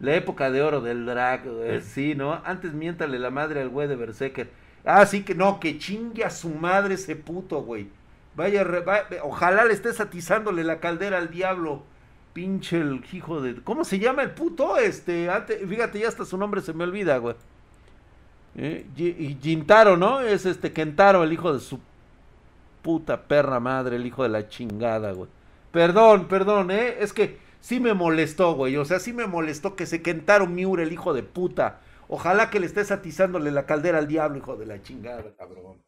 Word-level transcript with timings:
La 0.00 0.14
época 0.14 0.50
de 0.50 0.62
oro 0.62 0.80
del 0.80 1.06
drag, 1.06 1.44
güey. 1.44 1.80
Sí, 1.80 2.14
¿no? 2.14 2.40
Antes 2.44 2.72
miéntale 2.72 3.18
la 3.18 3.30
madre 3.30 3.60
al 3.60 3.68
güey 3.68 3.88
de 3.88 3.96
Berserker. 3.96 4.50
Ah, 4.84 5.04
sí 5.06 5.24
que 5.24 5.34
no, 5.34 5.58
que 5.58 5.78
chingue 5.78 6.24
a 6.24 6.30
su 6.30 6.50
madre 6.50 6.94
ese 6.94 7.16
puto, 7.16 7.62
güey. 7.62 7.88
Vaya, 8.36 8.64
ojalá 9.22 9.64
le 9.64 9.74
estés 9.74 10.00
atizándole 10.00 10.62
la 10.62 10.78
caldera 10.78 11.18
al 11.18 11.30
diablo. 11.30 11.82
Pinche 12.32 12.80
el 12.80 13.04
hijo 13.12 13.40
de. 13.40 13.56
¿Cómo 13.62 13.84
se 13.84 13.98
llama 13.98 14.22
el 14.22 14.30
puto? 14.30 14.76
Este, 14.76 15.28
antes, 15.28 15.58
fíjate, 15.68 15.98
ya 15.98 16.08
hasta 16.08 16.24
su 16.24 16.38
nombre 16.38 16.60
se 16.60 16.72
me 16.72 16.84
olvida, 16.84 17.18
güey. 17.18 17.34
¿Eh? 18.56 18.86
Y 18.96 19.36
Gintaro, 19.42 19.96
¿no? 19.96 20.20
Es 20.20 20.46
este 20.46 20.72
Kentaro, 20.72 21.24
el 21.24 21.32
hijo 21.32 21.52
de 21.52 21.60
su 21.60 21.80
puta 22.82 23.22
perra 23.22 23.58
madre, 23.58 23.96
el 23.96 24.06
hijo 24.06 24.22
de 24.22 24.28
la 24.28 24.48
chingada, 24.48 25.12
güey. 25.12 25.28
Perdón, 25.72 26.28
perdón, 26.28 26.70
¿eh? 26.70 26.96
Es 27.00 27.12
que 27.12 27.38
sí 27.60 27.80
me 27.80 27.94
molestó, 27.94 28.54
güey. 28.54 28.76
O 28.76 28.84
sea, 28.84 29.00
sí 29.00 29.12
me 29.12 29.26
molestó 29.26 29.76
que 29.76 29.86
se 29.86 30.02
Kentaro 30.02 30.46
Miura, 30.46 30.82
el 30.82 30.92
hijo 30.92 31.14
de 31.14 31.22
puta. 31.22 31.80
Ojalá 32.08 32.50
que 32.50 32.60
le 32.60 32.66
estés 32.66 32.90
atizándole 32.90 33.50
la 33.50 33.66
caldera 33.66 33.98
al 33.98 34.08
diablo, 34.08 34.38
hijo 34.38 34.56
de 34.56 34.66
la 34.66 34.82
chingada, 34.82 35.34
cabrón. 35.36 35.82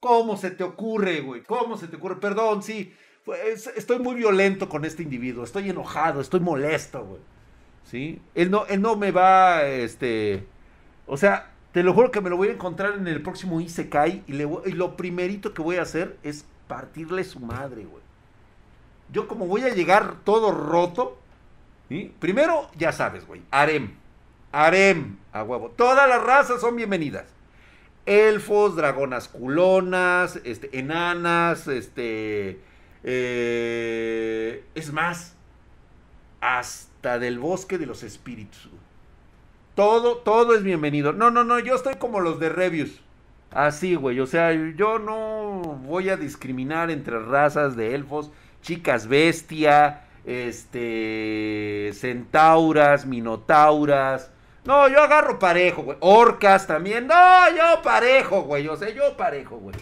¿Cómo 0.00 0.36
se 0.36 0.50
te 0.50 0.64
ocurre, 0.64 1.20
güey? 1.20 1.42
¿Cómo 1.42 1.76
se 1.76 1.88
te 1.88 1.96
ocurre? 1.96 2.16
Perdón, 2.16 2.62
sí. 2.62 2.94
estoy 3.76 3.98
muy 3.98 4.14
violento 4.14 4.68
con 4.68 4.84
este 4.84 5.02
individuo. 5.02 5.44
Estoy 5.44 5.68
enojado, 5.68 6.20
estoy 6.20 6.40
molesto, 6.40 7.04
güey. 7.04 7.20
¿Sí? 7.84 8.20
Él 8.34 8.50
no, 8.50 8.66
él 8.66 8.80
no 8.80 8.96
me 8.96 9.10
va, 9.10 9.64
este... 9.66 10.46
O 11.06 11.16
sea, 11.16 11.52
te 11.72 11.82
lo 11.82 11.94
juro 11.94 12.10
que 12.10 12.20
me 12.20 12.30
lo 12.30 12.36
voy 12.36 12.48
a 12.48 12.52
encontrar 12.52 12.94
en 12.94 13.06
el 13.06 13.22
próximo 13.22 13.60
Isekai 13.60 14.24
y, 14.26 14.34
y 14.34 14.72
lo 14.72 14.96
primerito 14.96 15.54
que 15.54 15.62
voy 15.62 15.76
a 15.76 15.82
hacer 15.82 16.18
es 16.22 16.46
partirle 16.66 17.24
su 17.24 17.40
madre, 17.40 17.84
güey. 17.84 18.07
Yo 19.12 19.28
como 19.28 19.46
voy 19.46 19.62
a 19.62 19.74
llegar 19.74 20.16
todo 20.24 20.52
roto, 20.52 21.18
primero, 22.18 22.68
ya 22.76 22.92
sabes, 22.92 23.26
güey, 23.26 23.42
harem. 23.50 23.94
Harem, 24.52 25.18
a 25.32 25.42
huevo. 25.42 25.70
Todas 25.70 26.08
las 26.08 26.22
razas 26.22 26.60
son 26.60 26.76
bienvenidas. 26.76 27.26
Elfos, 28.06 28.76
dragonas 28.76 29.28
culonas, 29.28 30.40
este, 30.44 30.78
enanas, 30.78 31.68
este... 31.68 32.60
Eh, 33.04 34.64
es 34.74 34.92
más, 34.92 35.34
hasta 36.40 37.18
del 37.18 37.38
bosque 37.38 37.78
de 37.78 37.86
los 37.86 38.02
espíritus. 38.02 38.68
Todo, 39.74 40.16
todo 40.16 40.54
es 40.54 40.62
bienvenido. 40.62 41.12
No, 41.12 41.30
no, 41.30 41.44
no, 41.44 41.58
yo 41.58 41.74
estoy 41.74 41.94
como 41.94 42.20
los 42.20 42.40
de 42.40 42.48
Reviews. 42.48 43.00
Así, 43.50 43.94
güey. 43.94 44.18
O 44.20 44.26
sea, 44.26 44.52
yo 44.52 44.98
no 44.98 45.60
voy 45.84 46.08
a 46.08 46.16
discriminar 46.16 46.90
entre 46.90 47.18
razas 47.18 47.76
de 47.76 47.94
elfos, 47.94 48.30
chicas 48.62 49.06
bestia, 49.06 50.04
este, 50.24 51.90
centauras, 51.94 53.06
minotauras. 53.06 54.30
No, 54.64 54.88
yo 54.88 55.00
agarro 55.00 55.38
parejo, 55.38 55.82
güey. 55.82 55.98
Orcas 56.00 56.66
también. 56.66 57.06
No, 57.06 57.50
yo 57.50 57.82
parejo, 57.82 58.42
güey. 58.42 58.68
O 58.68 58.76
sea, 58.76 58.90
yo 58.90 59.16
parejo, 59.16 59.56
güey. 59.56 59.76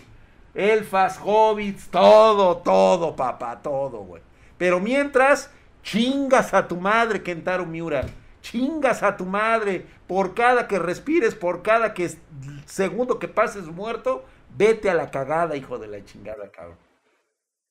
Elfas, 0.55 1.19
hobbits, 1.23 1.89
todo, 1.89 2.59
todo, 2.59 3.17
papá, 3.17 3.61
todo, 3.63 3.99
güey. 3.99 4.23
Pero 4.57 4.81
mientras, 4.81 5.51
chingas 5.83 6.55
a 6.55 6.67
tu 6.67 6.77
madre, 6.77 7.23
Kentaro 7.23 7.67
Miura 7.67 8.07
chingas 8.51 9.03
a 9.03 9.17
tu 9.17 9.25
madre 9.25 9.87
por 10.07 10.35
cada 10.35 10.69
que 10.69 10.79
respires, 10.79 11.35
por 11.35 11.63
cada 11.63 11.95
que 11.95 12.11
segundo 12.67 13.19
que 13.19 13.27
pases 13.27 13.65
muerto, 13.67 14.25
vete 14.57 14.89
a 14.89 14.95
la 14.95 15.11
cagada, 15.11 15.57
hijo 15.57 15.79
de 15.79 15.89
la 15.89 16.05
chingada, 16.05 16.51
cabrón. 16.51 16.79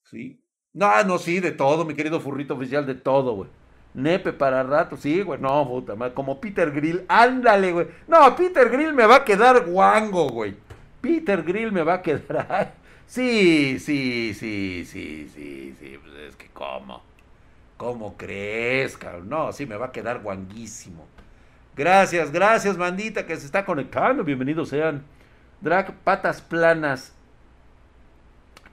¿Sí? 0.03 0.41
No, 0.75 1.03
no, 1.05 1.17
sí, 1.17 1.39
de 1.39 1.53
todo, 1.53 1.85
mi 1.85 1.95
querido 1.95 2.19
furrito 2.19 2.53
oficial, 2.53 2.85
de 2.85 2.95
todo, 2.95 3.33
güey. 3.33 3.49
Nepe 3.93 4.33
para 4.33 4.61
rato, 4.61 4.97
sí, 4.97 5.21
güey. 5.21 5.39
No, 5.39 5.65
puta 5.65 5.95
madre. 5.95 6.13
Como 6.13 6.41
Peter 6.41 6.69
Grill. 6.69 7.05
Ándale, 7.07 7.71
güey. 7.71 7.87
No, 8.09 8.35
Peter 8.35 8.69
Grill 8.69 8.93
me 8.93 9.05
va 9.05 9.17
a 9.17 9.25
quedar 9.25 9.65
guango, 9.65 10.29
güey. 10.29 10.53
Peter 10.99 11.43
Grill 11.43 11.71
me 11.71 11.81
va 11.81 11.95
a 11.95 12.01
quedar. 12.01 12.73
Sí, 13.07 13.77
sí, 13.77 14.33
sí, 14.33 14.83
sí, 14.83 15.29
sí, 15.31 15.75
sí. 15.79 15.99
Pues 16.01 16.13
es 16.27 16.35
que, 16.35 16.49
¿cómo? 16.51 17.03
¿Cómo 17.77 18.17
crees, 18.17 18.97
cabrón? 18.97 19.29
No, 19.29 19.53
sí, 19.53 19.67
me 19.67 19.77
va 19.77 19.85
a 19.85 19.91
quedar 19.91 20.23
guanguísimo. 20.23 21.05
Gracias, 21.75 22.31
gracias, 22.31 22.77
bandita, 22.77 23.27
que 23.27 23.37
se 23.37 23.45
está 23.45 23.63
conectando. 23.63 24.23
Bienvenidos 24.23 24.69
sean. 24.69 25.03
Drag 25.61 25.93
patas 25.97 26.41
planas. 26.41 27.13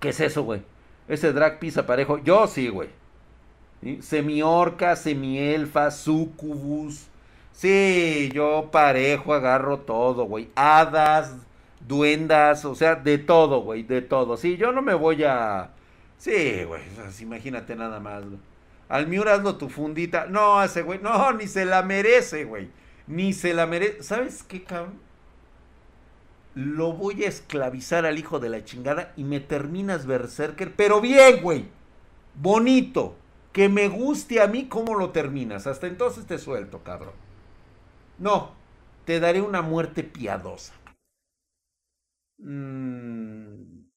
¿Qué 0.01 0.09
es 0.09 0.21
eso, 0.21 0.45
güey? 0.45 0.63
Ese 1.09 1.33
drag 1.33 1.59
pisa 1.59 1.87
parejo. 1.87 2.19
Yo 2.19 2.47
sí, 2.47 2.69
güey. 2.69 2.89
Semi-orca, 4.01 4.95
semi-elfa, 4.97 5.91
sucubus. 5.91 7.09
Sí, 7.53 8.31
yo 8.33 8.69
parejo 8.71 9.35
agarro 9.35 9.81
todo, 9.81 10.25
güey. 10.25 10.49
Hadas, 10.55 11.35
duendas, 11.81 12.65
o 12.65 12.75
sea, 12.75 12.95
de 12.95 13.19
todo, 13.19 13.63
güey, 13.63 13.83
de 13.83 14.03
todo. 14.03 14.37
Sí, 14.37 14.57
yo 14.57 14.73
no 14.73 14.83
me 14.83 14.95
voy 14.95 15.25
a... 15.25 15.71
Sí, 16.17 16.65
güey, 16.65 16.83
imagínate 17.21 17.75
nada 17.75 17.99
más, 17.99 18.25
güey. 18.25 18.39
Al 18.89 19.07
Miura 19.07 19.35
hazlo 19.35 19.57
tu 19.57 19.69
fundita. 19.69 20.27
No, 20.27 20.63
ese 20.63 20.83
güey, 20.83 21.01
no, 21.01 21.33
ni 21.33 21.47
se 21.47 21.65
la 21.65 21.83
merece, 21.83 22.45
güey. 22.45 22.69
Ni 23.07 23.33
se 23.33 23.55
la 23.55 23.67
merece. 23.67 24.03
¿Sabes 24.03 24.43
qué, 24.43 24.63
cabrón? 24.63 25.01
Lo 26.55 26.93
voy 26.93 27.25
a 27.25 27.29
esclavizar 27.29 28.05
al 28.05 28.19
hijo 28.19 28.39
de 28.39 28.51
la 28.51 28.65
chingada 28.65 29.13
y 29.17 29.25
me 29.25 29.41
terminas 29.41 30.07
berserker. 30.07 30.75
Pero 30.77 31.01
bien, 31.01 31.43
güey. 31.43 31.69
Bonito. 32.35 33.17
Que 33.53 33.69
me 33.69 33.89
guste 33.89 34.41
a 34.41 34.47
mí 34.47 34.69
cómo 34.69 34.95
lo 34.95 35.11
terminas. 35.11 35.67
Hasta 35.67 35.87
entonces 35.87 36.27
te 36.27 36.39
suelto, 36.39 36.83
cabrón. 36.83 37.15
No, 38.19 38.53
te 39.05 39.21
daré 39.21 39.41
una 39.43 39.63
muerte 39.63 40.05
piadosa. 40.05 40.75
Mm. 42.39 43.91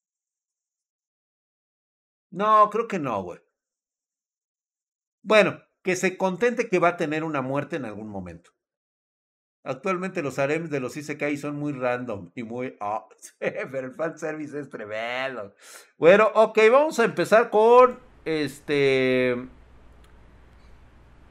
No, 2.31 2.69
creo 2.69 2.87
que 2.87 2.99
no, 2.99 3.23
güey. 3.23 3.39
Bueno, 5.23 5.61
que 5.81 5.95
se 5.95 6.17
contente 6.17 6.69
que 6.69 6.79
va 6.79 6.89
a 6.89 6.97
tener 6.97 7.23
una 7.23 7.41
muerte 7.41 7.77
en 7.77 7.85
algún 7.85 8.09
momento. 8.09 8.51
Actualmente 9.65 10.21
los 10.21 10.37
harems 10.37 10.69
de 10.69 10.79
los 10.79 10.95
Isekai 10.95 11.37
son 11.37 11.55
muy 11.57 11.73
random 11.73 12.29
y 12.35 12.43
muy... 12.43 12.77
Oh, 12.81 13.09
pero 13.39 13.87
el 13.87 13.93
fanservice 13.93 14.59
es 14.59 14.69
tremendo. 14.69 15.55
Bueno, 15.97 16.29
ok, 16.35 16.59
vamos 16.71 16.99
a 16.99 17.05
empezar 17.05 17.49
con... 17.49 17.99
Este... 18.23 19.35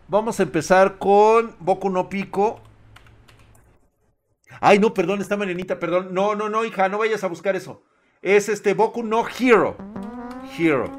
Vamos 0.09 0.39
a 0.41 0.43
empezar 0.43 0.99
con 0.99 1.55
Boku 1.61 1.89
no 1.91 2.09
Pico. 2.09 2.61
Ay, 4.61 4.79
no, 4.79 4.93
perdón, 4.93 5.21
está 5.21 5.37
Marianita, 5.37 5.79
perdón. 5.79 6.13
No, 6.13 6.35
no, 6.35 6.49
no, 6.49 6.65
hija, 6.65 6.89
no 6.89 6.99
vayas 6.99 7.25
a 7.25 7.29
buscar 7.29 7.57
eso. 7.57 7.85
Es 8.21 8.49
este 8.49 8.75
Boku 8.75 9.03
no 9.03 9.25
Hero. 9.27 9.77
Hero. 10.59 10.91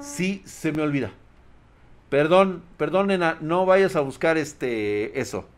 Sí, 0.00 0.42
se 0.46 0.72
me 0.72 0.82
olvida. 0.82 1.12
Perdón, 2.08 2.62
perdón, 2.76 3.08
nena, 3.08 3.38
no 3.40 3.66
vayas 3.66 3.96
a 3.96 4.00
buscar 4.00 4.38
este, 4.38 5.18
eso. 5.20 5.48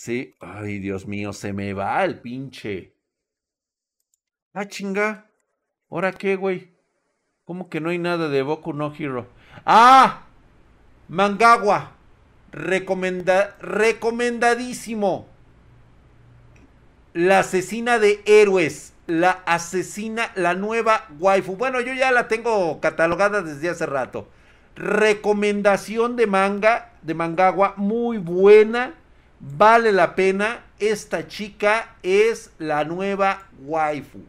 Sí, 0.00 0.36
ay, 0.38 0.78
Dios 0.78 1.08
mío, 1.08 1.32
se 1.32 1.52
me 1.52 1.72
va 1.72 2.04
el 2.04 2.20
pinche. 2.20 2.94
Ah, 4.54 4.68
chinga. 4.68 5.26
¿Ahora 5.90 6.12
qué, 6.12 6.36
güey? 6.36 6.70
¿Cómo 7.44 7.68
que 7.68 7.80
no 7.80 7.90
hay 7.90 7.98
nada 7.98 8.28
de 8.28 8.42
Boku 8.42 8.72
no 8.72 8.94
Hero? 8.96 9.26
¡Ah! 9.66 10.26
Mangawa. 11.08 11.96
Recomenda 12.52 13.56
recomendadísimo. 13.60 15.26
La 17.12 17.40
asesina 17.40 17.98
de 17.98 18.22
héroes 18.24 18.94
la 19.08 19.42
asesina, 19.46 20.30
la 20.36 20.54
nueva 20.54 21.08
waifu. 21.18 21.56
Bueno, 21.56 21.80
yo 21.80 21.92
ya 21.92 22.12
la 22.12 22.28
tengo 22.28 22.78
catalogada 22.80 23.42
desde 23.42 23.68
hace 23.68 23.84
rato. 23.84 24.28
Recomendación 24.76 26.14
de 26.14 26.28
manga, 26.28 26.92
de 27.02 27.14
Mangawa, 27.14 27.74
muy 27.76 28.18
buena. 28.18 28.94
Vale 29.40 29.92
la 29.92 30.14
pena. 30.14 30.64
Esta 30.78 31.26
chica 31.26 31.96
es 32.02 32.52
la 32.58 32.84
nueva 32.84 33.42
waifu. 33.60 34.20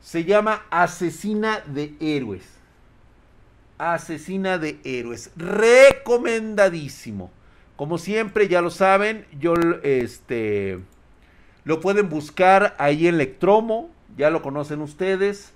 Se 0.00 0.24
llama 0.24 0.62
Asesina 0.70 1.60
de 1.60 1.94
Héroes. 2.00 2.44
Asesina 3.78 4.58
de 4.58 4.78
Héroes. 4.84 5.30
Recomendadísimo. 5.36 7.30
Como 7.76 7.98
siempre, 7.98 8.48
ya 8.48 8.60
lo 8.60 8.70
saben, 8.70 9.26
yo 9.38 9.54
este 9.82 10.80
lo 11.64 11.80
pueden 11.80 12.08
buscar 12.08 12.74
ahí 12.78 13.06
en 13.06 13.18
Lectromo, 13.18 13.90
ya 14.16 14.30
lo 14.30 14.42
conocen 14.42 14.80
ustedes. 14.80 15.52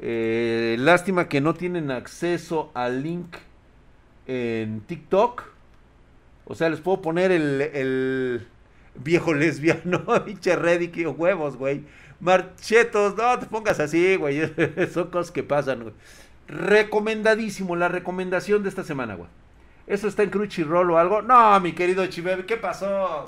Eh, 0.00 0.76
lástima 0.78 1.28
que 1.28 1.40
no 1.40 1.54
tienen 1.54 1.90
acceso 1.90 2.70
al 2.74 3.02
link 3.02 3.36
en 4.26 4.80
TikTok. 4.80 5.44
O 6.46 6.54
sea, 6.54 6.70
les 6.70 6.80
puedo 6.80 7.02
poner 7.02 7.32
el, 7.32 8.46
viejo 8.94 9.34
lesbiano, 9.34 10.04
pinche 10.24 10.56
Reddick 10.56 10.96
y 10.96 11.06
huevos, 11.06 11.56
güey. 11.56 11.84
Marchetos, 12.20 13.16
no 13.16 13.38
te 13.38 13.46
pongas 13.46 13.80
así, 13.80 14.16
güey. 14.16 14.40
Son 14.92 15.10
cosas 15.10 15.32
que 15.32 15.42
pasan, 15.42 15.82
güey. 15.82 15.94
Recomendadísimo, 16.48 17.74
la 17.74 17.88
recomendación 17.88 18.62
de 18.62 18.68
esta 18.68 18.84
semana, 18.84 19.16
güey. 19.16 19.28
¿Eso 19.86 20.08
está 20.08 20.22
en 20.22 20.30
Crunchyroll 20.30 20.90
o 20.92 20.98
algo? 20.98 21.20
No, 21.22 21.58
mi 21.60 21.72
querido 21.72 22.06
Chibaby, 22.06 22.44
¿qué 22.44 22.56
pasó? 22.56 23.26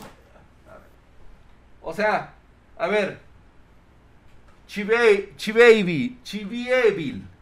O 1.82 1.94
sea, 1.94 2.34
a 2.76 2.86
ver. 2.86 3.18
Chibaby, 4.66 5.34
Chibaby, 5.36 6.18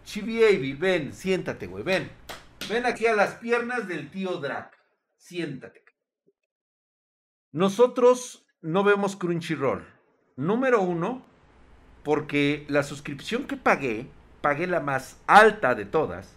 Chibaby, 0.04 0.72
ven, 0.74 1.12
siéntate, 1.12 1.66
güey, 1.66 1.84
ven. 1.84 2.10
Ven 2.68 2.86
aquí 2.86 3.06
a 3.06 3.14
las 3.14 3.34
piernas 3.34 3.86
del 3.88 4.08
tío 4.10 4.38
Drac. 4.38 4.75
Siéntate. 5.26 5.82
Nosotros 7.50 8.46
no 8.62 8.84
vemos 8.84 9.16
Crunchyroll. 9.16 9.84
Número 10.36 10.80
uno, 10.82 11.26
porque 12.04 12.64
la 12.68 12.84
suscripción 12.84 13.48
que 13.48 13.56
pagué, 13.56 14.06
pagué 14.40 14.68
la 14.68 14.78
más 14.78 15.18
alta 15.26 15.74
de 15.74 15.84
todas, 15.84 16.36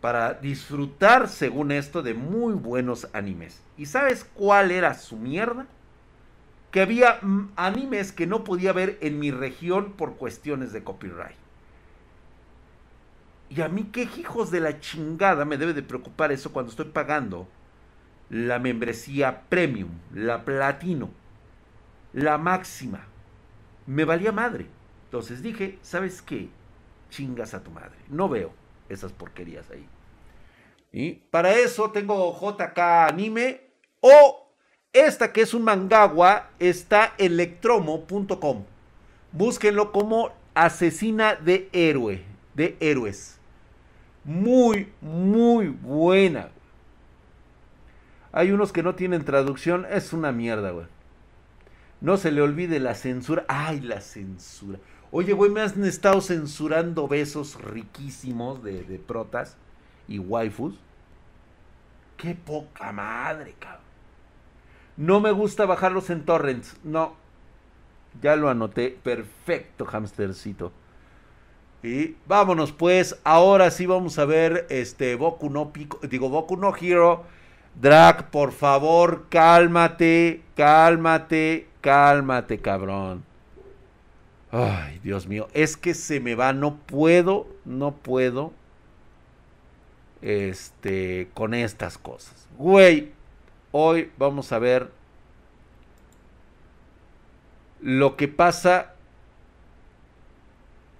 para 0.00 0.34
disfrutar, 0.34 1.28
según 1.28 1.70
esto, 1.70 2.02
de 2.02 2.14
muy 2.14 2.54
buenos 2.54 3.06
animes. 3.12 3.62
¿Y 3.78 3.86
sabes 3.86 4.24
cuál 4.24 4.72
era 4.72 4.94
su 4.94 5.16
mierda? 5.16 5.68
Que 6.72 6.80
había 6.80 7.20
mm, 7.22 7.52
animes 7.54 8.10
que 8.10 8.26
no 8.26 8.42
podía 8.42 8.72
ver 8.72 8.98
en 9.02 9.20
mi 9.20 9.30
región 9.30 9.92
por 9.92 10.16
cuestiones 10.16 10.72
de 10.72 10.82
copyright. 10.82 11.36
Y 13.50 13.60
a 13.60 13.68
mí 13.68 13.84
qué 13.92 14.08
hijos 14.18 14.50
de 14.50 14.58
la 14.58 14.80
chingada 14.80 15.44
me 15.44 15.58
debe 15.58 15.74
de 15.74 15.84
preocupar 15.84 16.32
eso 16.32 16.52
cuando 16.52 16.70
estoy 16.70 16.86
pagando 16.86 17.46
la 18.34 18.58
membresía 18.58 19.42
premium, 19.48 19.90
la 20.12 20.44
platino, 20.44 21.08
la 22.12 22.36
máxima. 22.36 23.06
Me 23.86 24.04
valía 24.04 24.32
madre. 24.32 24.66
Entonces 25.04 25.40
dije, 25.40 25.78
¿sabes 25.82 26.20
qué? 26.20 26.48
Chingas 27.10 27.54
a 27.54 27.62
tu 27.62 27.70
madre. 27.70 27.96
No 28.08 28.28
veo 28.28 28.52
esas 28.88 29.12
porquerías 29.12 29.70
ahí. 29.70 29.86
Y 30.90 31.12
para 31.12 31.54
eso 31.54 31.92
tengo 31.92 32.36
JK 32.36 32.76
Anime 33.08 33.60
o 34.00 34.48
esta 34.92 35.32
que 35.32 35.42
es 35.42 35.54
un 35.54 35.62
mangawa 35.62 36.50
está 36.58 37.14
electromo.com. 37.18 38.64
Búsquenlo 39.30 39.92
como 39.92 40.32
asesina 40.54 41.36
de 41.36 41.68
héroe, 41.72 42.24
de 42.54 42.76
héroes. 42.80 43.38
Muy, 44.24 44.92
muy 45.00 45.68
buena. 45.68 46.50
Hay 48.36 48.50
unos 48.50 48.72
que 48.72 48.82
no 48.82 48.96
tienen 48.96 49.24
traducción. 49.24 49.86
Es 49.88 50.12
una 50.12 50.32
mierda, 50.32 50.72
güey. 50.72 50.86
No 52.00 52.16
se 52.16 52.32
le 52.32 52.42
olvide 52.42 52.80
la 52.80 52.96
censura. 52.96 53.44
Ay, 53.46 53.80
la 53.80 54.00
censura. 54.00 54.80
Oye, 55.12 55.32
güey, 55.32 55.52
me 55.52 55.60
han 55.60 55.84
estado 55.84 56.20
censurando 56.20 57.06
besos 57.06 57.62
riquísimos 57.62 58.64
de, 58.64 58.82
de 58.82 58.98
protas 58.98 59.56
y 60.08 60.18
waifus. 60.18 60.74
Qué 62.16 62.34
poca 62.34 62.90
madre, 62.90 63.54
cabrón. 63.60 63.84
No 64.96 65.20
me 65.20 65.30
gusta 65.30 65.64
bajarlos 65.64 66.10
en 66.10 66.24
torrents. 66.24 66.76
No. 66.82 67.14
Ya 68.20 68.34
lo 68.34 68.48
anoté. 68.48 68.98
Perfecto, 69.00 69.86
hamstercito. 69.86 70.72
Y 71.84 72.16
vámonos 72.26 72.72
pues. 72.72 73.20
Ahora 73.22 73.70
sí 73.70 73.86
vamos 73.86 74.18
a 74.18 74.24
ver 74.24 74.66
este 74.70 75.14
Boku 75.14 75.50
no 75.50 75.72
Pico. 75.72 76.00
Digo, 76.08 76.28
Boku 76.30 76.56
no 76.56 76.74
Hero 76.74 77.22
Drag, 77.80 78.30
por 78.30 78.52
favor, 78.52 79.26
cálmate, 79.28 80.42
cálmate, 80.56 81.68
cálmate, 81.80 82.58
cabrón. 82.58 83.24
Ay, 84.50 85.00
Dios 85.02 85.26
mío, 85.26 85.48
es 85.52 85.76
que 85.76 85.94
se 85.94 86.20
me 86.20 86.34
va, 86.34 86.52
no 86.52 86.76
puedo, 86.76 87.48
no 87.64 87.92
puedo. 87.92 88.52
Este, 90.22 91.28
con 91.34 91.52
estas 91.52 91.98
cosas. 91.98 92.48
Güey, 92.56 93.12
hoy 93.72 94.10
vamos 94.16 94.52
a 94.52 94.58
ver 94.58 94.90
lo 97.82 98.16
que 98.16 98.28
pasa 98.28 98.94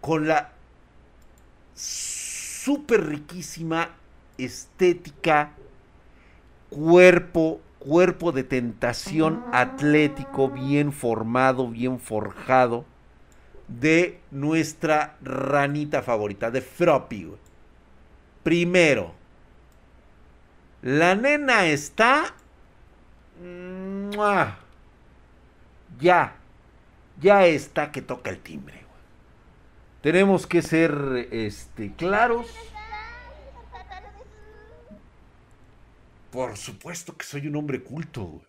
con 0.03 0.29
la 0.29 0.53
súper 1.75 3.07
riquísima 3.07 3.89
estética 4.37 5.53
cuerpo, 6.75 7.61
cuerpo 7.79 8.33
de 8.33 8.43
tentación 8.43 9.45
atlético, 9.53 10.49
bien 10.49 10.93
formado, 10.93 11.69
bien 11.69 12.01
forjado, 12.01 12.85
de 13.69 14.21
nuestra 14.31 15.17
ranita 15.23 16.03
favorita, 16.03 16.51
de 16.51 16.61
Froppy. 16.61 17.33
Primero, 18.43 19.15
la 20.83 21.15
nena 21.15 21.67
está... 21.67 22.35
Ya, 26.01 26.37
ya 27.21 27.47
está 27.47 27.93
que 27.93 28.03
toca 28.03 28.31
el 28.31 28.39
timbre. 28.41 28.83
Tenemos 30.03 30.47
que 30.47 30.61
ser 30.61 31.29
este, 31.31 31.93
claros 31.93 32.47
Por 36.35 36.57
supuesto 36.57 37.17
que 37.17 37.25
soy 37.25 37.47
un 37.47 37.55
hombre 37.55 37.85
culto, 37.85 38.25
güey. 38.25 38.47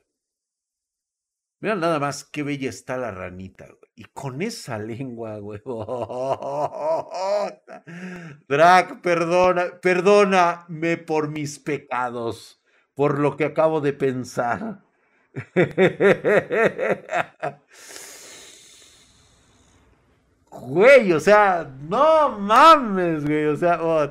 Mira 1.59 1.75
nada 1.75 1.99
más 1.99 2.23
qué 2.23 2.41
bella 2.41 2.67
está 2.67 2.97
la 2.97 3.11
ranita, 3.11 3.65
güey. 3.65 3.91
Y 3.95 4.05
con 4.05 4.41
esa 4.41 4.79
lengua, 4.79 5.37
güey. 5.37 5.61
Drac, 8.49 9.01
perdona, 9.01 9.79
perdóname 9.83 10.97
por 10.97 11.29
mis 11.29 11.59
pecados, 11.59 12.59
por 12.95 13.19
lo 13.19 13.37
que 13.37 13.45
acabo 13.45 13.81
de 13.81 13.93
pensar. 13.93 14.81
Güey, 20.49 21.11
o 21.11 21.19
sea, 21.19 21.69
no 21.81 22.39
mames, 22.39 23.25
güey. 23.25 23.45
O 23.45 23.57
sea, 23.57 23.83
oh, 23.83 24.09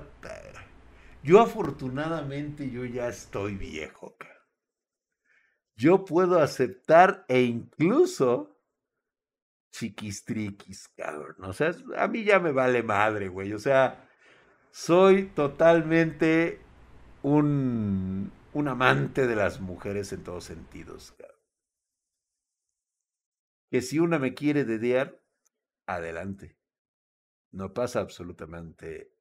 yo 1.24 1.40
afortunadamente 1.40 2.70
yo 2.70 2.84
ya 2.84 3.08
estoy 3.08 3.56
viejo, 3.56 4.14
Yo 5.74 6.04
puedo 6.04 6.38
aceptar 6.38 7.24
e 7.28 7.42
incluso 7.42 8.60
chiquistriquis, 9.72 10.88
cabrón. 10.88 11.36
O 11.42 11.52
sea, 11.54 11.74
a 11.96 12.08
mí 12.08 12.24
ya 12.24 12.38
me 12.40 12.52
vale 12.52 12.82
madre, 12.82 13.28
güey. 13.28 13.54
O 13.54 13.58
sea, 13.58 14.06
soy 14.70 15.26
totalmente 15.30 16.60
un, 17.22 18.30
un 18.52 18.68
amante 18.68 19.26
de 19.26 19.34
las 19.34 19.60
mujeres 19.60 20.12
en 20.12 20.22
todos 20.24 20.44
sentidos, 20.44 21.12
cabrón. 21.12 21.40
Que 23.70 23.80
si 23.80 23.98
una 23.98 24.18
me 24.18 24.34
quiere 24.34 24.64
dedear, 24.64 25.18
adelante. 25.86 26.58
No 27.50 27.72
pasa 27.72 28.00
absolutamente 28.00 29.13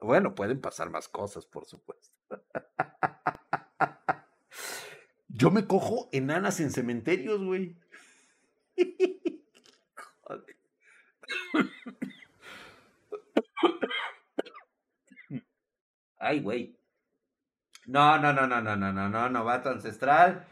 bueno, 0.00 0.34
pueden 0.34 0.60
pasar 0.60 0.90
más 0.90 1.08
cosas, 1.08 1.46
por 1.46 1.64
supuesto. 1.66 2.16
Yo 5.28 5.50
me 5.50 5.66
cojo 5.66 6.08
enanas 6.12 6.58
en 6.60 6.70
cementerios, 6.70 7.42
güey. 7.42 7.76
Ay, 16.18 16.40
güey. 16.40 16.78
No, 17.86 18.18
no, 18.18 18.32
no, 18.32 18.46
no, 18.46 18.60
no, 18.60 18.76
no, 18.76 18.92
no, 18.92 19.08
no, 19.08 19.28
novato 19.28 19.70
ancestral. 19.70 20.46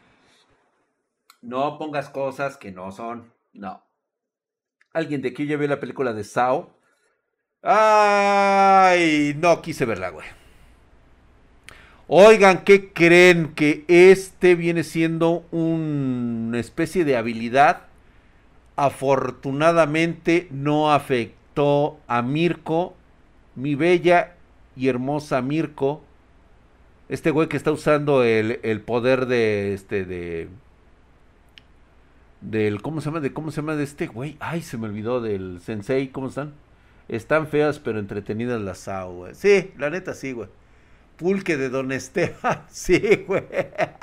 No 1.41 1.77
pongas 1.77 2.09
cosas 2.09 2.57
que 2.57 2.71
no 2.71 2.91
son. 2.91 3.31
No. 3.53 3.83
¿Alguien 4.93 5.21
de 5.21 5.29
aquí 5.29 5.45
ya 5.45 5.57
vio 5.57 5.67
la 5.67 5.79
película 5.79 6.13
de 6.13 6.23
Sao? 6.23 6.76
Ay, 7.69 9.35
no 9.37 9.61
quise 9.61 9.83
verla, 9.83 10.09
güey. 10.09 10.25
Oigan, 12.07 12.63
¿qué 12.63 12.93
creen? 12.93 13.53
Que 13.55 13.83
este 13.89 14.55
viene 14.55 14.85
siendo 14.85 15.43
una 15.51 16.59
especie 16.59 17.03
de 17.03 17.17
habilidad. 17.17 17.81
Afortunadamente 18.77 20.47
no 20.49 20.93
afectó 20.93 21.99
a 22.07 22.21
Mirko, 22.21 22.95
mi 23.55 23.75
bella 23.75 24.35
y 24.77 24.87
hermosa 24.87 25.41
Mirko. 25.41 26.01
Este 27.09 27.31
güey 27.31 27.49
que 27.49 27.57
está 27.57 27.73
usando 27.73 28.23
el, 28.23 28.61
el 28.63 28.79
poder 28.79 29.25
de 29.25 29.73
este 29.73 30.05
de 30.05 30.47
del 32.39 32.81
¿cómo 32.81 33.01
se 33.01 33.07
llama? 33.07 33.19
De 33.19 33.33
cómo 33.33 33.51
se 33.51 33.57
llama 33.57 33.75
de 33.75 33.83
este 33.83 34.07
güey. 34.07 34.37
Ay, 34.39 34.61
se 34.61 34.77
me 34.77 34.87
olvidó 34.87 35.19
del 35.19 35.59
sensei, 35.59 36.07
¿cómo 36.07 36.27
están? 36.27 36.53
Están 37.09 37.47
feas 37.47 37.79
pero 37.79 37.99
entretenidas 37.99 38.61
las 38.61 38.79
SAO, 38.79 39.13
güey. 39.13 39.35
Sí, 39.35 39.71
la 39.77 39.89
neta 39.89 40.13
sí, 40.13 40.33
güey. 40.33 40.49
Pulque 41.17 41.57
de 41.57 41.69
Don 41.69 41.91
Esteban. 41.91 42.63
Sí, 42.69 43.23
güey. 43.27 43.43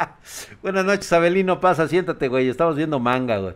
Buenas 0.63 0.85
noches, 0.85 1.13
Abelino. 1.13 1.61
Pasa, 1.61 1.87
siéntate, 1.89 2.29
güey. 2.29 2.49
Estamos 2.49 2.77
viendo 2.77 2.99
manga, 2.99 3.39
güey. 3.39 3.55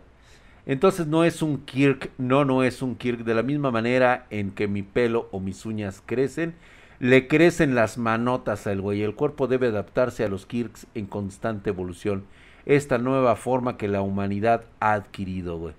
Entonces 0.65 1.07
no 1.07 1.23
es 1.25 1.41
un 1.41 1.65
Kirk. 1.65 2.11
No, 2.17 2.45
no 2.45 2.63
es 2.63 2.81
un 2.81 2.95
Kirk. 2.95 3.23
De 3.23 3.33
la 3.33 3.43
misma 3.43 3.71
manera 3.71 4.27
en 4.29 4.51
que 4.51 4.67
mi 4.67 4.83
pelo 4.83 5.27
o 5.31 5.39
mis 5.39 5.65
uñas 5.65 6.01
crecen, 6.05 6.55
Le 6.99 7.27
crecen 7.27 7.75
las 7.75 7.97
manotas 7.97 8.67
al 8.67 8.81
güey. 8.81 9.01
El 9.01 9.15
cuerpo 9.15 9.47
debe 9.47 9.67
adaptarse 9.67 10.23
a 10.23 10.29
los 10.29 10.45
Kirks 10.45 10.85
en 10.95 11.05
constante 11.05 11.69
evolución. 11.69 12.25
Esta 12.65 12.97
nueva 12.97 13.35
forma 13.35 13.77
que 13.77 13.87
la 13.87 14.01
humanidad 14.01 14.65
ha 14.79 14.93
adquirido, 14.93 15.57
güey. 15.57 15.73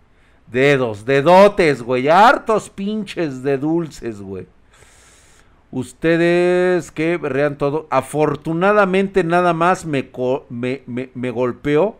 Dedos, 0.50 1.04
dedotes, 1.04 1.83
güey. 1.83 2.09
Hartos 2.09 2.71
pinches 2.71 3.42
de 3.42 3.57
dulces, 3.57 4.21
güey. 4.21 4.47
Ustedes 5.71 6.90
que 6.90 7.16
vean 7.16 7.57
todo. 7.57 7.87
Afortunadamente 7.90 9.23
nada 9.23 9.52
más 9.52 9.85
me, 9.85 10.11
me, 10.49 10.83
me, 11.14 11.30
golpeó. 11.30 11.97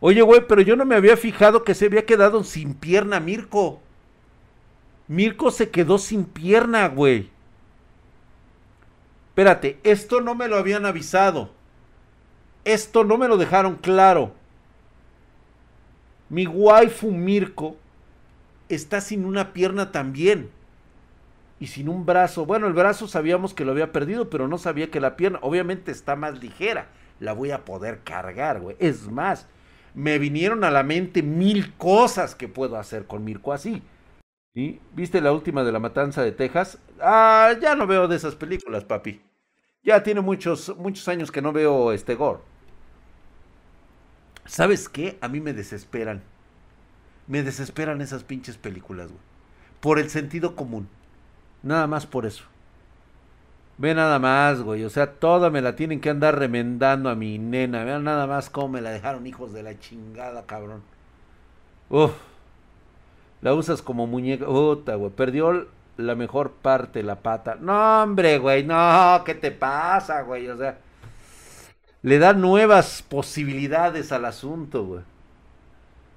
Oye, 0.00 0.20
güey, 0.20 0.46
pero 0.46 0.60
yo 0.60 0.76
no 0.76 0.84
me 0.84 0.96
había 0.96 1.16
fijado 1.16 1.64
que 1.64 1.74
se 1.74 1.86
había 1.86 2.04
quedado 2.04 2.44
sin 2.44 2.74
pierna 2.74 3.18
Mirko. 3.18 3.80
Mirko 5.08 5.50
se 5.50 5.70
quedó 5.70 5.96
sin 5.96 6.26
pierna, 6.26 6.88
güey. 6.88 7.30
Espérate, 9.28 9.78
esto 9.84 10.20
no 10.20 10.34
me 10.34 10.48
lo 10.48 10.56
habían 10.56 10.84
avisado. 10.84 11.50
Esto 12.64 13.04
no 13.04 13.16
me 13.16 13.28
lo 13.28 13.38
dejaron 13.38 13.76
claro. 13.76 14.32
Mi 16.28 16.46
waifu 16.46 17.10
Mirko 17.12 17.76
está 18.68 19.00
sin 19.00 19.24
una 19.24 19.52
pierna 19.52 19.92
también 19.92 20.50
y 21.58 21.68
sin 21.68 21.88
un 21.88 22.04
brazo. 22.04 22.46
Bueno, 22.46 22.66
el 22.66 22.72
brazo 22.72 23.08
sabíamos 23.08 23.54
que 23.54 23.64
lo 23.64 23.72
había 23.72 23.92
perdido, 23.92 24.30
pero 24.30 24.48
no 24.48 24.58
sabía 24.58 24.90
que 24.90 25.00
la 25.00 25.16
pierna, 25.16 25.38
obviamente 25.42 25.90
está 25.90 26.16
más 26.16 26.40
ligera. 26.42 26.88
La 27.20 27.32
voy 27.32 27.50
a 27.50 27.64
poder 27.64 28.00
cargar, 28.04 28.60
güey. 28.60 28.76
Es 28.78 29.08
más, 29.08 29.46
me 29.94 30.18
vinieron 30.18 30.64
a 30.64 30.70
la 30.70 30.82
mente 30.82 31.22
mil 31.22 31.72
cosas 31.74 32.34
que 32.34 32.48
puedo 32.48 32.76
hacer 32.76 33.06
con 33.06 33.24
Mirko 33.24 33.52
así. 33.52 33.82
¿Sí? 34.54 34.80
¿Viste 34.94 35.20
la 35.20 35.32
última 35.32 35.64
de 35.64 35.72
la 35.72 35.78
matanza 35.78 36.22
de 36.22 36.32
Texas? 36.32 36.78
Ah, 37.00 37.54
ya 37.60 37.74
no 37.74 37.86
veo 37.86 38.08
de 38.08 38.16
esas 38.16 38.34
películas, 38.34 38.84
papi. 38.84 39.20
Ya 39.82 40.02
tiene 40.02 40.20
muchos, 40.20 40.74
muchos 40.76 41.06
años 41.08 41.30
que 41.30 41.42
no 41.42 41.52
veo 41.52 41.92
este 41.92 42.14
gore. 42.14 42.40
¿Sabes 44.46 44.88
qué? 44.88 45.18
A 45.20 45.28
mí 45.28 45.40
me 45.40 45.52
desesperan. 45.52 46.22
Me 47.26 47.42
desesperan 47.42 48.00
esas 48.00 48.22
pinches 48.22 48.56
películas, 48.56 49.08
güey. 49.08 49.20
Por 49.80 49.98
el 49.98 50.10
sentido 50.10 50.54
común. 50.56 50.88
Nada 51.62 51.86
más 51.86 52.06
por 52.06 52.26
eso. 52.26 52.44
Ve 53.78 53.94
nada 53.94 54.18
más, 54.18 54.62
güey. 54.62 54.84
O 54.84 54.90
sea, 54.90 55.12
toda 55.14 55.50
me 55.50 55.60
la 55.60 55.76
tienen 55.76 56.00
que 56.00 56.10
andar 56.10 56.38
remendando 56.38 57.10
a 57.10 57.14
mi 57.14 57.38
nena. 57.38 57.84
Vean 57.84 58.04
nada 58.04 58.26
más 58.26 58.48
cómo 58.48 58.68
me 58.68 58.80
la 58.80 58.90
dejaron 58.90 59.26
hijos 59.26 59.52
de 59.52 59.62
la 59.62 59.78
chingada, 59.78 60.46
cabrón. 60.46 60.82
Uf. 61.90 62.12
La 63.42 63.52
usas 63.54 63.82
como 63.82 64.06
muñeca. 64.06 64.46
Puta, 64.46 64.94
güey. 64.94 65.10
Perdió 65.10 65.68
la 65.96 66.14
mejor 66.14 66.52
parte, 66.52 67.02
la 67.02 67.16
pata. 67.16 67.56
No, 67.60 68.02
hombre, 68.02 68.38
güey. 68.38 68.64
No, 68.64 69.22
¿qué 69.24 69.34
te 69.34 69.50
pasa, 69.50 70.22
güey? 70.22 70.48
O 70.48 70.56
sea, 70.56 70.78
le 72.02 72.18
da 72.18 72.32
nuevas 72.32 73.02
posibilidades 73.02 74.12
al 74.12 74.24
asunto, 74.24 74.84
güey. 74.84 75.02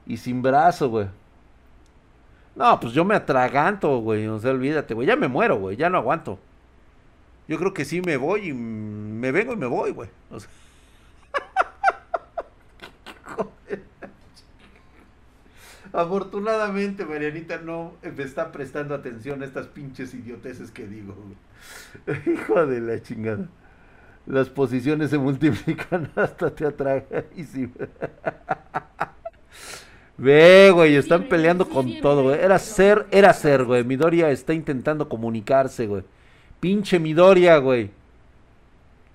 Y 0.10 0.18
sin 0.18 0.42
brazo, 0.42 0.90
güey. 0.90 1.08
No, 2.56 2.80
pues 2.80 2.94
yo 2.94 3.06
me 3.06 3.14
atraganto, 3.16 4.00
güey. 4.00 4.26
O 4.28 4.40
sea, 4.40 4.50
olvídate, 4.52 4.96
güey. 4.96 5.08
Ya 5.08 5.16
me 5.16 5.28
muero, 5.28 5.58
güey. 5.58 5.78
Ya 5.78 5.90
no 5.90 6.00
aguanto. 6.00 6.40
Yo 7.48 7.58
creo 7.60 7.74
que 7.76 7.86
sí 7.86 8.02
me 8.02 8.18
voy 8.18 8.50
y 8.50 8.54
me 8.54 9.32
vengo 9.32 9.54
y 9.54 9.56
me 9.56 9.68
voy, 9.68 9.92
güey. 9.92 10.10
O 10.32 10.40
sea... 10.40 10.50
Afortunadamente, 15.94 17.06
Marianita 17.06 17.60
no 17.60 17.94
me 18.02 18.24
está 18.24 18.52
prestando 18.52 18.96
atención 18.96 19.44
a 19.44 19.46
estas 19.46 19.68
pinches 19.68 20.16
idioteces 20.16 20.72
que 20.72 20.88
digo, 20.88 21.16
güey. 21.16 21.38
Hijo 22.34 22.66
de 22.66 22.82
la 22.82 23.00
chingada. 23.00 23.48
Las 24.26 24.50
posiciones 24.50 25.12
se 25.12 25.20
multiplican 25.20 26.12
hasta 26.16 26.50
te 26.50 26.66
atragan. 26.66 27.26
Y 27.36 27.44
sí. 27.44 27.72
Ve, 30.20 30.72
güey, 30.74 30.98
están 30.98 31.30
peleando 31.30 31.70
con 31.70 32.02
todo, 32.02 32.24
güey. 32.24 32.40
Era 32.42 32.60
ser, 32.60 33.08
era 33.10 33.32
ser, 33.32 33.64
güey. 33.64 33.86
Midoria 33.86 34.30
está 34.32 34.54
intentando 34.54 35.08
comunicarse, 35.08 35.88
güey. 35.88 36.04
Pinche 36.60 37.00
Midoria, 37.00 37.58
güey. 37.58 37.90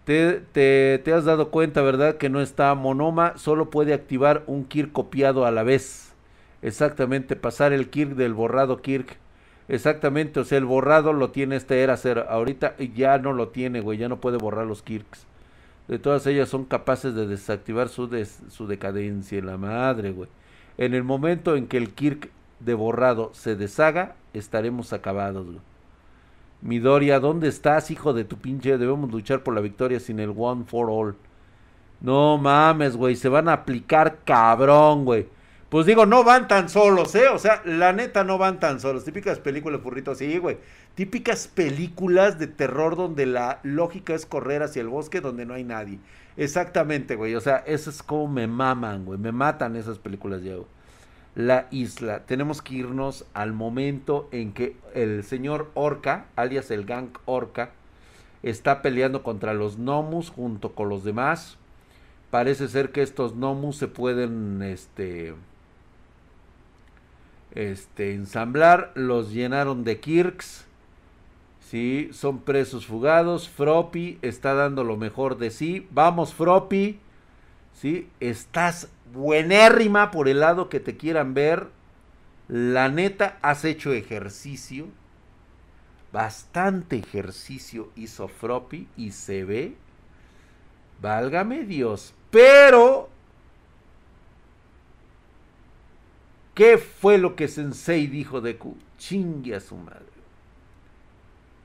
Te, 0.05 0.41
te, 0.53 0.99
te, 1.05 1.13
has 1.13 1.27
dado 1.27 1.51
cuenta, 1.51 1.83
¿verdad? 1.83 2.17
Que 2.17 2.31
no 2.31 2.41
está 2.41 2.75
Monoma, 2.75 3.37
solo 3.37 3.71
puede 3.71 3.93
activar 3.93 4.45
un 4.47 4.65
Kirk 4.65 4.93
copiado 4.93 5.45
a 5.45 5.51
la 5.51 5.63
vez. 5.63 6.15
Exactamente, 6.63 7.37
pasar 7.37 7.75
el 7.75 7.91
Kirk 7.91 8.15
del 8.15 8.33
borrado 8.33 8.81
Kirk. 8.81 9.19
Exactamente, 9.69 10.41
o 10.41 10.45
sea, 10.45 10.59
el 10.59 10.65
borrado 10.65 11.13
lo 11.13 11.31
tiene 11.31 11.57
este 11.57 11.83
era 11.83 11.99
ser. 11.99 12.27
Ahorita 12.31 12.77
ya 12.95 13.19
no 13.19 13.35
lo 13.35 13.49
tiene, 13.49 13.81
güey, 13.83 13.99
ya 13.99 14.09
no 14.09 14.21
puede 14.21 14.39
borrar 14.39 14.67
los 14.67 14.83
Kirks. 14.83 15.27
De 15.89 15.99
todas 15.99 16.27
ellas 16.27 16.49
son 16.49 16.65
capaces 16.65 17.15
de 17.15 17.27
desactivar 17.27 17.91
su, 17.91 18.09
su 18.49 18.67
decadencia, 18.67 19.43
la 19.43 19.59
madre, 19.59 20.13
güey. 20.13 20.29
En 20.77 20.95
el 20.95 21.05
momento 21.05 21.57
en 21.57 21.67
que 21.67 21.77
el 21.77 21.95
Kirk 21.95 22.31
de 22.61 22.75
borrado 22.75 23.31
se 23.33 23.57
deshaga, 23.57 24.17
estaremos 24.33 24.93
acabados. 24.93 25.47
Midoria, 26.63 27.21
¿dónde 27.21 27.49
estás, 27.49 27.91
hijo 27.91 28.13
de 28.13 28.25
tu 28.25 28.39
pinche? 28.39 28.79
Debemos 28.79 29.13
luchar 29.13 29.43
por 29.43 29.55
la 29.55 29.61
victoria 29.61 30.01
sin 30.01 30.19
el 30.19 30.35
one 30.37 30.65
for 30.65 30.89
all. 30.91 31.17
No 32.01 32.39
mames, 32.39 32.97
güey, 32.97 33.17
se 33.17 33.29
van 33.29 33.49
a 33.49 33.53
aplicar 33.53 34.19
cabrón, 34.25 35.05
güey. 35.05 35.29
Pues 35.69 35.87
digo, 35.87 36.07
no 36.07 36.23
van 36.23 36.47
tan 36.49 36.69
solos, 36.69 37.15
¿eh? 37.15 37.29
O 37.29 37.39
sea, 37.39 37.61
la 37.65 37.93
neta 37.93 38.25
no 38.25 38.39
van 38.39 38.61
tan 38.61 38.79
solos. 38.79 39.05
Típicas 39.05 39.41
películas, 39.41 39.81
furritos, 39.81 40.19
sí, 40.19 40.39
güey. 40.39 40.59
Típicas 40.95 41.49
películas 41.49 42.39
de 42.39 42.47
terror 42.47 42.95
donde 42.95 43.27
la 43.27 43.59
lógica 43.63 44.15
es 44.15 44.25
correr 44.25 44.63
hacia 44.63 44.83
el 44.83 44.89
bosque 44.89 45.21
donde 45.21 45.47
no 45.47 45.55
hay 45.55 45.65
nadie. 45.65 45.99
Exactamente, 46.37 47.17
güey. 47.17 47.35
O 47.35 47.41
sea, 47.41 47.59
eso 47.67 47.91
es 47.91 48.03
como 48.03 48.29
me 48.29 48.47
maman, 48.47 49.05
güey. 49.05 49.19
Me 49.19 49.33
matan 49.33 49.77
esas 49.77 49.99
películas, 49.99 50.43
Diego. 50.43 50.67
La 51.35 51.67
isla. 51.71 52.27
Tenemos 52.27 52.63
que 52.63 52.75
irnos 52.75 53.25
al 53.35 53.53
momento 53.53 54.29
en 54.33 54.53
que 54.53 54.77
el 54.95 55.25
señor 55.25 55.71
Orca, 55.75 56.27
alias 56.37 56.71
el 56.71 56.85
gang 56.85 57.11
Orca, 57.25 57.71
está 58.43 58.83
peleando 58.83 59.23
contra 59.23 59.55
los 59.55 59.79
Nomus 59.79 60.31
junto 60.31 60.75
con 60.75 60.89
los 60.89 61.05
demás. 61.05 61.57
Parece 62.31 62.69
ser 62.69 62.91
que 62.91 63.03
estos 63.03 63.35
Nomus 63.37 63.77
se 63.77 63.89
pueden, 63.89 64.63
este, 64.63 65.35
este, 67.53 68.15
ensamblar. 68.15 68.93
Los 68.95 69.33
llenaron 69.33 69.85
de 69.85 70.01
Kirks 70.01 70.67
¿sí? 71.75 72.09
Son 72.13 72.39
presos 72.39 72.87
fugados. 72.87 73.49
Froppy 73.49 74.21
está 74.23 74.55
dando 74.55 74.85
lo 74.85 74.97
mejor 74.97 75.39
de 75.39 75.51
sí. 75.51 75.89
Vamos, 75.91 76.33
Froppy. 76.33 77.01
¿Sí? 77.73 78.09
Estás 78.21 78.91
buenérrima 79.13 80.13
por 80.13 80.29
el 80.29 80.39
lado 80.39 80.69
que 80.69 80.79
te 80.79 80.97
quieran 80.97 81.35
ver. 81.35 81.67
La 82.47 82.89
neta, 82.89 83.41
has 83.43 83.65
hecho 83.65 83.93
ejercicio. 83.93 84.87
Bastante 86.13 86.97
ejercicio 86.97 87.91
hizo 87.97 88.29
Froppy 88.29 88.87
y 88.97 89.11
se 89.11 89.43
ve. 89.43 89.75
Válgame 91.03 91.65
Dios. 91.65 92.15
Pero... 92.31 93.09
¿Qué 96.55 96.79
fue 96.79 97.19
lo 97.19 97.35
que 97.35 97.49
Sensei 97.49 98.07
dijo 98.07 98.41
de 98.41 98.59
Q? 98.59 98.77
Chingue 98.97 99.57
a 99.57 99.61
su 99.61 99.75
madre 99.75 100.14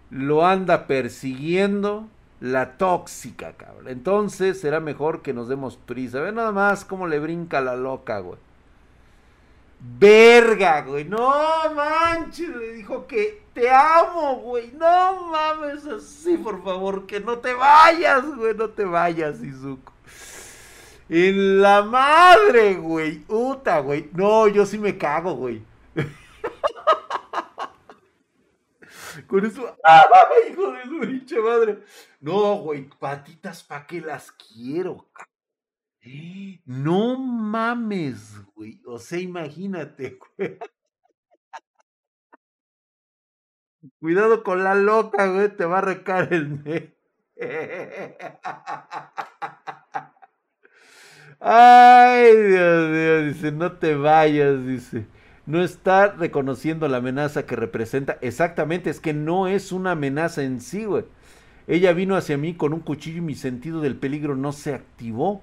lo 0.09 0.45
anda 0.45 0.87
persiguiendo 0.87 2.07
la 2.39 2.77
tóxica, 2.77 3.53
cabrón. 3.53 3.87
Entonces 3.87 4.59
será 4.59 4.79
mejor 4.79 5.21
que 5.21 5.33
nos 5.33 5.47
demos 5.47 5.77
prisa. 5.77 6.21
Ve 6.21 6.31
nada 6.31 6.51
más 6.51 6.85
cómo 6.85 7.07
le 7.07 7.19
brinca 7.19 7.61
la 7.61 7.75
loca, 7.75 8.19
güey. 8.19 8.39
Verga, 9.79 10.81
güey. 10.81 11.05
No 11.05 11.33
manches, 11.73 12.49
le 12.49 12.73
dijo 12.73 13.07
que 13.07 13.43
te 13.53 13.69
amo, 13.69 14.37
güey. 14.37 14.71
No 14.77 15.27
mames 15.31 15.85
así, 15.85 16.37
por 16.37 16.63
favor, 16.63 17.05
que 17.05 17.19
no 17.19 17.39
te 17.39 17.53
vayas, 17.53 18.25
güey. 18.35 18.55
No 18.55 18.69
te 18.69 18.85
vayas, 18.85 19.41
Izuku. 19.41 19.91
En 21.09 21.61
la 21.61 21.81
madre, 21.81 22.75
güey. 22.75 23.23
Uta, 23.27 23.79
güey. 23.79 24.09
No, 24.13 24.47
yo 24.47 24.65
sí 24.65 24.77
me 24.77 24.97
cago, 24.97 25.33
güey. 25.33 25.63
Con 29.27 29.45
eso, 29.45 29.77
¡ah, 29.83 30.05
hijo 30.49 30.71
de 30.71 30.83
su 30.83 30.99
pinche 30.99 31.39
madre! 31.39 31.83
No, 32.19 32.55
güey, 32.57 32.89
patitas, 32.89 33.63
¿pa' 33.63 33.85
qué 33.85 34.01
las 34.01 34.31
quiero? 34.31 35.09
No 36.65 37.17
mames, 37.17 38.35
güey. 38.55 38.81
O 38.85 38.99
sea, 38.99 39.19
imagínate, 39.19 40.17
güey. 40.37 40.57
Cuidado 43.99 44.43
con 44.43 44.63
la 44.63 44.75
loca, 44.75 45.27
güey, 45.27 45.55
te 45.55 45.65
va 45.65 45.79
a 45.79 45.81
recar 45.81 46.33
el 46.33 46.93
Ay, 51.39 52.35
Dios 52.35 52.89
mío, 52.89 53.23
dice, 53.23 53.51
no 53.51 53.77
te 53.77 53.95
vayas, 53.95 54.65
dice 54.65 55.07
no 55.49 55.63
está 55.63 56.09
reconociendo 56.09 56.87
la 56.87 56.97
amenaza 56.97 57.47
que 57.47 57.55
representa. 57.55 58.19
Exactamente, 58.21 58.91
es 58.91 58.99
que 58.99 59.15
no 59.15 59.47
es 59.47 59.71
una 59.71 59.93
amenaza 59.93 60.43
en 60.43 60.61
sí, 60.61 60.85
güey. 60.85 61.05
Ella 61.65 61.91
vino 61.91 62.15
hacia 62.15 62.37
mí 62.37 62.53
con 62.53 62.71
un 62.71 62.81
cuchillo 62.81 63.17
y 63.17 63.21
mi 63.21 63.33
sentido 63.33 63.81
del 63.81 63.95
peligro 63.95 64.35
no 64.35 64.51
se 64.51 64.75
activó. 64.75 65.41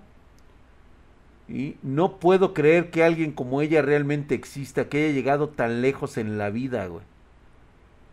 Y 1.49 1.75
no 1.83 2.21
puedo 2.21 2.55
creer 2.55 2.93
que 2.93 3.03
alguien 3.03 3.33
como 3.33 3.63
ella 3.63 3.83
realmente 3.83 4.37
exista, 4.37 4.89
que 4.89 5.07
haya 5.07 5.13
llegado 5.13 5.49
tan 5.49 5.83
lejos 5.83 6.19
en 6.19 6.39
la 6.39 6.51
vida, 6.51 6.87
güey. 6.87 7.03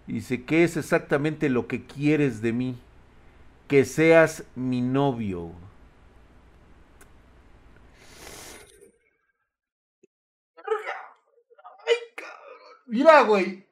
Dice, 0.07 0.45
¿qué 0.45 0.63
es 0.63 0.77
exactamente 0.77 1.47
lo 1.47 1.67
que 1.67 1.83
quieres 1.83 2.41
de 2.41 2.53
mí? 2.53 2.75
Que 3.67 3.85
seas 3.85 4.45
mi 4.55 4.81
novio. 4.81 5.51
Mira, 12.85 13.21
güey. 13.21 13.67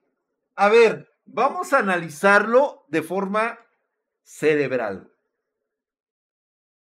A 0.56 0.70
ver, 0.70 1.10
vamos 1.26 1.74
a 1.74 1.80
analizarlo 1.80 2.86
de 2.88 3.02
forma 3.02 3.60
cerebral. 4.24 5.12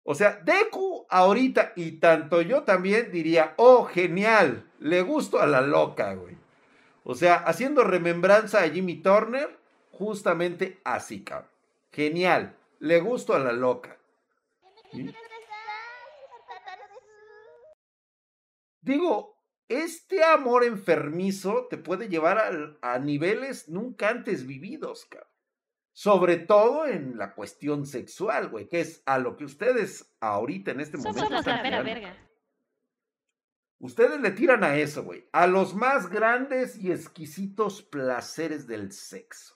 O 0.03 0.15
sea, 0.15 0.39
Deku 0.43 1.05
ahorita 1.09 1.74
y 1.75 1.93
tanto 2.00 2.41
yo 2.41 2.63
también 2.63 3.12
diría, 3.12 3.53
oh, 3.57 3.86
genial, 3.86 4.69
le 4.79 5.01
gusto 5.01 5.39
a 5.39 5.45
la 5.45 5.62
loca, 5.62 6.13
güey. 6.13 6.38
O 7.03 7.15
sea, 7.15 7.36
haciendo 7.36 7.83
remembranza 7.83 8.63
a 8.63 8.69
Jimmy 8.69 9.01
Turner, 9.01 9.59
justamente 9.91 10.79
así, 10.83 11.24
cabrón. 11.24 11.50
Genial, 11.91 12.55
le 12.79 13.00
gusto 13.00 13.33
a 13.33 13.39
la 13.39 13.51
loca. 13.51 13.98
Digo, 18.81 19.38
este 19.69 20.23
amor 20.23 20.63
enfermizo 20.63 21.67
te 21.69 21.77
puede 21.77 22.09
llevar 22.09 22.38
a, 22.38 22.93
a 22.93 22.99
niveles 22.99 23.69
nunca 23.69 24.09
antes 24.09 24.45
vividos, 24.45 25.05
cabrón. 25.05 25.29
Sobre 25.93 26.38
todo 26.38 26.88
en 26.88 27.17
la 27.17 27.35
cuestión 27.35 27.85
sexual, 27.85 28.49
güey, 28.49 28.67
que 28.67 28.79
es 28.79 29.03
a 29.05 29.19
lo 29.19 29.35
que 29.35 29.45
ustedes 29.45 30.15
ahorita 30.19 30.71
en 30.71 30.79
este 30.79 30.97
momento. 30.97 31.27
verga. 31.83 32.17
Ustedes 33.79 34.19
le 34.19 34.31
tiran 34.31 34.63
a 34.63 34.77
eso, 34.77 35.03
güey. 35.03 35.27
A 35.31 35.47
los 35.47 35.73
más 35.73 36.09
grandes 36.09 36.77
y 36.77 36.91
exquisitos 36.91 37.81
placeres 37.81 38.67
del 38.67 38.91
sexo. 38.91 39.55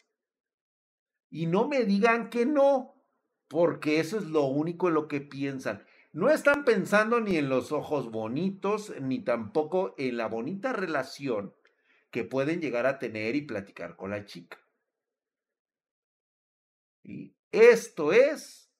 Y 1.30 1.46
no 1.46 1.68
me 1.68 1.84
digan 1.84 2.30
que 2.30 2.46
no, 2.46 3.04
porque 3.48 4.00
eso 4.00 4.18
es 4.18 4.26
lo 4.26 4.46
único 4.46 4.88
en 4.88 4.94
lo 4.94 5.08
que 5.08 5.20
piensan. 5.20 5.86
No 6.14 6.30
están 6.30 6.64
pensando 6.64 7.20
ni 7.20 7.38
en 7.38 7.50
los 7.50 7.72
ojos 7.72 8.12
bonitos, 8.12 8.94
ni 9.02 9.24
tampoco 9.24 9.96
en 9.98 10.18
la 10.18 10.28
bonita 10.28 10.72
relación 10.72 11.56
que 12.12 12.24
pueden 12.24 12.62
llegar 12.62 12.86
a 12.86 13.00
tener 13.00 13.36
y 13.36 13.42
platicar 13.42 13.96
con 13.96 14.12
la 14.12 14.24
chica. 14.24 14.60
Y 17.02 17.36
esto 17.52 18.14
es 18.14 18.72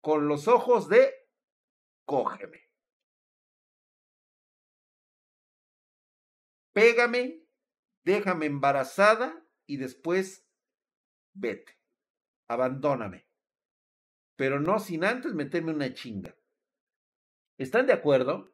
con 0.00 0.26
los 0.26 0.48
ojos 0.48 0.88
de 0.88 1.14
cógeme. 2.04 2.68
Pégame, 6.72 7.46
déjame 8.04 8.46
embarazada 8.46 9.46
y 9.66 9.76
después 9.76 10.44
vete. 11.32 11.78
Abandóname. 12.48 13.25
Pero 14.36 14.60
no 14.60 14.78
sin 14.78 15.04
antes 15.04 15.34
meterme 15.34 15.72
una 15.72 15.92
chinga. 15.92 16.36
¿Están 17.58 17.86
de 17.86 17.94
acuerdo? 17.94 18.52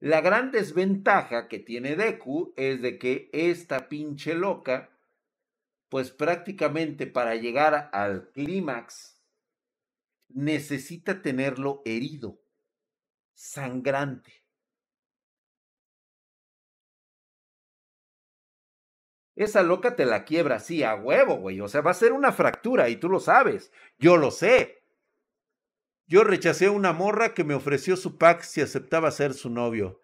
La 0.00 0.20
gran 0.20 0.50
desventaja 0.50 1.48
que 1.48 1.58
tiene 1.58 1.96
Deku 1.96 2.52
es 2.56 2.82
de 2.82 2.98
que 2.98 3.30
esta 3.32 3.88
pinche 3.88 4.34
loca, 4.34 4.90
pues 5.88 6.10
prácticamente 6.10 7.06
para 7.06 7.34
llegar 7.34 7.90
al 7.92 8.30
clímax, 8.32 9.22
necesita 10.28 11.22
tenerlo 11.22 11.82
herido, 11.84 12.40
sangrante. 13.34 14.45
Esa 19.36 19.62
loca 19.62 19.96
te 19.96 20.06
la 20.06 20.24
quiebra 20.24 20.56
así 20.56 20.82
a 20.82 20.94
huevo, 20.94 21.36
güey. 21.36 21.60
O 21.60 21.68
sea, 21.68 21.82
va 21.82 21.90
a 21.90 21.94
ser 21.94 22.12
una 22.12 22.32
fractura 22.32 22.88
y 22.88 22.96
tú 22.96 23.10
lo 23.10 23.20
sabes. 23.20 23.70
Yo 23.98 24.16
lo 24.16 24.30
sé. 24.30 24.82
Yo 26.06 26.24
rechacé 26.24 26.66
a 26.66 26.70
una 26.70 26.92
morra 26.92 27.34
que 27.34 27.44
me 27.44 27.54
ofreció 27.54 27.96
su 27.96 28.16
pack 28.16 28.42
si 28.42 28.62
aceptaba 28.62 29.10
ser 29.10 29.34
su 29.34 29.50
novio. 29.50 30.00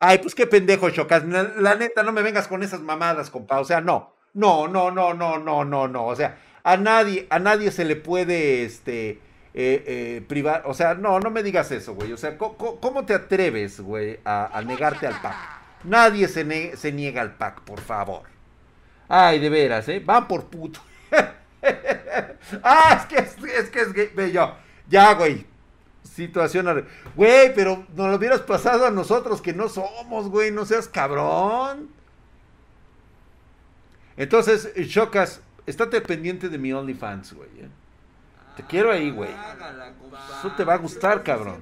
Ay, 0.00 0.18
pues 0.18 0.34
qué 0.34 0.46
pendejo, 0.46 0.90
Chocas. 0.90 1.24
La, 1.24 1.74
neta, 1.76 2.02
no 2.02 2.12
me 2.12 2.22
vengas 2.22 2.46
con 2.46 2.62
esas 2.62 2.80
mamadas, 2.80 3.30
compa. 3.30 3.58
O 3.58 3.64
sea, 3.64 3.80
no. 3.80 4.14
No, 4.34 4.68
no, 4.68 4.90
no, 4.90 5.14
no, 5.14 5.38
no, 5.38 5.64
no, 5.64 5.88
no. 5.88 6.06
O 6.06 6.16
sea, 6.16 6.38
a 6.62 6.76
nadie, 6.76 7.26
a 7.30 7.38
nadie 7.38 7.70
se 7.70 7.84
le 7.86 7.96
puede, 7.96 8.64
este, 8.64 9.10
eh, 9.54 9.84
eh, 9.86 10.24
privar. 10.28 10.64
O 10.66 10.74
sea, 10.74 10.94
no, 10.94 11.20
no 11.20 11.30
me 11.30 11.42
digas 11.42 11.70
eso, 11.70 11.94
güey. 11.94 12.12
O 12.12 12.18
sea, 12.18 12.36
¿cómo, 12.36 13.06
te 13.06 13.14
atreves, 13.14 13.80
güey, 13.80 14.18
a, 14.26 14.60
negarte 14.66 15.06
al 15.06 15.18
pack? 15.22 15.36
Nadie 15.84 16.28
se, 16.28 16.76
se 16.76 16.92
niega 16.92 17.22
al 17.22 17.36
pack, 17.36 17.62
por 17.62 17.80
favor. 17.80 18.33
Ay, 19.08 19.38
de 19.38 19.50
veras, 19.50 19.88
¿eh? 19.88 20.00
Van 20.04 20.26
por 20.26 20.46
puto. 20.46 20.80
ah, 22.62 22.98
es 23.00 23.06
que 23.06 23.16
es, 23.16 23.36
es 23.42 23.70
que 23.70 23.80
es 23.80 23.92
gay. 23.92 24.32
Yo, 24.32 24.54
ya, 24.88 25.14
güey. 25.14 25.46
Situación. 26.02 26.86
Güey, 27.14 27.54
pero 27.54 27.86
nos 27.94 28.10
lo 28.10 28.16
hubieras 28.16 28.40
pasado 28.42 28.86
a 28.86 28.90
nosotros 28.90 29.40
que 29.40 29.52
no 29.52 29.68
somos, 29.68 30.28
güey. 30.28 30.50
No 30.50 30.64
seas 30.64 30.88
cabrón. 30.88 31.88
Entonces, 34.16 34.72
Chocas, 34.88 35.40
estate 35.66 36.00
pendiente 36.00 36.48
de 36.48 36.58
mi 36.58 36.72
OnlyFans, 36.72 37.32
güey. 37.34 37.48
¿eh? 37.58 37.68
Te 38.56 38.62
quiero 38.62 38.92
ahí, 38.92 39.10
güey. 39.10 39.30
Eso 40.38 40.52
te 40.56 40.64
va 40.64 40.74
a 40.74 40.78
gustar, 40.78 41.22
cabrón. 41.24 41.60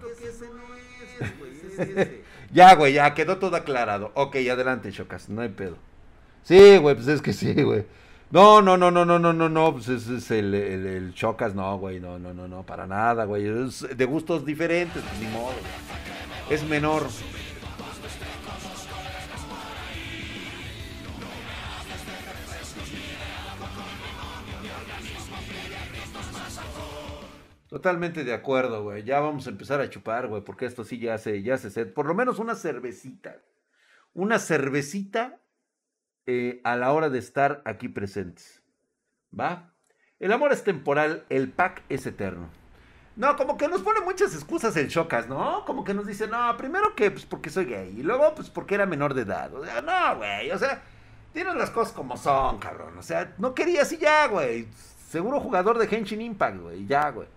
ya, 2.53 2.75
güey, 2.75 2.93
ya 2.95 3.15
quedó 3.15 3.39
todo 3.39 3.57
aclarado. 3.57 4.13
Ok, 4.15 4.37
adelante, 4.37 4.93
Chocas, 4.93 5.29
no 5.29 5.41
hay 5.41 5.49
pedo. 5.49 5.79
Sí, 6.45 6.77
güey, 6.79 6.95
pues 6.95 7.09
es 7.09 7.23
que 7.23 7.33
sí, 7.33 7.55
güey. 7.63 7.85
No, 8.31 8.63
no, 8.63 8.77
no, 8.77 8.91
no, 8.91 9.05
no, 9.05 9.19
no, 9.19 9.33
no, 9.33 9.49
no, 9.49 9.73
pues 9.73 9.89
ese 9.89 10.17
es 10.17 10.31
el, 10.31 10.55
el, 10.55 11.15
Chocas, 11.15 11.55
no, 11.55 11.79
güey, 11.79 12.01
no, 12.01 12.19
no, 12.19 12.33
no, 12.33 12.49
no, 12.49 12.65
para 12.65 12.87
nada, 12.87 13.25
güey. 13.27 13.47
Es 13.47 13.87
de 13.97 14.05
gustos 14.07 14.45
diferentes, 14.47 15.03
pues 15.03 15.21
ni 15.21 15.27
modo. 15.29 15.55
Es 16.51 16.65
menor. 16.65 17.03
Totalmente 27.69 28.25
de 28.25 28.35
acuerdo, 28.35 28.83
güey. 28.83 29.05
Ya 29.05 29.21
vamos 29.21 29.47
a 29.47 29.51
empezar 29.51 29.81
a 29.81 29.89
chupar, 29.89 30.29
güey, 30.29 30.43
porque 30.43 30.67
esto 30.67 30.85
sí 30.85 30.99
ya 30.99 31.19
se, 31.19 31.43
ya 31.43 31.57
se, 31.57 31.87
por 31.87 32.07
lo 32.07 32.15
menos 32.15 32.39
una 32.39 32.55
cervecita. 32.55 33.43
Una 34.15 34.39
cervecita 34.39 35.42
eh, 36.27 36.61
a 36.65 36.77
la 36.77 36.93
hora 36.93 37.11
de 37.11 37.19
estar 37.19 37.63
aquí 37.65 37.89
presentes. 37.89 38.63
¿Va? 39.39 39.73
El 40.21 40.33
amor 40.33 40.53
es 40.53 40.63
temporal, 40.63 41.25
el 41.29 41.51
pack 41.51 41.83
es 41.89 42.07
eterno. 42.07 42.49
No, 43.17 43.37
como 43.37 43.57
que 43.57 43.69
nos 43.69 43.83
pone 43.83 44.01
muchas 44.01 44.35
excusas 44.35 44.77
el 44.77 44.89
Chocas, 44.89 45.29
¿no? 45.29 45.65
Como 45.67 45.85
que 45.85 45.93
nos 45.93 46.07
dice, 46.07 46.27
no, 46.29 46.57
primero 46.57 46.95
que 46.95 47.11
pues 47.11 47.27
porque 47.27 47.51
soy 47.51 47.67
gay, 47.67 47.95
y 47.99 48.03
luego 48.03 48.35
pues 48.35 48.49
porque 48.49 48.75
era 48.75 48.87
menor 48.87 49.13
de 49.15 49.23
edad. 49.23 49.53
O 49.53 49.65
sea, 49.65 49.83
no, 49.83 50.17
güey, 50.17 50.51
o 50.51 50.59
sea, 50.59 50.83
tienes 51.33 51.55
las 51.57 51.71
cosas 51.71 51.93
como 51.93 52.17
son, 52.17 52.59
cabrón. 52.59 52.97
O 52.97 53.03
sea, 53.03 53.35
no 53.39 53.55
querías 53.55 53.93
y 53.93 53.99
ya, 53.99 54.29
güey. 54.29 54.67
Seguro 55.09 55.41
jugador 55.41 55.79
de 55.79 55.95
Henshin 55.95 56.23
Impact, 56.23 56.61
güey, 56.61 56.87
ya, 56.87 57.11
güey. 57.11 57.29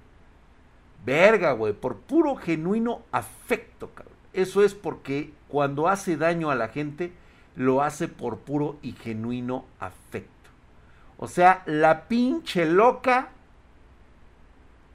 Verga, 1.03 1.51
güey, 1.51 1.73
por 1.73 1.99
puro 2.01 2.35
genuino 2.35 3.03
afecto, 3.11 3.89
cabrón. 3.93 4.15
Eso 4.31 4.63
es 4.63 4.73
porque 4.73 5.33
cuando 5.47 5.87
hace 5.87 6.17
daño 6.17 6.51
a 6.51 6.55
la 6.55 6.69
gente, 6.69 7.13
lo 7.55 7.81
hace 7.81 8.07
por 8.07 8.39
puro 8.39 8.77
y 8.81 8.93
genuino 8.93 9.65
afecto. 9.79 10.31
O 11.17 11.27
sea, 11.27 11.63
la 11.65 12.07
pinche 12.07 12.65
loca 12.65 13.29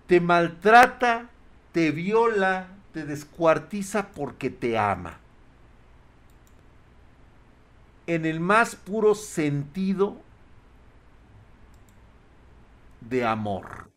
te 0.06 0.20
maltrata, 0.20 1.30
te 1.72 1.92
viola, 1.92 2.68
te 2.92 3.06
descuartiza 3.06 4.08
porque 4.08 4.50
te 4.50 4.76
ama. 4.78 5.18
En 8.06 8.26
el 8.26 8.40
más 8.40 8.74
puro 8.76 9.14
sentido 9.14 10.20
de 13.00 13.24
amor. 13.24 13.90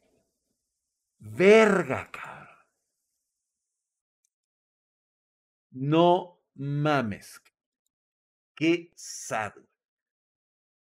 Verga, 1.20 2.10
cabrón. 2.12 2.48
No 5.72 6.40
mames. 6.56 7.42
Qué 8.56 8.92
sad. 8.96 9.54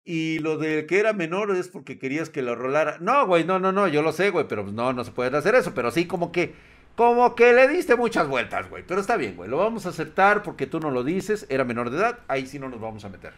Y 0.05 0.39
lo 0.39 0.57
de 0.57 0.87
que 0.87 1.01
era 1.01 1.13
menor 1.13 1.55
es 1.57 1.69
porque 1.69 1.99
querías 1.99 2.31
que 2.31 2.41
lo 2.43 2.55
rolara. 2.55 2.99
No, 3.01 3.27
güey, 3.27 3.45
no, 3.45 3.59
no, 3.59 3.73
no, 3.73 3.89
yo 3.89 4.03
lo 4.03 4.13
sé, 4.13 4.31
güey, 4.31 4.47
pero 4.47 4.63
pues 4.63 4.75
no, 4.75 4.93
no 4.93 5.03
se 5.03 5.11
puede 5.11 5.37
hacer 5.37 5.57
eso. 5.57 5.75
Pero 5.75 5.91
sí, 5.91 6.07
como 6.07 6.31
que, 6.31 6.55
como 6.95 7.35
que 7.35 7.53
le 7.53 7.67
diste 7.67 7.97
muchas 7.97 8.29
vueltas, 8.29 8.71
güey. 8.71 8.85
Pero 8.87 9.01
está 9.01 9.17
bien, 9.17 9.35
güey, 9.37 9.51
lo 9.51 9.59
vamos 9.59 9.85
a 9.85 9.89
aceptar 9.89 10.45
porque 10.45 10.67
tú 10.69 10.79
no 10.79 10.93
lo 10.93 11.03
dices, 11.03 11.45
era 11.49 11.65
menor 11.65 11.91
de 11.91 11.99
edad, 11.99 12.21
ahí 12.29 12.47
sí 12.47 12.59
no 12.61 12.69
nos 12.69 12.81
vamos 12.81 13.05
a 13.05 13.09
meter. 13.09 13.33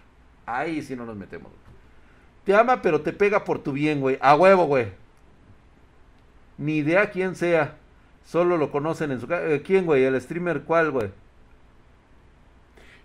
Ahí 0.44 0.82
sí 0.82 0.94
no 0.94 1.06
nos 1.06 1.16
metemos. 1.16 1.52
Te 2.44 2.54
ama, 2.54 2.82
pero 2.82 3.00
te 3.02 3.12
pega 3.12 3.44
por 3.44 3.62
tu 3.62 3.72
bien, 3.72 4.00
güey. 4.00 4.18
A 4.20 4.34
huevo, 4.34 4.66
güey. 4.66 4.88
Ni 6.58 6.78
idea 6.78 7.10
quién 7.10 7.34
sea. 7.34 7.76
Solo 8.24 8.58
lo 8.58 8.70
conocen 8.70 9.10
en 9.10 9.20
su 9.20 9.26
casa. 9.26 9.46
Eh, 9.46 9.62
¿Quién, 9.62 9.86
güey? 9.86 10.04
¿El 10.04 10.20
streamer 10.20 10.62
cuál, 10.64 10.90
güey? 10.90 11.10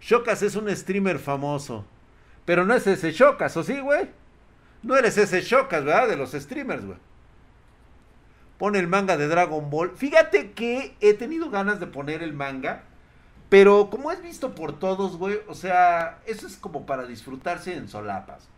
Shokas 0.03 0.41
es 0.43 0.57
un 0.57 0.69
streamer 0.75 1.17
famoso. 1.17 1.85
Pero 2.43 2.65
no 2.65 2.73
es 2.73 2.85
ese 2.87 3.11
Shokas, 3.13 3.55
¿o 3.55 3.63
sí, 3.63 3.79
güey? 3.79 4.09
No 4.81 4.97
eres 4.97 5.17
ese 5.17 5.41
Shokas, 5.41 5.85
¿verdad? 5.85 6.09
De 6.09 6.17
los 6.17 6.33
streamers, 6.33 6.85
güey. 6.85 6.97
Pone 8.57 8.79
el 8.79 8.87
manga 8.87 9.15
de 9.15 9.29
Dragon 9.29 9.69
Ball. 9.69 9.91
Fíjate 9.95 10.51
que 10.51 10.97
he 10.99 11.13
tenido 11.13 11.49
ganas 11.49 11.79
de 11.79 11.87
poner 11.87 12.21
el 12.21 12.33
manga. 12.33 12.83
Pero 13.47 13.89
como 13.89 14.11
es 14.11 14.21
visto 14.21 14.55
por 14.55 14.77
todos, 14.77 15.15
güey. 15.15 15.39
O 15.47 15.53
sea, 15.53 16.19
eso 16.25 16.47
es 16.47 16.57
como 16.57 16.85
para 16.85 17.05
disfrutarse 17.05 17.73
en 17.73 17.87
solapas. 17.87 18.49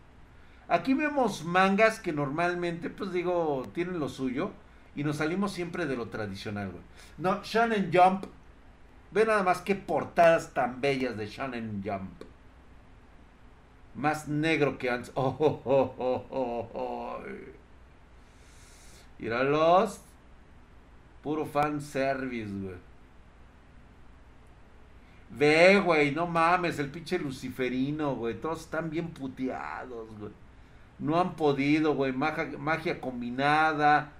Aquí 0.66 0.94
vemos 0.94 1.44
mangas 1.44 2.00
que 2.00 2.12
normalmente, 2.12 2.90
pues 2.90 3.12
digo, 3.12 3.70
tienen 3.72 4.00
lo 4.00 4.08
suyo. 4.08 4.50
Y 4.96 5.04
nos 5.04 5.18
salimos 5.18 5.52
siempre 5.52 5.86
de 5.86 5.96
lo 5.96 6.06
tradicional, 6.06 6.70
güey. 6.70 6.82
No, 7.18 7.40
Shonen 7.44 7.92
Jump. 7.92 8.26
Ve 9.16 9.24
nada 9.24 9.42
más 9.42 9.62
qué 9.62 9.74
portadas 9.74 10.52
tan 10.52 10.82
bellas 10.82 11.16
de 11.16 11.26
Shonen 11.26 11.82
Jump. 11.82 12.22
Más 13.94 14.28
negro 14.28 14.76
que 14.76 14.90
antes. 14.90 15.10
Oh, 15.14 15.34
oh, 15.38 15.62
oh, 15.64 15.94
oh, 15.98 16.26
oh, 16.28 16.68
oh. 16.74 17.22
Lost. 19.18 20.02
Puro 21.22 21.46
fan 21.46 21.80
service, 21.80 22.52
güey. 22.52 22.76
Ve, 25.30 25.80
güey, 25.80 26.14
no 26.14 26.26
mames, 26.26 26.78
el 26.78 26.90
pinche 26.90 27.18
luciferino, 27.18 28.16
güey. 28.16 28.38
Todos 28.38 28.60
están 28.60 28.90
bien 28.90 29.08
puteados, 29.08 30.10
güey. 30.18 30.32
No 30.98 31.18
han 31.18 31.36
podido, 31.36 31.94
güey. 31.94 32.12
Magia, 32.12 33.00
combinada. 33.00 34.12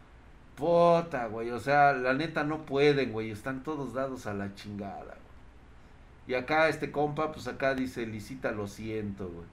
Puta, 0.57 1.27
güey. 1.29 1.51
O 1.51 1.61
sea, 1.61 1.93
la 1.93 2.15
neta 2.15 2.43
no 2.45 2.65
pueden, 2.67 3.13
güey. 3.13 3.31
Están 3.31 3.63
todos 3.63 3.93
dados 3.95 4.27
a 4.27 4.35
la 4.35 4.55
chingada, 4.55 5.05
güey. 5.05 5.27
Y 6.29 6.35
acá 6.35 6.69
este 6.69 6.91
compa, 6.91 7.31
pues 7.33 7.47
acá 7.47 7.75
dice, 7.75 8.07
Licita, 8.07 8.51
lo 8.53 8.67
siento, 8.67 9.29
güey. 9.29 9.47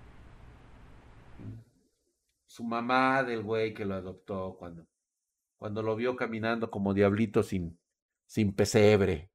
Su 2.47 2.63
mamá 2.63 3.23
del 3.23 3.43
güey 3.43 3.73
que 3.73 3.85
lo 3.85 3.95
adoptó 3.95 4.55
cuando, 4.57 4.85
cuando 5.57 5.83
lo 5.83 5.95
vio 5.95 6.15
caminando 6.15 6.71
como 6.71 6.93
diablito 6.93 7.43
sin, 7.43 7.79
sin 8.25 8.53
pesebre. 8.53 9.29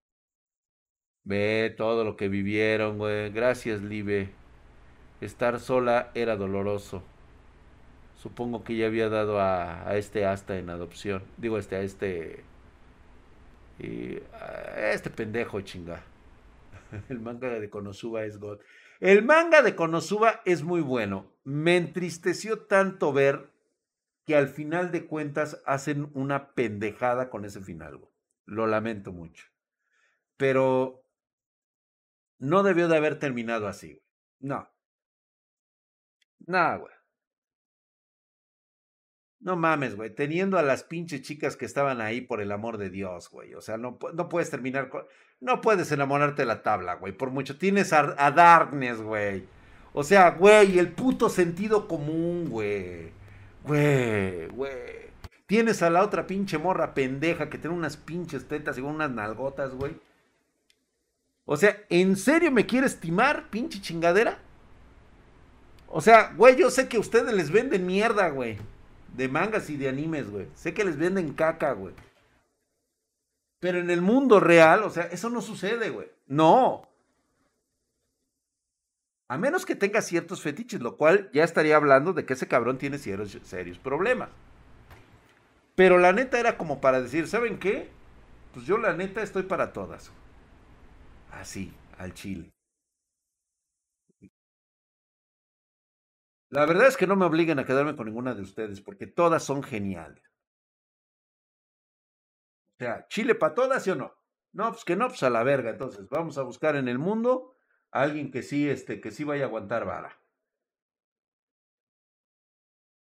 Ve 1.25 1.75
todo 1.77 2.05
lo 2.05 2.17
que 2.17 2.29
vivieron, 2.29 2.99
güey. 2.99 3.31
Gracias, 3.31 3.83
Libe. 3.83 4.31
Estar 5.21 5.61
sola 5.61 6.11
era 6.15 6.37
doloroso. 6.37 7.03
Supongo 8.19 8.65
que 8.65 8.77
ya 8.77 8.87
había 8.87 9.09
dado 9.09 9.39
a, 9.39 9.89
a 9.89 9.97
este 9.97 10.27
asta 10.27 10.59
en 10.59 10.71
adopción. 10.71 11.23
Digo, 11.37 11.57
este, 11.57 11.77
a 11.77 11.83
este. 11.83 12.43
Y, 13.79 14.19
este 14.77 15.11
pendejo, 15.11 15.61
chinga. 15.61 16.03
El 17.09 17.21
manga 17.21 17.61
de 17.61 17.71
Konosuba 17.71 18.25
es 18.25 18.39
God. 18.39 18.59
El 18.99 19.25
manga 19.25 19.63
de 19.63 19.77
Konosuba 19.77 20.43
es 20.45 20.65
muy 20.65 20.81
bueno. 20.81 21.33
Me 21.45 21.77
entristeció 21.77 22.67
tanto 22.67 23.13
ver 23.13 23.53
que 24.27 24.35
al 24.35 24.49
final 24.49 24.91
de 24.91 25.07
cuentas 25.07 25.63
hacen 25.65 26.11
una 26.13 26.55
pendejada 26.55 27.31
con 27.31 27.45
ese 27.45 27.61
final. 27.61 28.01
Lo 28.47 28.67
lamento 28.67 29.13
mucho. 29.13 29.47
Pero 30.37 31.05
no 32.39 32.65
debió 32.65 32.89
de 32.89 32.97
haber 32.97 33.21
terminado 33.21 33.69
así. 33.69 34.03
No. 34.41 34.69
Nada, 36.41 36.79
güey. 36.79 36.98
No 39.41 39.57
mames, 39.57 39.95
güey. 39.95 40.11
Teniendo 40.11 40.59
a 40.59 40.63
las 40.63 40.83
pinches 40.83 41.23
chicas 41.23 41.57
que 41.57 41.65
estaban 41.65 42.01
ahí 42.01 42.21
por 42.21 42.41
el 42.41 42.51
amor 42.51 42.77
de 42.77 42.91
Dios, 42.91 43.31
güey. 43.31 43.55
O 43.55 43.61
sea, 43.61 43.77
no, 43.77 43.99
no 44.15 44.29
puedes 44.29 44.51
terminar 44.51 44.89
con. 44.89 45.05
No 45.41 45.61
puedes 45.61 45.93
enamorarte 45.93 46.43
de 46.43 46.47
la 46.47 46.63
tabla, 46.63 46.95
güey. 46.95 47.13
Por 47.13 47.31
mucho. 47.31 47.57
Tienes 47.57 47.93
a, 47.93 48.03
Darkness, 48.33 49.01
güey. 49.01 49.45
O 49.93 50.03
sea, 50.03 50.31
güey, 50.31 50.79
el 50.79 50.91
puto 50.91 51.29
sentido 51.29 51.87
común, 51.87 52.49
güey. 52.49 53.13
Güey, 53.65 54.49
güey. 54.49 55.09
Tienes 55.47 55.83
a 55.83 55.91
la 55.91 56.03
otra 56.03 56.27
pinche 56.27 56.59
morra 56.59 56.93
pendeja 56.93 57.49
que 57.49 57.59
tiene 57.59 57.77
unas 57.77 57.97
pinches 57.97 58.49
tetas 58.49 58.77
y 58.77 58.81
unas 58.81 59.11
nalgotas, 59.11 59.73
güey. 59.73 59.97
O 61.47 61.57
sea, 61.57 61.79
¿en 61.89 62.17
serio 62.17 62.51
me 62.51 62.67
quieres 62.67 62.95
estimar, 62.95 63.49
pinche 63.49 63.81
chingadera? 63.81 64.39
O 65.87 66.03
sea, 66.03 66.35
güey, 66.37 66.57
yo 66.57 66.71
sé 66.71 66.89
que 66.89 66.99
ustedes 66.99 67.33
les 67.33 67.51
venden 67.51 67.87
mierda, 67.87 68.29
güey 68.29 68.59
de 69.15 69.29
mangas 69.29 69.71
y 69.71 69.77
de 69.77 69.89
animes, 69.89 70.31
güey. 70.31 70.49
Sé 70.55 70.75
que 70.75 70.85
les 70.85 70.97
venden 70.97 71.35
caca, 71.35 71.73
güey. 71.73 71.95
Pero 73.61 73.79
en 73.79 73.91
el 73.91 74.03
mundo 74.03 74.41
real, 74.41 74.83
o 74.85 74.91
sea, 74.91 75.05
eso 75.05 75.31
no 75.31 75.41
sucede, 75.41 75.91
güey. 75.91 76.09
No. 76.27 76.89
A 79.29 79.37
menos 79.37 79.67
que 79.67 79.75
tenga 79.75 80.01
ciertos 80.01 80.43
fetiches, 80.43 80.81
lo 80.81 80.97
cual 80.97 81.31
ya 81.33 81.45
estaría 81.45 81.77
hablando 81.77 82.13
de 82.13 82.25
que 82.25 82.33
ese 82.33 82.49
cabrón 82.49 82.79
tiene 82.79 82.99
serios, 82.99 83.79
problemas. 83.79 84.31
Pero 85.75 85.99
la 85.99 86.13
neta 86.13 86.41
era 86.41 86.57
como 86.57 86.81
para 86.81 87.03
decir, 87.03 87.29
¿saben 87.29 87.59
qué? 87.59 87.91
Pues 88.55 88.65
yo 88.67 88.79
la 88.79 88.95
neta 88.95 89.23
estoy 89.23 89.43
para 89.43 89.73
todas. 89.73 90.11
Así, 91.31 91.73
al 91.99 92.15
chile. 92.15 92.51
La 96.51 96.65
verdad 96.65 96.89
es 96.89 96.97
que 96.97 97.07
no 97.07 97.17
me 97.17 97.27
obliguen 97.27 97.59
a 97.59 97.67
quedarme 97.67 97.95
con 97.95 98.07
ninguna 98.07 98.35
de 98.35 98.43
ustedes, 98.43 98.81
porque 98.81 99.07
todas 99.07 99.43
son 99.43 99.63
geniales. 99.63 100.23
O 102.73 102.79
sea, 102.79 103.07
Chile 103.09 103.35
para 103.35 103.55
todas, 103.55 103.83
¿sí 103.83 103.91
o 103.91 103.97
no? 103.97 104.15
No, 104.53 104.71
pues 104.73 104.85
que 104.85 104.97
no, 104.97 105.09
pues 105.09 105.23
a 105.23 105.31
la 105.31 105.43
verga. 105.43 105.71
Entonces, 105.71 106.09
vamos 106.09 106.39
a 106.39 106.43
buscar 106.43 106.77
en 106.77 106.89
el 106.89 106.99
mundo 106.99 107.55
a 107.91 108.03
alguien 108.03 108.31
que 108.31 108.43
sí, 108.43 108.69
este, 108.69 109.01
que 109.01 109.11
sí 109.11 109.25
vaya 109.25 109.45
a 109.45 109.49
aguantar 109.49 109.85
vara. 109.85 110.19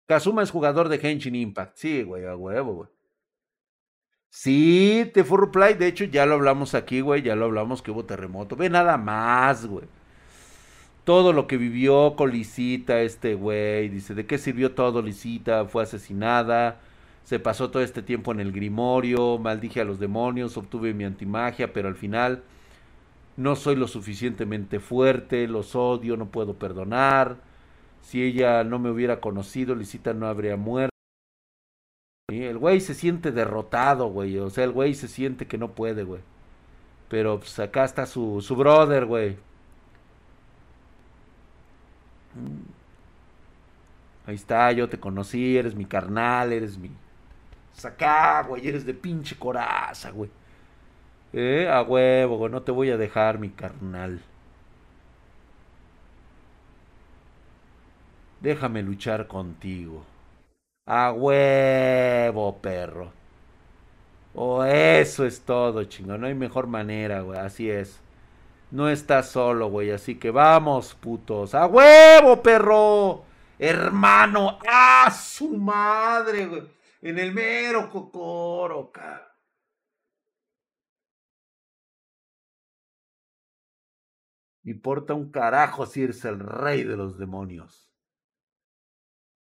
Kazuma 0.08 0.44
es 0.44 0.52
jugador 0.52 0.90
de 0.90 0.98
Henshin 0.98 1.36
Impact. 1.36 1.78
Sí, 1.78 2.04
güey, 2.04 2.26
a 2.26 2.36
huevo, 2.36 2.74
güey. 2.74 2.90
Sí, 4.30 5.10
te 5.14 5.24
fue 5.24 5.40
reply. 5.40 5.76
De 5.76 5.88
hecho, 5.88 6.04
ya 6.06 6.26
lo 6.26 6.36
hablamos 6.36 6.76
aquí, 6.76 7.02
güey. 7.02 7.22
Ya 7.22 7.36
lo 7.36 7.46
hablamos 7.46 7.82
que 7.82 7.92
hubo 7.92 8.06
terremoto. 8.06 8.56
Ve 8.56 8.70
nada 8.70 8.98
más, 8.98 9.66
güey 9.66 9.88
todo 11.04 11.34
lo 11.34 11.48
que 11.48 11.58
vivió 11.58 12.16
con 12.16 12.32
Lisita, 12.32 13.02
este 13.02 13.36
güey, 13.36 13.90
dice, 13.90 14.14
¿de 14.16 14.26
qué 14.26 14.38
sirvió 14.38 14.74
todo 14.74 15.02
Lisita? 15.02 15.66
Fue 15.66 15.84
asesinada, 15.84 16.80
se 17.24 17.40
pasó 17.40 17.72
todo 17.72 17.84
este 17.84 18.02
tiempo 18.02 18.32
en 18.32 18.40
el 18.40 18.52
grimorio, 18.52 19.38
maldije 19.38 19.82
a 19.82 19.86
los 19.86 20.00
demonios, 20.00 20.58
obtuve 20.58 20.94
mi 20.94 21.04
antimagia, 21.06 21.74
pero 21.74 21.88
al 21.88 21.96
final 21.96 22.44
no 23.38 23.56
soy 23.56 23.76
lo 23.76 23.88
suficientemente 23.88 24.80
fuerte, 24.80 25.48
los 25.48 25.76
odio, 25.76 26.18
no 26.18 26.28
puedo 26.28 26.56
perdonar. 26.56 27.38
Si 28.02 28.24
ella 28.24 28.64
no 28.64 28.80
me 28.80 28.90
hubiera 28.92 29.22
conocido, 29.22 29.76
Lisita 29.76 30.14
no 30.14 30.28
habría 30.28 30.58
muerto. 30.58 30.90
El 32.30 32.58
güey 32.58 32.82
se 32.82 32.94
siente 32.94 33.32
derrotado, 33.32 34.08
güey. 34.08 34.38
O 34.40 34.50
sea, 34.50 34.64
el 34.66 34.72
güey 34.72 34.94
se 34.94 35.08
siente 35.08 35.48
que 35.48 35.58
no 35.58 35.72
puede, 35.72 36.04
güey. 36.04 36.22
Pero 37.10 37.40
pues 37.40 37.58
acá 37.60 37.86
está 37.86 38.06
su, 38.06 38.42
su 38.42 38.56
brother, 38.56 39.06
güey. 39.06 39.38
Ahí 44.26 44.36
está, 44.36 44.72
yo 44.72 44.88
te 44.90 45.00
conocí, 45.00 45.58
eres 45.58 45.76
mi 45.76 45.86
carnal, 45.86 46.54
eres 46.54 46.78
mi. 46.78 46.92
Sacá, 47.74 48.44
güey, 48.44 48.68
eres 48.68 48.86
de 48.86 48.94
pinche 48.94 49.36
coraza, 49.38 50.12
güey. 50.12 50.30
Eh, 51.34 51.68
a 51.70 51.82
huevo, 51.84 52.38
güey, 52.38 52.52
no 52.52 52.62
te 52.62 52.72
voy 52.72 52.90
a 52.92 52.98
dejar, 52.98 53.40
mi 53.40 53.50
carnal. 53.50 54.22
Déjame 58.42 58.82
luchar 58.84 59.28
contigo. 59.28 60.04
A 60.86 61.12
huevo, 61.14 62.58
perro. 62.62 63.12
Oh, 64.34 64.64
eso 64.64 65.26
es 65.26 65.42
todo, 65.42 65.84
chingo. 65.84 66.18
No 66.18 66.28
hay 66.28 66.34
mejor 66.34 66.68
manera, 66.68 67.22
güey. 67.22 67.40
Así 67.40 67.70
es. 67.70 68.00
No 68.72 68.90
estás 68.90 69.30
solo, 69.30 69.70
güey. 69.70 69.92
Así 69.92 70.20
que 70.20 70.32
vamos, 70.32 70.96
putos. 70.96 71.56
¡A 71.56 71.66
huevo, 71.66 72.42
perro! 72.42 73.24
Hermano, 73.58 74.60
¡a 74.68 75.12
su 75.12 75.50
madre, 75.50 76.46
güey! 76.46 76.64
En 77.02 77.18
el 77.20 77.34
mero 77.34 77.90
cocoro, 77.90 78.92
cara. 78.92 79.26
Importa 84.64 85.14
un 85.14 85.32
carajo 85.32 85.86
si 85.86 86.04
eres 86.04 86.24
el 86.26 86.40
rey 86.40 86.84
de 86.84 86.96
los 86.96 87.18
demonios. 87.18 87.92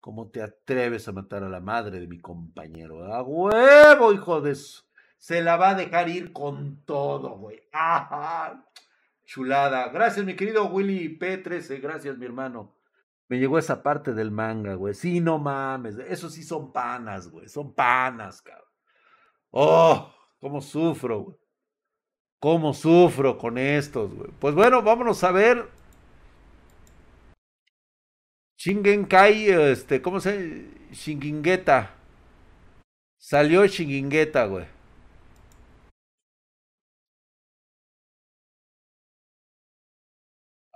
¿Cómo 0.01 0.31
te 0.31 0.43
atreves 0.43 1.09
a 1.09 1.13
matar 1.13 1.43
a 1.43 1.49
la 1.49 1.61
madre 1.61 1.99
de 1.99 2.07
mi 2.07 2.21
compañero? 2.21 3.13
¡A 3.13 3.23
huevo, 3.23 4.13
hijo 4.13 4.41
de! 4.41 4.57
Se 5.17 5.43
la 5.43 5.57
va 5.57 5.71
a 5.71 5.75
dejar 5.75 6.09
ir 6.09 6.33
con 6.33 6.85
todo, 6.85 7.37
güey. 7.37 7.61
¡Ajá! 7.73 8.65
Chulada. 9.29 9.91
Gracias, 9.91 10.25
mi 10.25 10.35
querido 10.35 10.65
Willy 10.69 11.19
P13. 11.19 11.83
Gracias, 11.83 12.17
mi 12.17 12.25
hermano. 12.25 12.75
Me 13.29 13.39
llegó 13.39 13.59
esa 13.59 13.83
parte 13.83 14.15
del 14.15 14.31
manga, 14.31 14.75
güey. 14.75 14.95
Sí, 14.95 15.21
no 15.21 15.39
mames. 15.39 15.99
Esos 15.99 16.33
sí 16.33 16.43
son 16.43 16.73
panas, 16.73 17.29
güey. 17.29 17.47
Son 17.47 17.75
panas, 17.75 18.41
cabrón. 18.41 18.65
Oh, 19.51 20.15
cómo 20.41 20.63
sufro, 20.63 21.21
güey. 21.25 21.37
Cómo 22.41 22.73
sufro 22.73 23.37
con 23.37 23.59
estos, 23.59 24.15
güey. 24.15 24.31
Pues 24.41 24.55
bueno, 24.55 24.83
vámonos 24.83 25.23
a 25.23 25.31
ver. 25.31 25.69
Shingenkai, 28.57 29.51
este, 29.51 30.01
¿cómo 30.01 30.21
se? 30.21 30.71
Shingingeta. 30.91 31.95
Salió 33.19 33.67
Shingingeta, 33.67 34.47
güey. 34.47 34.78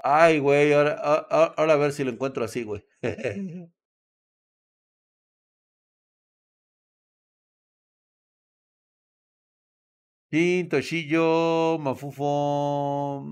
Ay, 0.05 0.39
güey, 0.41 0.73
ahora, 0.73 0.95
ahora, 1.57 1.73
a 1.75 1.77
ver 1.77 1.93
si 1.93 2.05
lo 2.05 2.11
encuentro 2.11 2.45
así, 2.45 2.65
güey. 2.65 2.85
Sí, 10.33 10.67
Toshillo, 10.71 11.79
Mafufo. 11.79 13.23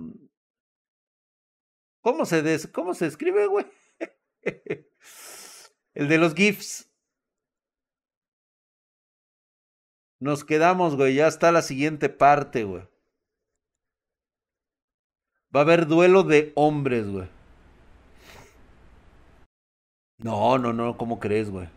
¿Cómo 2.02 2.24
se, 2.26 2.42
des, 2.42 2.66
¿Cómo 2.66 2.94
se 2.94 3.06
escribe, 3.06 3.46
güey? 3.46 3.66
El 5.94 6.09
de 6.09 6.18
los 6.18 6.35
GIFs. 6.35 6.90
Nos 10.20 10.44
quedamos, 10.44 10.96
güey. 10.96 11.14
Ya 11.14 11.26
está 11.26 11.52
la 11.52 11.62
siguiente 11.62 12.11
parte, 12.11 12.64
güey. 12.64 12.89
Va 15.55 15.61
a 15.61 15.63
haber 15.65 15.87
duelo 15.87 16.23
de 16.23 16.53
hombres, 16.55 17.09
güey. 17.09 17.29
No, 20.19 20.59
no, 20.59 20.73
no, 20.73 20.97
¿cómo 20.97 21.19
crees, 21.19 21.51
güey? 21.51 21.69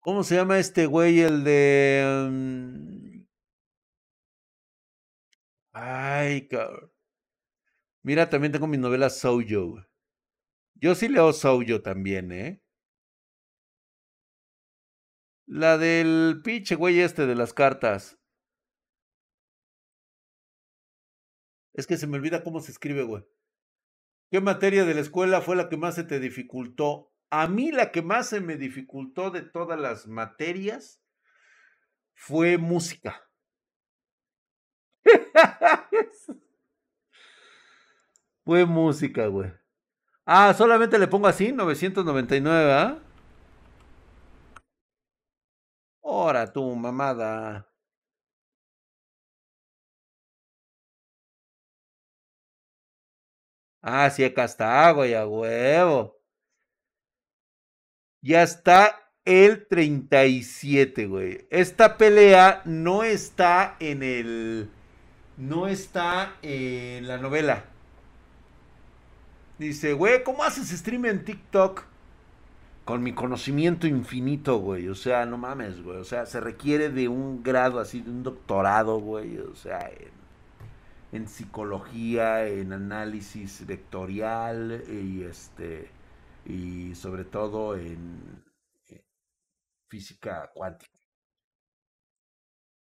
¿Cómo 0.00 0.24
se 0.24 0.34
llama 0.34 0.58
este 0.58 0.86
güey? 0.86 1.20
El 1.20 1.44
de. 1.44 2.28
Mm? 2.30 3.22
Ay, 5.74 6.48
cabrón. 6.48 6.90
Mira, 8.04 8.28
también 8.28 8.52
tengo 8.52 8.66
mi 8.66 8.78
novela 8.78 9.10
Soujo. 9.10 9.84
Yo 10.74 10.94
sí 10.94 11.08
leo 11.08 11.32
Soujo 11.32 11.82
también, 11.82 12.32
¿eh? 12.32 12.62
La 15.46 15.78
del 15.78 16.40
pinche 16.42 16.74
güey 16.74 17.00
este 17.00 17.26
de 17.26 17.34
las 17.36 17.52
cartas. 17.54 18.18
Es 21.74 21.86
que 21.86 21.96
se 21.96 22.06
me 22.06 22.16
olvida 22.16 22.42
cómo 22.42 22.60
se 22.60 22.70
escribe, 22.72 23.02
güey. 23.02 23.24
¿Qué 24.30 24.40
materia 24.40 24.84
de 24.84 24.94
la 24.94 25.00
escuela 25.00 25.40
fue 25.40 25.56
la 25.56 25.68
que 25.68 25.76
más 25.76 25.94
se 25.94 26.04
te 26.04 26.20
dificultó? 26.20 27.12
A 27.30 27.48
mí 27.48 27.72
la 27.72 27.90
que 27.92 28.02
más 28.02 28.28
se 28.28 28.40
me 28.40 28.56
dificultó 28.56 29.30
de 29.30 29.42
todas 29.42 29.78
las 29.80 30.06
materias 30.06 31.02
fue 32.14 32.58
música. 32.58 33.28
fue 38.44 38.64
música, 38.66 39.26
güey. 39.26 39.52
Ah, 40.24 40.54
solamente 40.54 40.98
le 40.98 41.08
pongo 41.08 41.26
así, 41.26 41.52
999, 41.52 42.72
¿ah? 42.72 42.98
Ahora 46.02 46.52
tú, 46.52 46.74
mamada. 46.76 47.71
Ah, 53.82 54.08
sí, 54.10 54.24
acá 54.24 54.44
está, 54.44 54.90
güey, 54.92 55.14
a 55.14 55.26
huevo. 55.26 56.16
Ya 58.22 58.42
está 58.42 59.02
el 59.24 59.66
37, 59.66 61.06
güey. 61.06 61.46
Esta 61.50 61.96
pelea 61.96 62.62
no 62.64 63.02
está 63.02 63.76
en 63.80 64.02
el. 64.04 64.70
No 65.36 65.66
está 65.66 66.36
en 66.42 67.08
la 67.08 67.18
novela. 67.18 67.64
Dice, 69.58 69.92
güey, 69.94 70.22
¿cómo 70.22 70.44
haces 70.44 70.68
stream 70.70 71.06
en 71.06 71.24
TikTok? 71.24 71.84
Con 72.84 73.02
mi 73.02 73.12
conocimiento 73.12 73.86
infinito, 73.86 74.58
güey. 74.58 74.88
O 74.88 74.94
sea, 74.94 75.26
no 75.26 75.38
mames, 75.38 75.82
güey. 75.82 75.98
O 75.98 76.04
sea, 76.04 76.26
se 76.26 76.40
requiere 76.40 76.90
de 76.90 77.08
un 77.08 77.42
grado 77.42 77.80
así, 77.80 78.00
de 78.00 78.10
un 78.10 78.22
doctorado, 78.22 78.98
güey. 78.98 79.38
O 79.38 79.54
sea, 79.54 79.90
en 81.12 81.28
psicología, 81.28 82.48
en 82.48 82.72
análisis 82.72 83.64
vectorial 83.66 84.82
y 84.88 85.22
este 85.22 85.90
y 86.44 86.94
sobre 86.94 87.24
todo 87.24 87.76
en 87.76 88.42
eh, 88.88 89.04
física 89.88 90.50
cuántica. 90.54 90.98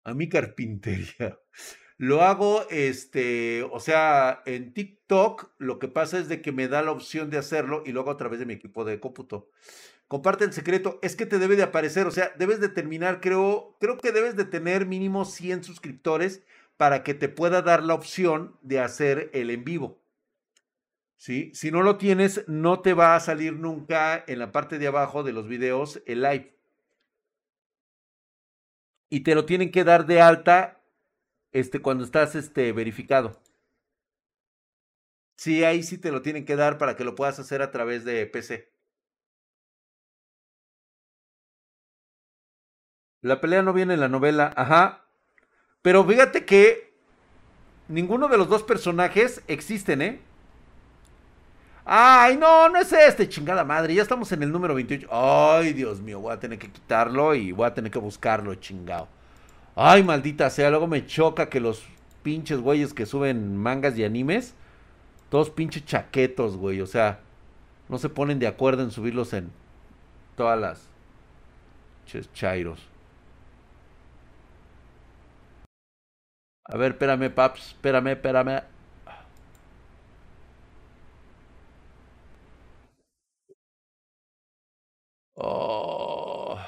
A 0.05 0.13
mi 0.13 0.27
carpintería. 0.27 1.39
Lo 1.97 2.23
hago, 2.23 2.67
este, 2.69 3.63
o 3.63 3.79
sea, 3.79 4.41
en 4.45 4.73
TikTok 4.73 5.53
lo 5.59 5.77
que 5.77 5.87
pasa 5.87 6.17
es 6.17 6.27
de 6.27 6.41
que 6.41 6.51
me 6.51 6.67
da 6.67 6.81
la 6.81 6.91
opción 6.91 7.29
de 7.29 7.37
hacerlo 7.37 7.83
y 7.85 7.91
lo 7.91 8.01
hago 8.01 8.11
a 8.11 8.17
través 8.17 8.39
de 8.39 8.45
mi 8.47 8.53
equipo 8.53 8.83
de 8.83 8.99
cómputo. 8.99 9.51
Comparte 10.07 10.43
el 10.43 10.53
secreto, 10.53 10.99
es 11.01 11.15
que 11.15 11.27
te 11.27 11.39
debe 11.39 11.55
de 11.55 11.63
aparecer, 11.63 12.07
o 12.07 12.11
sea, 12.11 12.33
debes 12.37 12.59
de 12.59 12.67
terminar, 12.67 13.21
creo, 13.21 13.77
creo 13.79 13.97
que 13.99 14.11
debes 14.11 14.35
de 14.35 14.43
tener 14.43 14.85
mínimo 14.85 15.23
100 15.23 15.63
suscriptores 15.63 16.43
para 16.77 17.03
que 17.03 17.13
te 17.13 17.29
pueda 17.29 17.61
dar 17.61 17.83
la 17.83 17.93
opción 17.93 18.57
de 18.61 18.79
hacer 18.79 19.29
el 19.33 19.49
en 19.49 19.63
vivo. 19.63 20.03
¿sí? 21.23 21.51
Si 21.53 21.71
no 21.71 21.83
lo 21.83 21.97
tienes, 21.97 22.43
no 22.47 22.81
te 22.81 22.93
va 22.93 23.15
a 23.15 23.19
salir 23.21 23.53
nunca 23.53 24.23
en 24.27 24.39
la 24.39 24.51
parte 24.51 24.77
de 24.77 24.87
abajo 24.87 25.23
de 25.23 25.31
los 25.31 25.47
videos 25.47 26.03
el 26.05 26.21
live. 26.21 26.53
Y 29.09 29.21
te 29.21 29.33
lo 29.33 29.45
tienen 29.45 29.71
que 29.71 29.85
dar 29.85 30.05
de 30.05 30.19
alta 30.19 30.81
este, 31.53 31.79
cuando 31.79 32.03
estás 32.03 32.35
este, 32.35 32.73
verificado. 32.73 33.41
Sí, 35.37 35.63
ahí 35.63 35.81
sí 35.83 35.97
te 35.97 36.11
lo 36.11 36.21
tienen 36.21 36.43
que 36.43 36.57
dar 36.57 36.77
para 36.77 36.97
que 36.97 37.05
lo 37.05 37.15
puedas 37.15 37.39
hacer 37.39 37.61
a 37.61 37.71
través 37.71 38.03
de 38.03 38.25
PC. 38.27 38.73
La 43.21 43.39
pelea 43.39 43.61
no 43.61 43.71
viene 43.71 43.93
en 43.93 44.01
la 44.01 44.09
novela, 44.09 44.51
ajá. 44.57 45.02
Pero 45.83 46.03
fíjate 46.05 46.45
que 46.45 46.93
ninguno 47.89 48.27
de 48.29 48.37
los 48.37 48.49
dos 48.49 48.63
personajes 48.63 49.43
existen, 49.47 50.01
¿eh? 50.01 50.19
Ay, 51.85 52.37
no, 52.37 52.69
no 52.69 52.79
es 52.79 52.93
este, 52.93 53.27
chingada 53.27 53.65
madre. 53.65 53.93
Ya 53.93 54.01
estamos 54.01 54.31
en 54.31 54.41
el 54.43 54.51
número 54.51 54.73
28. 54.73 55.07
Ay, 55.11 55.73
Dios 55.73 55.99
mío, 55.99 56.21
voy 56.21 56.33
a 56.33 56.39
tener 56.39 56.57
que 56.57 56.71
quitarlo 56.71 57.35
y 57.35 57.51
voy 57.51 57.67
a 57.67 57.73
tener 57.73 57.91
que 57.91 57.99
buscarlo, 57.99 58.55
chingado. 58.55 59.09
Ay, 59.75 60.03
maldita 60.03 60.49
sea, 60.49 60.69
luego 60.69 60.87
me 60.87 61.05
choca 61.05 61.49
que 61.49 61.59
los 61.59 61.83
pinches 62.23 62.61
güeyes 62.61 62.93
que 62.93 63.05
suben 63.05 63.57
mangas 63.57 63.97
y 63.97 64.05
animes, 64.05 64.53
todos 65.29 65.49
pinches 65.49 65.83
chaquetos, 65.83 66.55
güey. 66.55 66.79
O 66.79 66.87
sea, 66.87 67.19
no 67.89 67.97
se 67.97 68.07
ponen 68.07 68.39
de 68.39 68.47
acuerdo 68.47 68.83
en 68.83 68.91
subirlos 68.91 69.33
en 69.33 69.51
todas 70.37 70.57
las 70.57 70.87
chairos. 72.33 72.92
A 76.71 76.77
ver, 76.77 76.91
espérame, 76.93 77.29
paps, 77.29 77.61
espérame, 77.73 78.11
espérame. 78.11 78.63
Oh. 85.37 86.59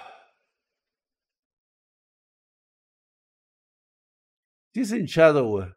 Sí 4.73 4.81
es 4.81 4.91
en 4.91 5.05
Shadow, 5.05 5.47
güey. 5.47 5.75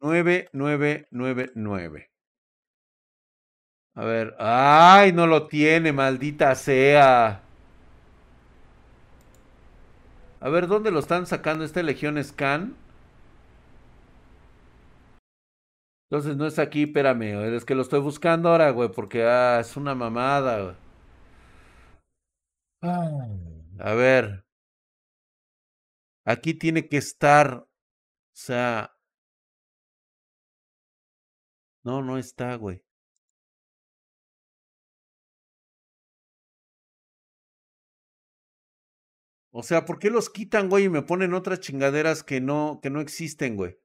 Nueve, 0.00 0.48
nueve, 0.52 1.06
nueve, 1.12 1.50
nueve. 1.54 2.10
A 3.98 4.04
ver. 4.04 4.36
¡Ay! 4.38 5.12
No 5.12 5.26
lo 5.26 5.48
tiene, 5.48 5.92
maldita 5.92 6.54
sea. 6.54 7.42
A 10.40 10.48
ver, 10.48 10.68
¿dónde 10.68 10.90
lo 10.92 11.00
están 11.00 11.26
sacando 11.26 11.64
esta 11.64 11.82
Legión 11.82 12.22
Scan? 12.22 12.76
Entonces 16.10 16.36
no 16.36 16.46
es 16.46 16.58
aquí, 16.58 16.84
espérame, 16.84 17.54
es 17.54 17.64
que 17.64 17.74
lo 17.74 17.82
estoy 17.82 18.00
buscando 18.00 18.48
ahora, 18.50 18.70
güey, 18.70 18.88
porque 18.90 19.24
ah, 19.24 19.58
es 19.60 19.76
una 19.76 19.94
mamada, 19.94 20.62
güey. 20.62 20.76
A 23.80 23.94
ver. 23.94 24.44
Aquí 26.24 26.54
tiene 26.54 26.88
que 26.88 26.98
estar. 26.98 27.54
O 27.54 27.68
sea. 28.32 28.94
No, 31.82 32.02
no 32.02 32.18
está, 32.18 32.54
güey. 32.54 32.82
O 39.60 39.64
sea, 39.64 39.84
¿por 39.84 39.98
qué 39.98 40.08
los 40.08 40.30
quitan, 40.30 40.68
güey, 40.68 40.84
y 40.84 40.88
me 40.88 41.02
ponen 41.02 41.34
otras 41.34 41.58
chingaderas 41.58 42.22
que 42.22 42.40
no, 42.40 42.78
que 42.80 42.90
no 42.90 43.00
existen, 43.00 43.56
güey? 43.56 43.76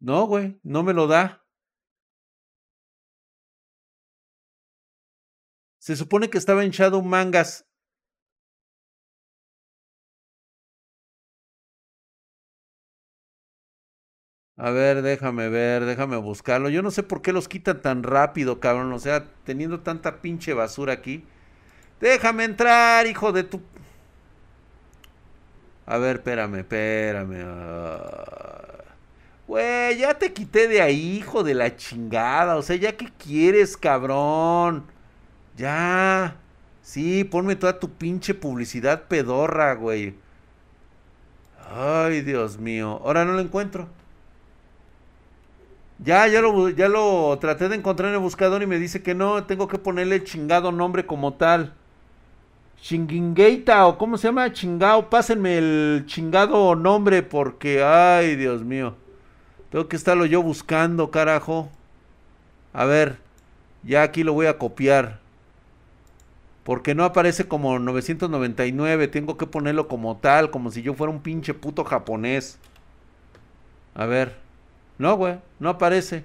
No, 0.00 0.26
güey, 0.26 0.58
no 0.62 0.82
me 0.82 0.92
lo 0.92 1.06
da. 1.06 1.46
Se 5.78 5.96
supone 5.96 6.28
que 6.28 6.36
estaba 6.36 6.62
en 6.62 6.72
Shadow 6.72 7.02
Mangas. 7.02 7.66
A 14.58 14.70
ver, 14.70 15.00
déjame 15.00 15.48
ver, 15.48 15.86
déjame 15.86 16.16
buscarlo. 16.18 16.68
Yo 16.68 16.82
no 16.82 16.90
sé 16.90 17.02
por 17.02 17.22
qué 17.22 17.32
los 17.32 17.48
quitan 17.48 17.80
tan 17.80 18.02
rápido, 18.02 18.60
cabrón. 18.60 18.92
O 18.92 18.98
sea, 18.98 19.24
teniendo 19.44 19.80
tanta 19.80 20.20
pinche 20.20 20.52
basura 20.52 20.92
aquí. 20.92 21.24
Déjame 22.00 22.44
entrar, 22.44 23.06
hijo 23.06 23.32
de 23.32 23.44
tu... 23.44 23.60
A 25.86 25.98
ver, 25.98 26.16
espérame, 26.16 26.56
espérame. 26.56 27.44
Ah. 27.46 28.66
Güey, 29.46 29.98
ya 29.98 30.14
te 30.14 30.32
quité 30.32 30.66
de 30.66 30.82
ahí, 30.82 31.18
hijo 31.18 31.44
de 31.44 31.54
la 31.54 31.76
chingada. 31.76 32.56
O 32.56 32.62
sea, 32.62 32.76
¿ya 32.76 32.96
qué 32.96 33.08
quieres, 33.18 33.76
cabrón? 33.76 34.84
Ya. 35.56 36.36
Sí, 36.82 37.24
ponme 37.24 37.56
toda 37.56 37.78
tu 37.78 37.90
pinche 37.90 38.34
publicidad 38.34 39.04
pedorra, 39.08 39.74
güey. 39.74 40.14
Ay, 41.70 42.22
Dios 42.22 42.58
mío. 42.58 43.00
Ahora 43.04 43.24
no 43.24 43.32
lo 43.32 43.40
encuentro. 43.40 43.88
Ya, 45.98 46.26
ya 46.26 46.40
lo, 46.42 46.68
ya 46.70 46.88
lo 46.88 47.38
traté 47.40 47.68
de 47.68 47.76
encontrar 47.76 48.08
en 48.10 48.16
el 48.16 48.20
buscador 48.20 48.62
y 48.62 48.66
me 48.66 48.78
dice 48.78 49.02
que 49.02 49.14
no, 49.14 49.44
tengo 49.44 49.66
que 49.68 49.78
ponerle 49.78 50.24
chingado 50.24 50.72
nombre 50.72 51.06
como 51.06 51.34
tal. 51.34 51.75
Chingingeita 52.80 53.86
o 53.86 53.98
cómo 53.98 54.18
se 54.18 54.28
llama, 54.28 54.52
chingao, 54.52 55.10
pásenme 55.10 55.58
el 55.58 56.04
chingado 56.06 56.74
nombre 56.76 57.22
porque, 57.22 57.82
ay, 57.82 58.36
Dios 58.36 58.62
mío. 58.62 58.94
Tengo 59.70 59.88
que 59.88 59.96
estarlo 59.96 60.26
yo 60.26 60.42
buscando, 60.42 61.10
carajo. 61.10 61.68
A 62.72 62.84
ver, 62.84 63.18
ya 63.82 64.02
aquí 64.02 64.22
lo 64.22 64.32
voy 64.32 64.46
a 64.46 64.58
copiar. 64.58 65.20
Porque 66.64 66.94
no 66.94 67.04
aparece 67.04 67.46
como 67.46 67.78
999, 67.78 69.08
tengo 69.08 69.36
que 69.36 69.46
ponerlo 69.46 69.88
como 69.88 70.16
tal, 70.16 70.50
como 70.50 70.70
si 70.70 70.82
yo 70.82 70.94
fuera 70.94 71.12
un 71.12 71.22
pinche 71.22 71.54
puto 71.54 71.84
japonés. 71.84 72.58
A 73.94 74.06
ver. 74.06 74.36
No, 74.98 75.16
güey, 75.16 75.38
no 75.58 75.68
aparece. 75.68 76.24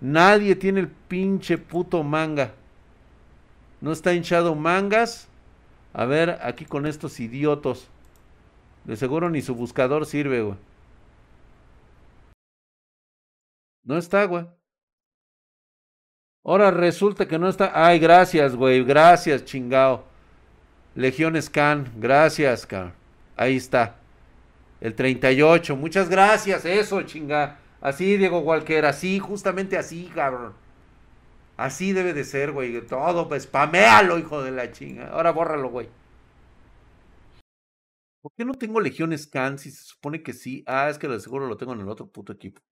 Nadie 0.00 0.54
tiene 0.56 0.80
el 0.80 0.88
pinche 0.88 1.58
puto 1.58 2.02
manga. 2.02 2.52
No 3.80 3.92
está 3.92 4.14
hinchado 4.14 4.54
mangas. 4.54 5.28
A 5.92 6.04
ver, 6.04 6.38
aquí 6.42 6.64
con 6.64 6.86
estos 6.86 7.18
idiotos. 7.20 7.88
De 8.84 8.96
seguro 8.96 9.30
ni 9.30 9.42
su 9.42 9.54
buscador 9.54 10.06
sirve, 10.06 10.42
güey. 10.42 10.56
No 13.84 13.96
está, 13.96 14.24
güey. 14.24 14.46
Ahora 16.44 16.70
resulta 16.70 17.26
que 17.26 17.38
no 17.38 17.48
está. 17.48 17.72
Ay, 17.74 17.98
gracias, 17.98 18.54
güey. 18.56 18.84
Gracias, 18.84 19.44
chingao. 19.44 20.04
Legión 20.94 21.40
Scan. 21.40 21.90
Gracias, 21.96 22.66
cabrón. 22.66 22.92
Ahí 23.36 23.56
está. 23.56 23.96
El 24.80 24.94
38. 24.94 25.76
Muchas 25.76 26.08
gracias. 26.08 26.64
Eso, 26.64 27.02
chinga. 27.02 27.58
Así, 27.80 28.16
Diego 28.16 28.40
Walker. 28.40 28.86
Así, 28.86 29.18
justamente 29.18 29.76
así, 29.76 30.10
cabrón. 30.14 30.54
Así 31.60 31.92
debe 31.92 32.14
de 32.14 32.24
ser, 32.24 32.52
güey. 32.52 32.80
Todo, 32.86 33.28
pues, 33.28 33.42
spamealo, 33.42 34.18
hijo 34.18 34.42
de 34.42 34.50
la 34.50 34.72
chinga. 34.72 35.08
Ahora 35.08 35.30
bórralo, 35.30 35.68
güey. 35.68 35.90
¿Por 38.22 38.32
qué 38.32 38.46
no 38.46 38.54
tengo 38.54 38.80
Legión 38.80 39.16
Scan 39.16 39.58
si 39.58 39.70
se 39.70 39.84
supone 39.84 40.22
que 40.22 40.32
sí? 40.32 40.64
Ah, 40.66 40.88
es 40.88 40.96
que 40.98 41.06
lo 41.06 41.20
seguro 41.20 41.48
lo 41.48 41.58
tengo 41.58 41.74
en 41.74 41.80
el 41.80 41.88
otro 41.90 42.06
puto 42.06 42.32
equipo. 42.32 42.62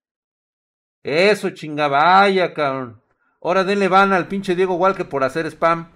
Eso, 1.02 1.50
chinga, 1.50 1.88
vaya, 1.88 2.54
cabrón. 2.54 3.02
Ahora 3.42 3.62
denle 3.62 3.88
van 3.88 4.14
al 4.14 4.26
pinche 4.26 4.54
Diego 4.56 4.76
Walker 4.76 5.06
por 5.06 5.22
hacer 5.22 5.44
spam. 5.44 5.90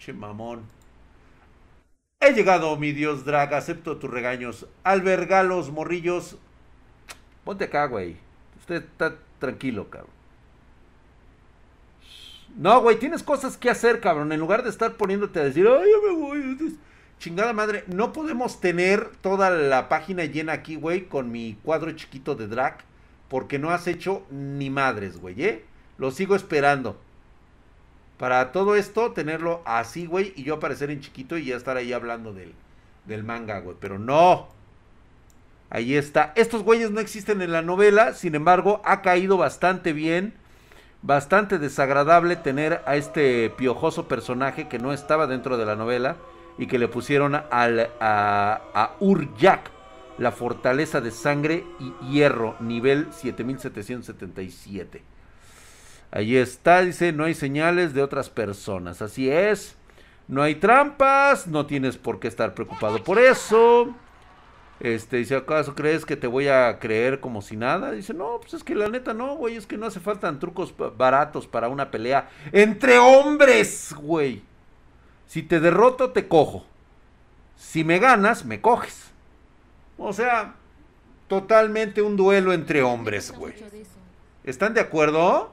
Che 0.00 0.12
mamón. 0.12 0.64
He 2.18 2.32
llegado, 2.32 2.76
mi 2.76 2.90
dios 2.90 3.24
drag, 3.24 3.54
acepto 3.54 3.98
tus 3.98 4.10
regaños. 4.10 4.66
Albergalos, 4.82 5.70
morrillos. 5.70 6.36
Ponte 7.44 7.66
acá, 7.66 7.86
güey. 7.86 8.16
Usted 8.58 8.82
está 8.82 9.14
tranquilo, 9.38 9.88
cabrón. 9.88 10.17
No, 12.56 12.80
güey, 12.80 12.98
tienes 12.98 13.22
cosas 13.22 13.56
que 13.56 13.70
hacer, 13.70 14.00
cabrón. 14.00 14.32
En 14.32 14.40
lugar 14.40 14.62
de 14.62 14.70
estar 14.70 14.94
poniéndote 14.96 15.40
a 15.40 15.44
decir, 15.44 15.66
ay, 15.68 15.88
ya 15.90 16.08
me 16.08 16.18
voy. 16.18 16.78
Chingada 17.18 17.52
madre, 17.52 17.84
no 17.88 18.12
podemos 18.12 18.60
tener 18.60 19.10
toda 19.20 19.50
la 19.50 19.88
página 19.88 20.24
llena 20.24 20.52
aquí, 20.52 20.76
güey, 20.76 21.06
con 21.06 21.30
mi 21.32 21.58
cuadro 21.62 21.92
chiquito 21.92 22.34
de 22.34 22.48
drag. 22.48 22.78
Porque 23.28 23.58
no 23.58 23.70
has 23.70 23.86
hecho 23.86 24.24
ni 24.30 24.70
madres, 24.70 25.18
güey, 25.18 25.42
¿eh? 25.42 25.64
Lo 25.98 26.10
sigo 26.10 26.34
esperando. 26.34 26.98
Para 28.18 28.50
todo 28.52 28.74
esto, 28.74 29.12
tenerlo 29.12 29.62
así, 29.64 30.06
güey, 30.06 30.32
y 30.34 30.42
yo 30.42 30.54
aparecer 30.54 30.90
en 30.90 31.00
chiquito 31.00 31.38
y 31.38 31.46
ya 31.46 31.56
estar 31.56 31.76
ahí 31.76 31.92
hablando 31.92 32.32
del, 32.32 32.54
del 33.04 33.22
manga, 33.22 33.60
güey. 33.60 33.76
Pero 33.78 33.98
no. 33.98 34.48
Ahí 35.70 35.94
está. 35.96 36.32
Estos 36.34 36.62
güeyes 36.62 36.90
no 36.90 37.00
existen 37.00 37.42
en 37.42 37.52
la 37.52 37.62
novela, 37.62 38.14
sin 38.14 38.34
embargo, 38.34 38.80
ha 38.84 39.02
caído 39.02 39.36
bastante 39.36 39.92
bien. 39.92 40.34
Bastante 41.02 41.58
desagradable 41.58 42.36
tener 42.36 42.82
a 42.84 42.96
este 42.96 43.50
piojoso 43.50 44.08
personaje 44.08 44.68
que 44.68 44.78
no 44.78 44.92
estaba 44.92 45.26
dentro 45.26 45.56
de 45.56 45.64
la 45.64 45.76
novela 45.76 46.16
y 46.58 46.66
que 46.66 46.78
le 46.78 46.88
pusieron 46.88 47.36
al, 47.36 47.90
a, 48.00 48.60
a 48.74 48.96
la 50.18 50.32
fortaleza 50.32 51.00
de 51.00 51.12
sangre 51.12 51.64
y 51.78 51.92
hierro, 52.10 52.56
nivel 52.58 53.12
7777. 53.12 55.02
Ahí 56.10 56.36
está, 56.36 56.80
dice, 56.80 57.12
no 57.12 57.24
hay 57.24 57.34
señales 57.34 57.94
de 57.94 58.02
otras 58.02 58.28
personas. 58.28 59.00
Así 59.00 59.30
es. 59.30 59.76
No 60.26 60.42
hay 60.42 60.56
trampas, 60.56 61.46
no 61.46 61.66
tienes 61.66 61.96
por 61.96 62.18
qué 62.18 62.28
estar 62.28 62.54
preocupado 62.54 63.02
por 63.04 63.18
eso. 63.18 63.94
Este, 64.80 65.16
dice, 65.16 65.34
¿acaso 65.36 65.74
crees 65.74 66.04
que 66.04 66.16
te 66.16 66.28
voy 66.28 66.48
a 66.48 66.78
creer 66.78 67.20
como 67.20 67.42
si 67.42 67.56
nada? 67.56 67.90
Dice, 67.90 68.14
no, 68.14 68.38
pues 68.40 68.54
es 68.54 68.62
que 68.62 68.74
la 68.76 68.88
neta 68.88 69.12
no, 69.12 69.34
güey, 69.34 69.56
es 69.56 69.66
que 69.66 69.76
no 69.76 69.86
hace 69.86 69.98
falta 69.98 70.38
trucos 70.38 70.74
baratos 70.96 71.46
para 71.46 71.68
una 71.68 71.90
pelea 71.90 72.30
entre 72.52 72.98
hombres, 72.98 73.94
güey. 73.98 74.42
Si 75.26 75.42
te 75.42 75.58
derroto, 75.60 76.10
te 76.10 76.28
cojo. 76.28 76.64
Si 77.56 77.82
me 77.82 77.98
ganas, 77.98 78.44
me 78.44 78.60
coges. 78.60 79.10
O 79.98 80.12
sea, 80.12 80.54
totalmente 81.26 82.00
un 82.00 82.16
duelo 82.16 82.52
entre 82.52 82.82
hombres, 82.82 83.32
güey. 83.32 83.54
¿Están 84.44 84.74
de 84.74 84.80
acuerdo? 84.80 85.52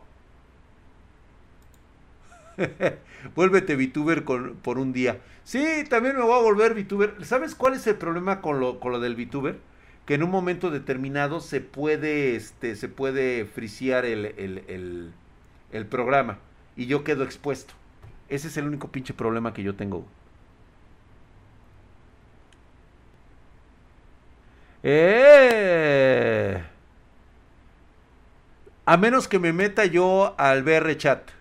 Vuélvete 3.33 3.75
VTuber 3.75 4.23
por 4.23 4.77
un 4.77 4.93
día. 4.93 5.19
Sí, 5.43 5.83
también 5.89 6.15
me 6.15 6.23
voy 6.23 6.33
a 6.33 6.41
volver 6.41 6.73
VTuber. 6.73 7.25
¿Sabes 7.25 7.55
cuál 7.55 7.73
es 7.73 7.87
el 7.87 7.95
problema 7.95 8.41
con 8.41 8.59
lo, 8.59 8.79
con 8.79 8.91
lo 8.91 8.99
del 8.99 9.15
VTuber? 9.15 9.57
Que 10.05 10.15
en 10.15 10.23
un 10.23 10.29
momento 10.31 10.69
determinado 10.69 11.39
se 11.39 11.61
puede, 11.61 12.35
este, 12.35 12.75
se 12.75 12.89
puede 12.89 13.45
frisear 13.45 14.05
el, 14.05 14.25
el, 14.25 15.13
el 15.71 15.85
programa. 15.87 16.39
Y 16.75 16.87
yo 16.87 17.03
quedo 17.03 17.23
expuesto. 17.23 17.73
Ese 18.29 18.47
es 18.47 18.57
el 18.57 18.67
único 18.67 18.89
pinche 18.89 19.13
problema 19.13 19.53
que 19.53 19.63
yo 19.63 19.75
tengo. 19.75 20.05
Eh. 24.83 26.61
A 28.85 28.97
menos 28.97 29.27
que 29.27 29.39
me 29.39 29.51
meta 29.51 29.85
yo 29.85 30.35
al 30.37 30.63
BR 30.63 30.95
chat. 30.97 31.31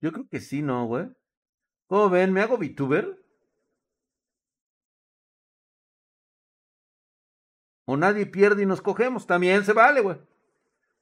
Yo 0.00 0.12
creo 0.12 0.28
que 0.28 0.40
sí, 0.40 0.62
¿no, 0.62 0.86
güey? 0.86 1.06
¿Cómo 1.86 2.08
ven? 2.08 2.32
¿Me 2.32 2.40
hago 2.40 2.56
VTuber? 2.56 3.20
O 7.84 7.96
nadie 7.96 8.26
pierde 8.26 8.62
y 8.62 8.66
nos 8.66 8.80
cogemos. 8.80 9.26
También 9.26 9.64
se 9.64 9.72
vale, 9.72 10.00
güey. 10.00 10.16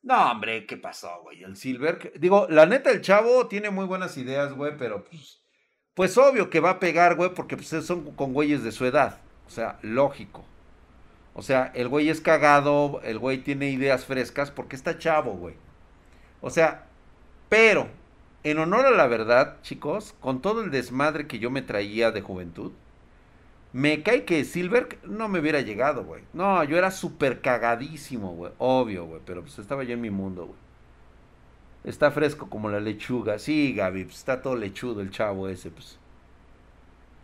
No, 0.03 0.31
hombre, 0.31 0.67
¿qué 0.67 0.77
pasó, 0.77 1.21
güey? 1.23 1.43
El 1.43 1.57
Silver. 1.57 2.13
Digo, 2.19 2.47
la 2.49 2.67
neta, 2.67 2.91
el 2.91 3.03
chavo 3.03 3.47
tiene 3.47 3.71
muy 3.71 3.85
buenas 3.85 4.17
ideas, 4.17 4.55
güey, 4.55 4.77
pero 4.77 5.05
pues. 5.05 5.43
Pues 5.95 6.17
obvio 6.17 6.49
que 6.49 6.61
va 6.61 6.71
a 6.71 6.81
pegar, 6.81 7.17
güey, 7.17 7.35
porque 7.35 7.57
pues, 7.57 7.69
son 7.85 8.13
con 8.15 8.33
güeyes 8.33 8.63
de 8.63 8.73
su 8.73 8.87
edad. 8.87 9.21
O 9.47 9.51
sea, 9.51 9.79
lógico. 9.83 10.45
O 11.35 11.43
sea, 11.43 11.71
el 11.75 11.89
güey 11.89 12.09
es 12.09 12.21
cagado, 12.21 13.01
el 13.05 13.19
güey 13.19 13.39
tiene 13.39 13.71
ideas 13.71 14.05
frescas 14.05 14.51
porque 14.51 14.77
está 14.77 14.99
chavo, 14.99 15.33
güey. 15.33 15.57
O 16.41 16.51
sea, 16.51 16.87
pero 17.49 17.89
en 18.45 18.59
honor 18.59 18.87
a 18.87 18.91
la 18.91 19.07
verdad, 19.07 19.59
chicos, 19.63 20.15
con 20.21 20.41
todo 20.43 20.63
el 20.63 20.71
desmadre 20.71 21.27
que 21.27 21.39
yo 21.39 21.51
me 21.51 21.63
traía 21.63 22.11
de 22.13 22.23
juventud, 22.23 22.73
Me 23.73 24.03
cae 24.03 24.25
que 24.25 24.45
Silver 24.45 24.99
no 25.05 25.29
me 25.29 25.41
hubiera 25.41 25.61
llegado, 25.61 26.05
güey. 26.05 26.23
No, 26.33 26.65
yo 26.65 26.79
era 26.79 26.91
súper 26.91 27.41
cagadísimo, 27.41 28.35
güey. 28.35 28.53
Obvio, 28.59 29.07
güey. 29.07 29.21
Pero 29.25 29.43
pues 29.43 29.59
estaba 29.59 29.85
yo 29.85 29.95
en 29.95 30.01
mi 30.01 30.11
mundo, 30.11 30.47
güey. 30.47 30.59
Está 31.85 32.11
fresco 32.11 32.49
como 32.51 32.71
la 32.71 32.81
lechuga. 32.81 33.39
Sí, 33.39 33.73
Gaby, 33.75 34.05
pues 34.05 34.17
está 34.19 34.43
todo 34.43 34.57
lechudo 34.57 35.01
el 35.01 35.11
chavo 35.11 35.49
ese, 35.49 35.71
pues. 35.71 35.99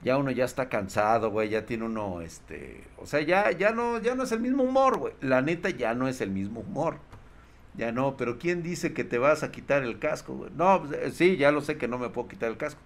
Ya 0.03 0.19
uno 0.19 0.31
ya 0.31 0.45
está 0.45 0.69
cansado, 0.69 1.31
güey. 1.31 1.49
Ya 1.49 1.67
tiene 1.67 1.85
uno, 1.85 2.21
este. 2.21 2.85
O 2.99 3.07
sea, 3.07 3.21
ya, 3.23 3.51
ya 3.53 3.73
no, 3.73 4.01
ya 4.01 4.15
no 4.15 4.25
es 4.25 4.33
el 4.33 4.41
mismo 4.41 4.63
humor, 4.65 4.99
güey. 4.99 5.15
La 5.21 5.41
neta 5.43 5.71
ya 5.71 5.95
no 5.95 6.09
es 6.09 6.21
el 6.21 6.31
mismo 6.31 6.61
humor. 6.61 6.99
Ya 7.77 7.93
no, 7.93 8.17
pero 8.17 8.39
¿quién 8.39 8.63
dice 8.63 8.93
que 8.95 9.05
te 9.05 9.19
vas 9.19 9.43
a 9.43 9.51
quitar 9.51 9.83
el 9.83 9.99
casco? 9.99 10.49
No, 10.57 10.83
pues, 10.83 10.93
eh, 10.93 11.11
sí, 11.11 11.37
ya 11.37 11.51
lo 11.51 11.61
sé 11.61 11.77
que 11.77 11.89
no 11.89 11.99
me 11.99 12.09
puedo 12.09 12.29
quitar 12.29 12.51
el 12.51 12.57
casco 12.57 12.81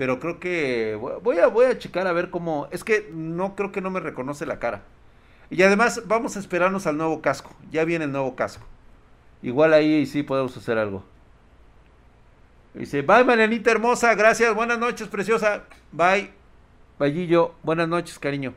pero 0.00 0.18
creo 0.18 0.40
que 0.40 0.98
voy 1.22 1.40
a, 1.40 1.48
voy 1.48 1.66
a 1.66 1.78
checar 1.78 2.06
a 2.06 2.12
ver 2.12 2.30
cómo. 2.30 2.68
Es 2.70 2.84
que 2.84 3.10
no 3.12 3.54
creo 3.54 3.70
que 3.70 3.82
no 3.82 3.90
me 3.90 4.00
reconoce 4.00 4.46
la 4.46 4.58
cara. 4.58 4.80
Y 5.50 5.62
además, 5.62 6.04
vamos 6.06 6.38
a 6.38 6.40
esperarnos 6.40 6.86
al 6.86 6.96
nuevo 6.96 7.20
casco. 7.20 7.54
Ya 7.70 7.84
viene 7.84 8.06
el 8.06 8.12
nuevo 8.12 8.34
casco. 8.34 8.64
Igual 9.42 9.74
ahí 9.74 10.06
sí 10.06 10.22
podemos 10.22 10.56
hacer 10.56 10.78
algo. 10.78 11.04
Dice, 12.72 13.02
bye, 13.02 13.24
Marianita 13.24 13.72
hermosa, 13.72 14.14
gracias, 14.14 14.54
buenas 14.54 14.78
noches, 14.78 15.06
preciosa. 15.08 15.64
Bye. 15.92 16.30
Vallillo, 16.98 17.54
buenas 17.62 17.86
noches, 17.86 18.18
cariño. 18.18 18.54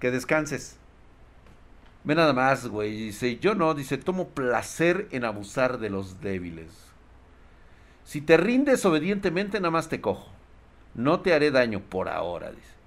Que 0.00 0.10
descanses. 0.10 0.77
Ve 2.04 2.14
nada 2.14 2.32
más, 2.32 2.68
güey. 2.68 2.96
Dice, 2.96 3.38
yo 3.38 3.54
no, 3.54 3.74
dice, 3.74 3.98
tomo 3.98 4.28
placer 4.28 5.08
en 5.10 5.24
abusar 5.24 5.78
de 5.78 5.90
los 5.90 6.20
débiles. 6.20 6.70
Si 8.04 8.20
te 8.20 8.36
rindes 8.36 8.84
obedientemente, 8.86 9.60
nada 9.60 9.70
más 9.70 9.88
te 9.88 10.00
cojo. 10.00 10.32
No 10.94 11.20
te 11.20 11.34
haré 11.34 11.50
daño 11.50 11.80
por 11.80 12.08
ahora, 12.08 12.50
dice. 12.50 12.78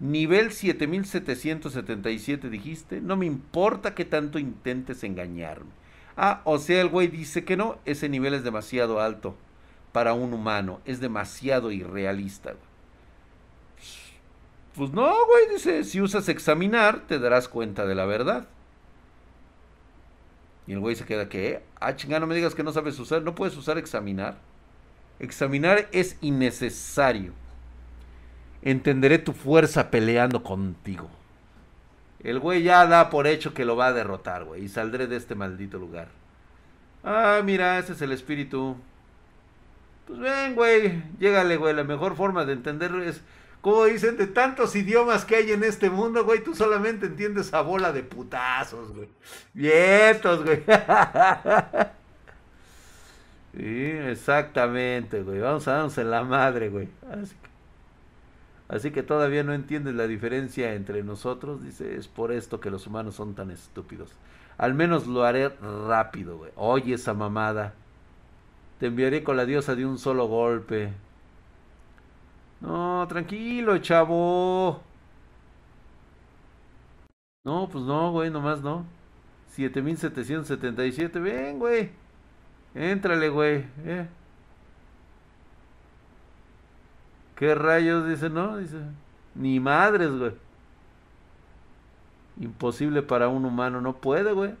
Nivel 0.00 0.50
7777 0.52 2.50
dijiste, 2.50 3.00
no 3.00 3.16
me 3.16 3.26
importa 3.26 3.94
que 3.94 4.04
tanto 4.04 4.38
intentes 4.40 5.04
engañarme. 5.04 5.70
Ah, 6.16 6.40
o 6.44 6.58
sea, 6.58 6.80
el 6.80 6.88
güey 6.88 7.06
dice 7.06 7.44
que 7.44 7.56
no, 7.56 7.78
ese 7.84 8.08
nivel 8.08 8.34
es 8.34 8.42
demasiado 8.42 9.00
alto 9.00 9.36
para 9.92 10.14
un 10.14 10.32
humano, 10.34 10.80
es 10.86 11.00
demasiado 11.00 11.70
irrealista. 11.70 12.54
Pues 14.74 14.90
no, 14.90 15.10
güey, 15.26 15.50
dice, 15.52 15.84
si 15.84 16.00
usas 16.00 16.28
examinar, 16.28 17.06
te 17.06 17.18
darás 17.18 17.48
cuenta 17.48 17.86
de 17.86 17.94
la 17.94 18.06
verdad. 18.06 18.46
Y 20.66 20.72
el 20.72 20.80
güey 20.80 20.96
se 20.96 21.04
queda 21.04 21.28
que, 21.28 21.62
ah, 21.80 21.96
chingada, 21.96 22.20
no 22.20 22.26
me 22.26 22.34
digas 22.34 22.54
que 22.54 22.62
no 22.62 22.72
sabes 22.72 22.98
usar, 22.98 23.22
no 23.22 23.34
puedes 23.34 23.56
usar 23.56 23.76
examinar. 23.78 24.38
Examinar 25.18 25.88
es 25.92 26.16
innecesario. 26.20 27.32
Entenderé 28.62 29.18
tu 29.18 29.32
fuerza 29.32 29.90
peleando 29.90 30.42
contigo. 30.42 31.10
El 32.22 32.38
güey 32.38 32.62
ya 32.62 32.86
da 32.86 33.10
por 33.10 33.26
hecho 33.26 33.52
que 33.52 33.64
lo 33.64 33.76
va 33.76 33.88
a 33.88 33.92
derrotar, 33.92 34.44
güey. 34.44 34.64
Y 34.64 34.68
saldré 34.68 35.08
de 35.08 35.16
este 35.16 35.34
maldito 35.34 35.78
lugar. 35.78 36.08
Ah, 37.02 37.40
mira, 37.44 37.78
ese 37.78 37.94
es 37.94 38.02
el 38.02 38.12
espíritu. 38.12 38.76
Pues 40.06 40.20
ven, 40.20 40.54
güey. 40.54 41.02
Llégale, 41.18 41.56
güey. 41.56 41.74
La 41.74 41.84
mejor 41.84 42.16
forma 42.16 42.44
de 42.44 42.52
entender 42.52 42.94
es... 43.04 43.22
Como 43.62 43.84
dicen, 43.84 44.16
de 44.16 44.26
tantos 44.26 44.74
idiomas 44.74 45.24
que 45.24 45.36
hay 45.36 45.52
en 45.52 45.62
este 45.62 45.88
mundo, 45.88 46.24
güey, 46.24 46.42
tú 46.42 46.52
solamente 46.54 47.06
entiendes 47.06 47.54
a 47.54 47.62
bola 47.62 47.92
de 47.92 48.02
putazos, 48.02 48.92
güey. 48.92 49.08
Vientos, 49.54 50.44
güey. 50.44 50.64
sí, 53.56 53.84
exactamente, 54.10 55.22
güey. 55.22 55.38
Vamos 55.38 55.66
a 55.68 55.74
darnos 55.74 55.96
en 55.96 56.10
la 56.10 56.24
madre, 56.24 56.68
güey. 56.68 56.88
Así 57.08 57.36
que... 57.40 57.52
Así 58.68 58.90
que 58.90 59.02
todavía 59.02 59.44
no 59.44 59.52
entiendes 59.52 59.94
la 59.94 60.08
diferencia 60.08 60.74
entre 60.74 61.04
nosotros. 61.04 61.62
Dice, 61.62 61.94
es 61.96 62.08
por 62.08 62.32
esto 62.32 62.58
que 62.58 62.70
los 62.70 62.86
humanos 62.88 63.14
son 63.14 63.34
tan 63.34 63.52
estúpidos. 63.52 64.10
Al 64.58 64.74
menos 64.74 65.06
lo 65.06 65.24
haré 65.24 65.50
rápido, 65.86 66.38
güey. 66.38 66.50
Oye 66.56 66.94
esa 66.94 67.14
mamada. 67.14 67.74
Te 68.80 68.86
enviaré 68.86 69.22
con 69.22 69.36
la 69.36 69.44
diosa 69.44 69.76
de 69.76 69.86
un 69.86 69.98
solo 69.98 70.26
golpe. 70.26 70.94
No, 72.62 73.06
tranquilo, 73.08 73.76
chavo. 73.78 74.80
No, 77.44 77.68
pues 77.68 77.84
no, 77.84 78.12
güey, 78.12 78.30
nomás 78.30 78.62
no. 78.62 78.86
7777, 79.48 81.18
ven, 81.20 81.58
güey. 81.58 81.90
Éntrale, 82.74 83.28
güey. 83.28 83.66
Eh. 83.84 84.08
¿Qué 87.36 87.54
rayos? 87.54 88.08
Dice, 88.08 88.30
no, 88.30 88.56
dice. 88.58 88.78
Ni 89.34 89.58
madres, 89.58 90.12
güey. 90.12 90.32
Imposible 92.40 93.02
para 93.02 93.28
un 93.28 93.44
humano, 93.44 93.80
no 93.80 93.96
puede, 93.96 94.32
güey. 94.32 94.54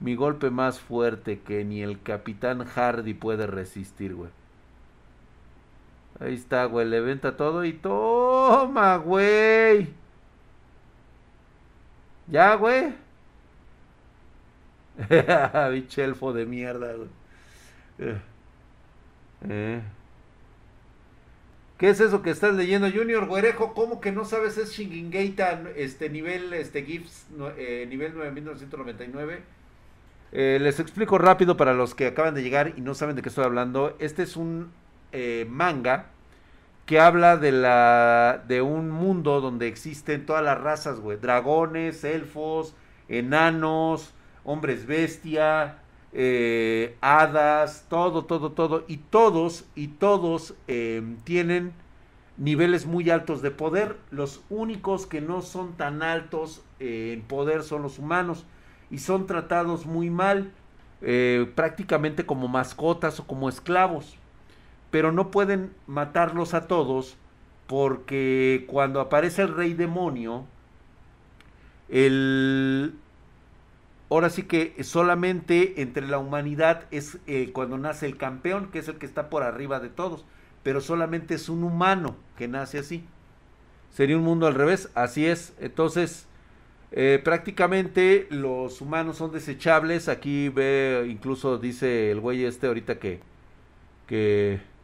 Mi 0.00 0.14
golpe 0.16 0.50
más 0.50 0.80
fuerte 0.80 1.40
que 1.40 1.64
ni 1.64 1.82
el 1.82 2.02
capitán 2.02 2.64
Hardy 2.64 3.14
puede 3.14 3.46
resistir, 3.46 4.14
güey. 4.14 4.30
Ahí 6.20 6.34
está, 6.34 6.64
güey. 6.64 6.86
Le 6.86 7.00
venta 7.00 7.36
todo 7.36 7.64
y 7.64 7.72
toma, 7.72 8.96
güey. 8.96 9.88
Ya, 12.28 12.54
güey. 12.54 12.94
Bichelfo 15.72 16.32
de 16.32 16.46
mierda, 16.46 16.94
güey. 16.94 17.08
Eh. 17.98 18.20
eh. 19.48 19.82
¿Qué 21.78 21.90
es 21.90 22.00
eso 22.00 22.22
que 22.22 22.30
estás 22.30 22.54
leyendo, 22.54 22.90
Junior 22.90 23.26
Güerejo? 23.26 23.74
¿Cómo 23.74 24.00
que 24.00 24.10
no 24.10 24.24
sabes? 24.24 24.56
Es 24.56 24.72
Shingingata, 24.72 25.62
este 25.76 26.08
nivel, 26.08 26.54
este 26.54 26.82
GIFs, 26.84 27.26
eh, 27.58 27.86
nivel 27.88 28.14
9999. 28.14 29.42
Eh, 30.32 30.58
les 30.60 30.80
explico 30.80 31.18
rápido 31.18 31.58
para 31.58 31.74
los 31.74 31.94
que 31.94 32.06
acaban 32.06 32.34
de 32.34 32.42
llegar 32.42 32.72
y 32.76 32.80
no 32.80 32.94
saben 32.94 33.14
de 33.14 33.22
qué 33.22 33.28
estoy 33.28 33.44
hablando. 33.44 33.94
Este 33.98 34.22
es 34.22 34.36
un 34.36 34.70
eh, 35.18 35.46
manga 35.48 36.10
que 36.84 37.00
habla 37.00 37.36
de 37.36 37.50
la 37.50 38.44
de 38.46 38.62
un 38.62 38.90
mundo 38.90 39.40
donde 39.40 39.66
existen 39.66 40.24
todas 40.26 40.44
las 40.44 40.60
razas, 40.60 41.00
dragones, 41.20 42.04
elfos, 42.04 42.74
enanos, 43.08 44.12
hombres 44.44 44.86
bestia, 44.86 45.78
eh, 46.12 46.96
hadas, 47.00 47.86
todo, 47.88 48.24
todo, 48.24 48.52
todo, 48.52 48.84
y 48.86 48.98
todos, 48.98 49.64
y 49.74 49.88
todos 49.88 50.54
eh, 50.68 51.02
tienen 51.24 51.72
niveles 52.36 52.86
muy 52.86 53.10
altos 53.10 53.42
de 53.42 53.50
poder. 53.50 53.96
Los 54.12 54.42
únicos 54.48 55.06
que 55.06 55.20
no 55.20 55.42
son 55.42 55.72
tan 55.72 56.02
altos 56.02 56.62
eh, 56.78 57.14
en 57.14 57.22
poder 57.22 57.64
son 57.64 57.82
los 57.82 57.98
humanos 57.98 58.46
y 58.90 58.98
son 58.98 59.26
tratados 59.26 59.86
muy 59.86 60.10
mal, 60.10 60.52
prácticamente 61.54 62.24
como 62.24 62.48
mascotas 62.48 63.20
o 63.20 63.26
como 63.26 63.48
esclavos. 63.48 64.16
Pero 64.96 65.12
no 65.12 65.30
pueden 65.30 65.74
matarlos 65.86 66.54
a 66.54 66.66
todos 66.66 67.18
porque 67.66 68.64
cuando 68.66 69.02
aparece 69.02 69.42
el 69.42 69.54
rey 69.54 69.74
demonio, 69.74 70.46
el, 71.90 72.94
ahora 74.08 74.30
sí 74.30 74.44
que 74.44 74.82
solamente 74.84 75.82
entre 75.82 76.08
la 76.08 76.16
humanidad 76.16 76.84
es 76.92 77.18
eh, 77.26 77.50
cuando 77.52 77.76
nace 77.76 78.06
el 78.06 78.16
campeón, 78.16 78.70
que 78.70 78.78
es 78.78 78.88
el 78.88 78.96
que 78.96 79.04
está 79.04 79.28
por 79.28 79.42
arriba 79.42 79.80
de 79.80 79.90
todos, 79.90 80.24
pero 80.62 80.80
solamente 80.80 81.34
es 81.34 81.50
un 81.50 81.62
humano 81.62 82.16
que 82.38 82.48
nace 82.48 82.78
así. 82.78 83.04
Sería 83.90 84.16
un 84.16 84.24
mundo 84.24 84.46
al 84.46 84.54
revés, 84.54 84.88
así 84.94 85.26
es. 85.26 85.52
Entonces, 85.60 86.26
eh, 86.90 87.20
prácticamente 87.22 88.28
los 88.30 88.80
humanos 88.80 89.18
son 89.18 89.30
desechables. 89.30 90.08
Aquí 90.08 90.48
ve, 90.48 91.06
incluso 91.06 91.58
dice 91.58 92.10
el 92.10 92.20
güey 92.20 92.46
este 92.46 92.66
ahorita 92.66 92.98
que, 92.98 93.20
que 94.06 94.74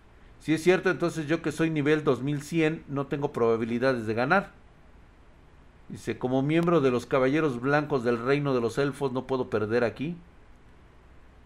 si 0.43 0.55
es 0.55 0.63
cierto, 0.65 0.91
entonces 0.91 1.29
yo 1.29 1.41
que 1.41 1.53
soy 1.53 1.71
nivel 1.71 2.03
2100 2.03 2.83
no 2.89 3.07
tengo 3.07 3.33
probabilidades 3.33 4.09
de 4.09 4.15
ganar. 4.15 4.51
Dice, 5.89 6.19
como 6.19 6.43
miembro 6.43 6.81
de 6.81 6.91
los 6.91 7.07
caballeros 7.07 7.61
blancos 7.61 8.03
del 8.03 8.19
reino 8.19 8.53
de 8.53 8.61
los 8.61 8.77
elfos 8.77 9.13
no 9.13 9.29
puedo 9.29 9.51
perder 9.51 9.85
aquí. 9.85 10.17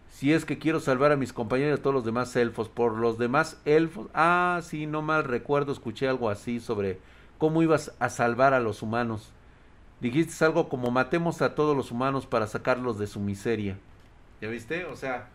Si 0.09 0.33
es 0.33 0.45
que 0.45 0.57
quiero 0.57 0.79
salvar 0.79 1.11
a 1.11 1.15
mis 1.15 1.31
compañeros 1.31 1.77
y 1.77 1.79
a 1.79 1.83
todos 1.83 1.93
los 1.93 2.05
demás 2.05 2.35
elfos. 2.35 2.69
Por 2.69 2.93
los 2.93 3.19
demás 3.19 3.61
elfos. 3.65 4.07
Ah, 4.15 4.61
sí, 4.63 4.87
no 4.87 5.03
mal 5.03 5.25
recuerdo, 5.25 5.71
escuché 5.71 6.07
algo 6.07 6.31
así 6.31 6.59
sobre 6.59 6.97
cómo 7.37 7.61
ibas 7.61 7.93
a 7.99 8.09
salvar 8.09 8.55
a 8.55 8.59
los 8.59 8.81
humanos. 8.81 9.31
Dijiste 10.01 10.43
algo 10.43 10.69
como 10.69 10.89
matemos 10.89 11.43
a 11.43 11.53
todos 11.53 11.77
los 11.77 11.91
humanos 11.91 12.25
para 12.25 12.47
sacarlos 12.47 12.97
de 12.97 13.05
su 13.05 13.19
miseria. 13.19 13.77
¿Ya 14.41 14.47
viste? 14.47 14.85
O 14.85 14.95
sea, 14.95 15.29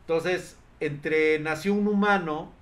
entonces, 0.00 0.56
entre 0.80 1.38
nació 1.38 1.74
un 1.74 1.86
humano 1.86 2.57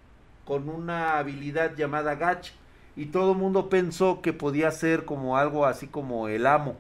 con 0.47 0.71
una 0.71 1.19
habilidad 1.19 1.77
llamada 1.77 2.15
Gach 2.15 2.53
y 2.97 3.07
todo 3.07 3.33
el 3.33 3.39
mundo 3.39 3.69
pensó 3.69 4.23
que 4.23 4.33
podía 4.33 4.71
ser 4.71 5.05
como 5.05 5.37
algo 5.37 5.67
así 5.67 5.87
como 5.87 6.29
el 6.29 6.47
amo. 6.47 6.77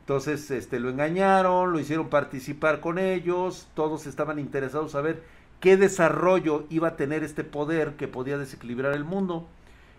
Entonces, 0.00 0.52
este, 0.52 0.78
lo 0.78 0.88
engañaron, 0.88 1.72
lo 1.72 1.80
hicieron 1.80 2.08
participar 2.10 2.78
con 2.80 2.98
ellos, 3.00 3.66
todos 3.74 4.06
estaban 4.06 4.38
interesados 4.38 4.94
a 4.94 5.00
ver 5.00 5.22
qué 5.58 5.76
desarrollo 5.76 6.64
iba 6.70 6.88
a 6.88 6.96
tener 6.96 7.24
este 7.24 7.42
poder 7.42 7.96
que 7.96 8.06
podía 8.06 8.38
desequilibrar 8.38 8.92
el 8.92 9.04
mundo. 9.04 9.48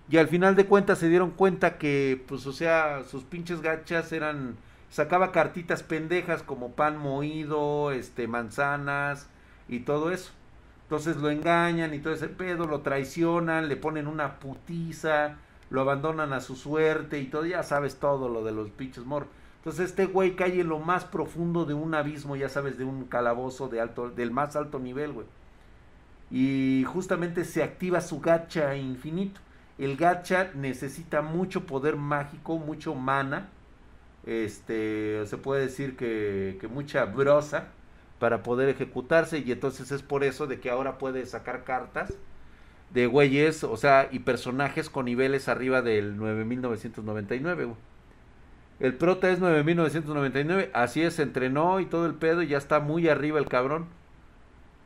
Y 0.10 0.18
al 0.18 0.30
final 0.30 0.56
de 0.56 0.66
cuentas 0.66 1.00
se 1.00 1.10
dieron 1.10 1.32
cuenta 1.32 1.78
que, 1.78 2.24
pues, 2.28 2.48
o 2.48 2.54
sea, 2.54 3.04
sus 3.04 3.24
pinches 3.24 3.62
gachas 3.62 4.12
eran. 4.14 4.56
Sacaba 4.90 5.34
cartitas 5.34 5.84
pendejas 5.84 6.44
como 6.44 6.72
pan 6.72 6.98
moído, 6.98 7.92
este, 7.92 8.28
manzanas 8.28 9.28
y 9.68 9.82
todo 9.82 10.12
eso. 10.12 10.32
Entonces 10.88 11.18
lo 11.18 11.30
engañan 11.30 11.94
y 11.94 12.00
todo 12.00 12.14
ese 12.14 12.30
pedo, 12.30 12.66
lo 12.66 12.80
traicionan, 12.80 13.68
le 13.68 13.76
ponen 13.76 14.08
una 14.08 14.40
putiza, 14.40 15.36
lo 15.70 15.82
abandonan 15.82 16.32
a 16.32 16.40
su 16.40 16.56
suerte 16.56 17.20
y 17.20 17.26
todo, 17.26 17.46
ya 17.46 17.62
sabes 17.62 17.98
todo 17.98 18.30
lo 18.30 18.42
de 18.46 18.54
los 18.54 18.70
pinches 18.70 19.04
mor. 19.04 19.28
Entonces 19.58 19.90
este 19.90 20.06
güey 20.06 20.38
cae 20.38 20.62
en 20.62 20.70
lo 20.70 20.80
más 20.80 21.04
profundo 21.04 21.66
de 21.66 21.74
un 21.74 21.94
abismo, 21.94 22.38
ya 22.38 22.48
sabes, 22.48 22.78
de 22.78 22.86
un 22.86 23.04
calabozo 23.04 23.68
de 23.68 23.82
alto, 23.82 24.10
del 24.12 24.32
más 24.32 24.56
alto 24.56 24.80
nivel, 24.80 25.12
güey. 25.12 25.28
Y 26.32 26.86
justamente 26.88 27.44
se 27.44 27.64
activa 27.64 28.00
su 28.00 28.22
gacha 28.22 28.74
infinito. 28.78 29.42
El 29.78 29.98
gacha 29.98 30.52
necesita 30.56 31.22
mucho 31.22 31.66
poder 31.66 31.98
mágico, 31.98 32.58
mucho 32.60 32.96
mana. 32.96 33.50
Este, 34.26 35.26
se 35.26 35.36
puede 35.36 35.64
decir 35.64 35.98
que, 35.98 36.58
que 36.62 36.70
mucha 36.70 37.04
brosa 37.04 37.68
para 38.20 38.44
poder 38.44 38.70
ejecutarse 38.70 39.40
y 39.40 39.52
entonces 39.52 39.92
es 39.92 40.02
por 40.02 40.24
eso 40.24 40.48
de 40.48 40.60
que 40.60 40.70
ahora 40.70 40.98
puede 40.98 41.26
sacar 41.26 41.64
cartas 41.64 42.14
de 42.92 43.06
güeyes, 43.06 43.64
o 43.64 43.78
sea, 43.78 44.08
y 44.12 44.20
personajes 44.20 44.90
con 44.90 45.06
niveles 45.06 45.50
arriba 45.50 45.82
del 45.82 46.18
9999. 46.18 47.74
El 48.80 48.96
prota 48.96 49.30
es 49.30 49.40
9999, 49.40 50.72
así 50.74 51.02
es, 51.02 51.20
entrenó 51.20 51.80
y 51.80 51.86
todo 51.86 52.06
el 52.06 52.14
pedo 52.14 52.44
y 52.44 52.48
ya 52.48 52.58
está 52.58 52.80
muy 52.80 53.10
arriba 53.10 53.40
el 53.40 53.48
cabrón. 53.48 53.88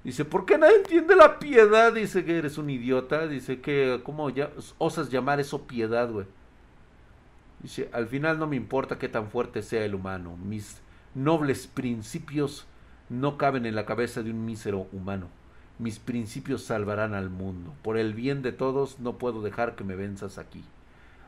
Dice, 0.04 0.26
¿por 0.26 0.46
qué 0.46 0.58
nadie 0.58 0.78
entiende 0.78 1.16
la 1.16 1.38
piedad? 1.38 1.94
Dice 1.94 2.26
que 2.26 2.38
eres 2.38 2.58
un 2.58 2.70
idiota. 2.70 3.28
Dice 3.28 3.62
que, 3.62 4.02
¿cómo 4.04 4.30
osas 4.80 5.10
llamar 5.10 5.40
eso 5.40 5.68
piedad, 5.68 6.10
güey? 6.10 6.26
Dice, 7.62 7.90
al 7.94 8.08
final 8.08 8.40
no 8.40 8.48
me 8.48 8.56
importa 8.56 8.98
qué 8.98 9.10
tan 9.10 9.30
fuerte 9.30 9.62
sea 9.62 9.86
el 9.86 9.94
humano. 9.94 10.38
Mis 10.38 10.82
nobles 11.14 11.68
principios 11.68 12.66
no 13.12 13.38
caben 13.38 13.66
en 13.66 13.76
la 13.76 13.86
cabeza 13.86 14.24
de 14.24 14.32
un 14.32 14.46
mísero 14.46 14.88
humano. 14.94 15.28
Mis 15.80 16.00
principios 16.00 16.64
salvarán 16.64 17.14
al 17.14 17.30
mundo. 17.30 17.74
Por 17.82 17.98
el 17.98 18.14
bien 18.14 18.42
de 18.42 18.54
todos 18.54 19.00
no 19.00 19.18
puedo 19.18 19.42
dejar 19.42 19.76
que 19.76 19.84
me 19.84 19.96
venzas 19.96 20.38
aquí. 20.38 20.64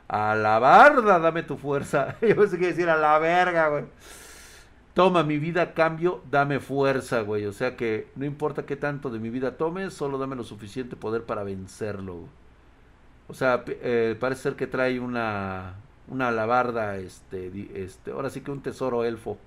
A 0.07 0.34
la 0.36 0.59
barda, 0.59 1.19
dame 1.19 1.43
tu 1.43 1.57
fuerza. 1.57 2.15
Yo 2.21 2.36
pensé 2.38 2.57
que 2.57 2.67
decir 2.67 2.89
a 2.89 2.95
la 2.95 3.19
verga, 3.19 3.67
güey. 3.67 3.84
Toma 4.93 5.23
mi 5.23 5.39
vida 5.39 5.73
cambio, 5.73 6.21
dame 6.31 6.59
fuerza, 6.61 7.21
güey. 7.21 7.45
O 7.45 7.51
sea 7.51 7.75
que 7.75 8.07
no 8.15 8.23
importa 8.23 8.65
qué 8.65 8.77
tanto 8.77 9.09
de 9.09 9.19
mi 9.19 9.29
vida 9.29 9.57
tomes, 9.57 9.93
solo 9.93 10.17
dame 10.17 10.38
lo 10.38 10.43
suficiente 10.43 10.95
poder 10.95 11.23
para 11.23 11.43
vencerlo. 11.43 12.27
O 13.27 13.34
sea, 13.34 13.63
eh, 13.67 14.15
parece 14.17 14.43
ser 14.43 14.55
que 14.55 14.67
trae 14.67 14.99
una, 14.99 15.75
una 16.07 16.29
alabarda, 16.29 16.97
este, 16.97 17.51
este, 17.73 18.11
ahora 18.11 18.29
sí 18.29 18.41
que 18.41 18.51
un 18.51 18.61
tesoro 18.61 19.03
elfo. 19.03 19.38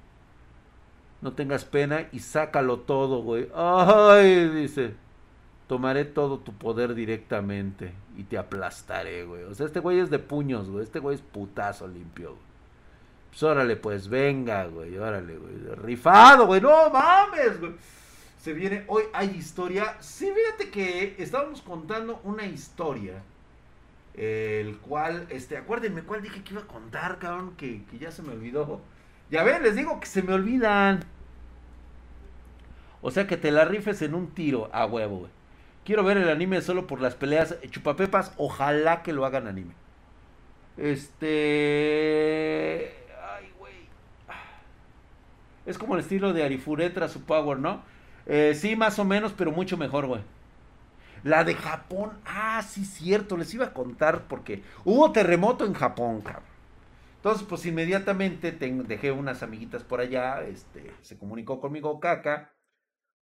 No 1.20 1.32
tengas 1.32 1.64
pena 1.64 2.08
y 2.12 2.20
sácalo 2.20 2.80
todo, 2.80 3.22
güey. 3.22 3.48
Ay, 3.54 4.48
dice. 4.50 4.94
Tomaré 5.66 6.04
todo 6.04 6.38
tu 6.38 6.52
poder 6.52 6.94
directamente 6.94 7.92
y 8.16 8.22
te 8.24 8.38
aplastaré, 8.38 9.24
güey. 9.24 9.42
O 9.44 9.54
sea, 9.54 9.66
este 9.66 9.80
güey 9.80 9.98
es 9.98 10.10
de 10.10 10.18
puños, 10.18 10.70
güey. 10.70 10.84
Este 10.84 11.00
güey 11.00 11.16
es 11.16 11.22
putazo 11.22 11.88
limpio, 11.88 12.30
güey. 12.30 12.46
Pues 13.30 13.42
órale, 13.42 13.76
pues 13.76 14.08
venga, 14.08 14.66
güey. 14.66 14.96
Órale, 14.96 15.36
güey. 15.36 15.54
Rifado, 15.76 16.46
güey. 16.46 16.60
No 16.60 16.90
mames, 16.90 17.60
güey. 17.60 17.72
Se 18.38 18.52
viene. 18.52 18.84
Hoy 18.86 19.04
hay 19.12 19.30
historia. 19.30 19.96
Sí, 20.00 20.30
fíjate 20.32 20.70
que 20.70 21.16
estábamos 21.18 21.62
contando 21.62 22.20
una 22.22 22.46
historia. 22.46 23.22
El 24.14 24.78
cual, 24.78 25.26
este, 25.30 25.56
acuérdenme 25.56 26.02
cuál 26.02 26.22
dije 26.22 26.42
que 26.42 26.54
iba 26.54 26.62
a 26.62 26.66
contar, 26.66 27.18
cabrón, 27.18 27.54
que, 27.56 27.84
que 27.84 27.98
ya 27.98 28.10
se 28.10 28.22
me 28.22 28.32
olvidó. 28.32 28.80
Ya 29.30 29.42
ven, 29.42 29.62
les 29.62 29.74
digo 29.76 29.98
que 30.00 30.06
se 30.06 30.22
me 30.22 30.32
olvidan. 30.32 31.00
O 33.02 33.10
sea 33.10 33.26
que 33.26 33.36
te 33.36 33.50
la 33.50 33.64
rifes 33.64 34.02
en 34.02 34.14
un 34.14 34.28
tiro 34.28 34.68
a 34.72 34.86
huevo, 34.86 35.18
güey. 35.18 35.30
Quiero 35.84 36.02
ver 36.02 36.16
el 36.16 36.28
anime 36.28 36.60
solo 36.62 36.86
por 36.86 37.00
las 37.00 37.14
peleas. 37.14 37.56
Chupapepas, 37.70 38.32
ojalá 38.36 39.02
que 39.02 39.12
lo 39.12 39.24
hagan 39.24 39.46
anime. 39.46 39.74
Este. 40.76 41.26
Ay, 43.36 43.52
güey. 43.58 43.74
Es 45.64 45.78
como 45.78 45.94
el 45.94 46.00
estilo 46.00 46.32
de 46.32 46.42
Arifuretra, 46.42 47.08
su 47.08 47.22
power, 47.22 47.58
¿no? 47.58 47.82
Eh, 48.26 48.54
sí, 48.56 48.74
más 48.74 48.98
o 48.98 49.04
menos, 49.04 49.32
pero 49.32 49.52
mucho 49.52 49.76
mejor, 49.76 50.06
güey. 50.06 50.22
La 51.22 51.44
de 51.44 51.54
Japón. 51.54 52.12
Ah, 52.26 52.62
sí, 52.62 52.84
cierto. 52.84 53.36
Les 53.36 53.54
iba 53.54 53.66
a 53.66 53.72
contar 53.72 54.22
porque 54.28 54.64
hubo 54.84 55.12
terremoto 55.12 55.64
en 55.64 55.74
Japón, 55.74 56.20
cabrón. 56.20 56.55
Entonces, 57.16 57.46
pues 57.48 57.66
inmediatamente 57.66 58.52
dejé 58.52 59.10
unas 59.10 59.42
amiguitas 59.42 59.82
por 59.82 60.00
allá, 60.00 60.42
este, 60.42 60.92
se 61.02 61.18
comunicó 61.18 61.60
conmigo 61.60 61.98
Kaka, 61.98 62.52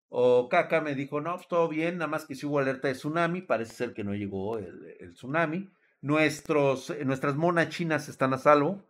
o 0.08 0.48
Kaka 0.48 0.80
me 0.80 0.94
dijo, 0.94 1.20
no, 1.20 1.34
pues, 1.34 1.48
todo 1.48 1.68
bien, 1.68 1.98
nada 1.98 2.08
más 2.08 2.24
que 2.24 2.34
si 2.34 2.46
hubo 2.46 2.58
alerta 2.58 2.88
de 2.88 2.94
tsunami, 2.94 3.42
parece 3.42 3.74
ser 3.74 3.94
que 3.94 4.04
no 4.04 4.14
llegó 4.14 4.58
el, 4.58 5.12
tsunami, 5.14 5.70
Nuestros, 6.00 6.94
nuestras 7.04 7.34
monas 7.34 7.70
chinas 7.70 8.08
están 8.08 8.32
a 8.32 8.38
salvo. 8.38 8.84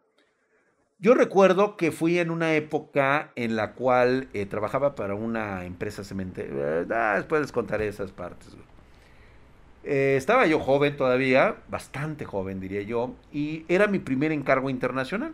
Yo 0.98 1.14
recuerdo 1.14 1.76
que 1.76 1.90
fui 1.90 2.18
en 2.18 2.30
una 2.30 2.54
época 2.54 3.32
en 3.34 3.56
la 3.56 3.74
cual 3.74 4.28
eh, 4.34 4.44
trabajaba 4.44 4.94
para 4.94 5.14
una 5.14 5.64
empresa 5.64 6.04
cementera. 6.04 6.84
Ah, 6.90 7.16
después 7.16 7.40
les 7.40 7.52
contaré 7.52 7.88
esas 7.88 8.10
partes. 8.12 8.56
Eh, 9.90 10.16
estaba 10.18 10.46
yo 10.46 10.60
joven 10.60 10.98
todavía, 10.98 11.62
bastante 11.70 12.26
joven 12.26 12.60
diría 12.60 12.82
yo, 12.82 13.14
y 13.32 13.64
era 13.68 13.86
mi 13.86 13.98
primer 13.98 14.32
encargo 14.32 14.68
internacional. 14.68 15.32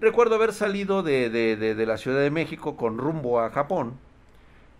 Recuerdo 0.00 0.34
haber 0.34 0.52
salido 0.52 1.04
de, 1.04 1.84
la 1.86 1.96
Ciudad 1.96 2.20
de 2.20 2.30
México 2.32 2.76
con 2.76 2.98
rumbo 2.98 3.38
a 3.38 3.50
Japón 3.50 3.96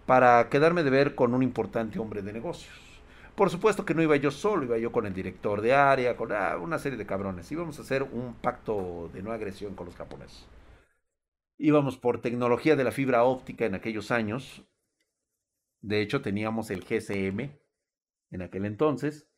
para 0.04 0.48
quedarme 0.50 0.82
de 0.82 0.90
ver 0.90 1.14
con 1.14 1.32
un 1.32 1.44
importante 1.44 2.00
hombre 2.00 2.22
de 2.22 2.32
negocios. 2.32 2.74
Por 3.36 3.50
supuesto 3.50 3.84
que 3.84 3.94
no 3.94 4.02
iba 4.02 4.16
yo 4.16 4.32
solo, 4.32 4.64
iba 4.64 4.78
yo 4.78 4.90
con 4.90 5.06
el 5.06 5.14
director 5.14 5.60
de 5.60 5.74
área, 5.74 6.16
con 6.16 6.32
ah, 6.32 6.56
una 6.60 6.80
serie 6.80 6.98
de 6.98 7.06
cabrones. 7.06 7.52
Íbamos 7.52 7.78
a 7.78 7.82
hacer 7.82 8.02
un 8.02 8.34
pacto 8.34 9.10
de 9.14 9.22
no 9.22 9.30
agresión 9.30 9.76
con 9.76 9.86
los 9.86 9.94
japoneses. 9.94 10.44
Íbamos 11.56 11.98
por 11.98 12.20
tecnología 12.20 12.74
de 12.74 12.82
la 12.82 12.90
fibra 12.90 13.22
óptica 13.22 13.64
en 13.64 13.76
aquellos 13.76 14.10
años. 14.10 14.64
De 15.82 16.00
hecho, 16.00 16.20
teníamos 16.20 16.70
el 16.70 16.82
GCM, 16.82 17.52
en 18.34 18.42
aquel 18.42 18.66
entonces. 18.66 19.28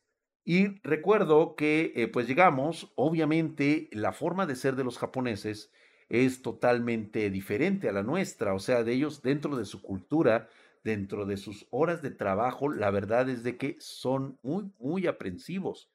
Y 0.43 0.79
recuerdo 0.81 1.55
que 1.55 1.93
eh, 1.95 2.07
pues 2.07 2.27
llegamos, 2.27 2.91
obviamente 2.95 3.89
la 3.91 4.11
forma 4.11 4.45
de 4.45 4.55
ser 4.55 4.75
de 4.75 4.83
los 4.83 4.97
japoneses 4.97 5.71
es 6.09 6.41
totalmente 6.41 7.29
diferente 7.29 7.89
a 7.89 7.91
la 7.91 8.03
nuestra, 8.03 8.53
o 8.53 8.59
sea, 8.59 8.83
de 8.83 8.93
ellos 8.93 9.21
dentro 9.21 9.57
de 9.57 9.65
su 9.65 9.81
cultura, 9.81 10.49
dentro 10.83 11.25
de 11.25 11.37
sus 11.37 11.67
horas 11.69 12.01
de 12.01 12.11
trabajo, 12.11 12.69
la 12.69 12.91
verdad 12.91 13.29
es 13.29 13.43
de 13.43 13.57
que 13.57 13.75
son 13.79 14.39
muy, 14.41 14.71
muy 14.79 15.05
aprensivos. 15.05 15.91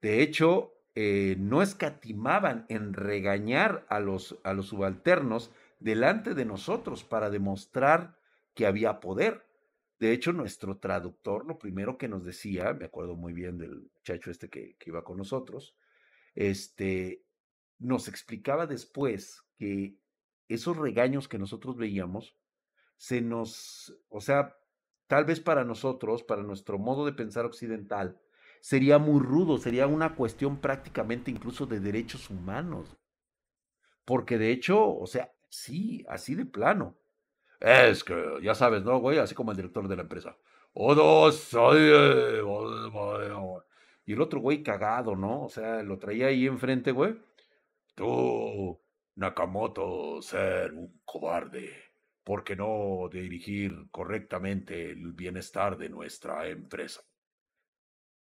De 0.00 0.20
hecho, 0.20 0.74
eh, 0.94 1.36
no 1.38 1.62
escatimaban 1.62 2.66
en 2.68 2.92
regañar 2.92 3.86
a 3.88 4.00
los, 4.00 4.36
a 4.42 4.52
los 4.52 4.66
subalternos 4.66 5.52
delante 5.78 6.34
de 6.34 6.44
nosotros 6.44 7.04
para 7.04 7.30
demostrar 7.30 8.18
que 8.54 8.66
había 8.66 9.00
poder. 9.00 9.46
De 10.02 10.10
hecho, 10.12 10.32
nuestro 10.32 10.78
traductor 10.78 11.46
lo 11.46 11.60
primero 11.60 11.96
que 11.96 12.08
nos 12.08 12.24
decía, 12.24 12.72
me 12.72 12.86
acuerdo 12.86 13.14
muy 13.14 13.32
bien 13.32 13.56
del 13.56 13.88
muchacho 13.94 14.32
este 14.32 14.50
que, 14.50 14.76
iba 14.84 15.04
con 15.04 15.16
nosotros, 15.16 15.76
este, 16.34 17.22
nos 17.78 18.08
explicaba 18.08 18.66
después 18.66 19.44
que 19.60 19.94
esos 20.48 20.76
regaños 20.76 21.28
que 21.28 21.38
nosotros 21.38 21.76
veíamos, 21.76 22.36
se 22.96 23.20
nos, 23.20 23.96
o 24.08 24.20
sea, 24.20 24.56
tal 25.06 25.24
vez 25.24 25.38
para 25.38 25.62
nosotros, 25.62 26.24
para 26.24 26.42
nuestro 26.42 26.80
modo 26.80 27.06
de 27.06 27.12
pensar 27.12 27.44
occidental, 27.44 28.20
sería 28.60 28.98
muy 28.98 29.20
rudo, 29.20 29.56
sería 29.56 29.86
una 29.86 30.16
cuestión 30.16 30.60
prácticamente 30.60 31.30
incluso 31.30 31.64
de 31.64 31.78
derechos 31.78 32.28
humanos. 32.28 32.96
Porque 34.04 34.36
de 34.36 34.50
hecho, 34.50 34.84
o 34.84 35.06
sea, 35.06 35.32
sí, 35.48 36.04
así 36.08 36.34
de 36.34 36.44
plano. 36.44 36.98
Es 37.62 38.02
que, 38.02 38.40
ya 38.42 38.56
sabes, 38.56 38.82
¿no, 38.82 38.98
güey? 38.98 39.18
Así 39.18 39.36
como 39.36 39.52
el 39.52 39.56
director 39.56 39.86
de 39.86 39.94
la 39.94 40.02
empresa. 40.02 40.36
Y 44.04 44.12
el 44.12 44.20
otro 44.20 44.40
güey 44.40 44.64
cagado, 44.64 45.14
¿no? 45.14 45.44
O 45.44 45.48
sea, 45.48 45.80
lo 45.84 45.96
traía 46.00 46.26
ahí 46.26 46.48
enfrente, 46.48 46.90
güey. 46.90 47.14
Tú, 47.94 48.80
Nakamoto, 49.14 50.20
ser 50.22 50.72
un 50.72 51.00
cobarde, 51.04 51.72
porque 52.24 52.56
no 52.56 53.08
dirigir 53.12 53.86
correctamente 53.92 54.90
el 54.90 55.12
bienestar 55.12 55.78
de 55.78 55.88
nuestra 55.88 56.48
empresa. 56.48 57.02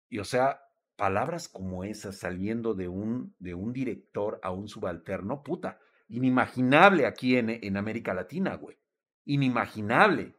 Y 0.09 0.19
o 0.19 0.25
sea, 0.25 0.59
palabras 0.97 1.47
como 1.47 1.85
esas 1.85 2.17
saliendo 2.17 2.73
de 2.73 2.89
un, 2.89 3.33
de 3.39 3.53
un 3.53 3.71
director 3.71 4.41
a 4.43 4.51
un 4.51 4.67
subalterno, 4.67 5.43
puta, 5.43 5.79
inimaginable 6.09 7.05
aquí 7.05 7.37
en, 7.37 7.49
en 7.49 7.77
América 7.77 8.13
Latina, 8.13 8.55
güey 8.55 8.82
inimaginable, 9.25 10.35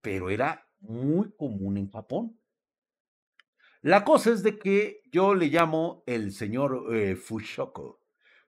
pero 0.00 0.30
era 0.30 0.66
muy 0.80 1.32
común 1.36 1.76
en 1.76 1.90
Japón. 1.90 2.38
La 3.80 4.04
cosa 4.04 4.30
es 4.30 4.42
de 4.42 4.58
que 4.58 5.02
yo 5.12 5.34
le 5.34 5.46
llamo 5.46 6.02
el 6.06 6.32
señor 6.32 6.94
eh, 6.94 7.16
Fushoko. 7.16 8.00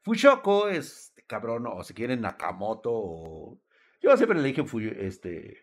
Fushoko 0.02 0.68
es 0.68 1.10
cabrón, 1.30 1.66
o 1.68 1.82
si 1.84 1.94
quieren 1.94 2.20
Nakamoto, 2.20 2.90
o... 2.92 3.60
Yo 4.02 4.16
siempre 4.16 4.40
le 4.40 4.48
dije, 4.48 4.64
este, 5.06 5.58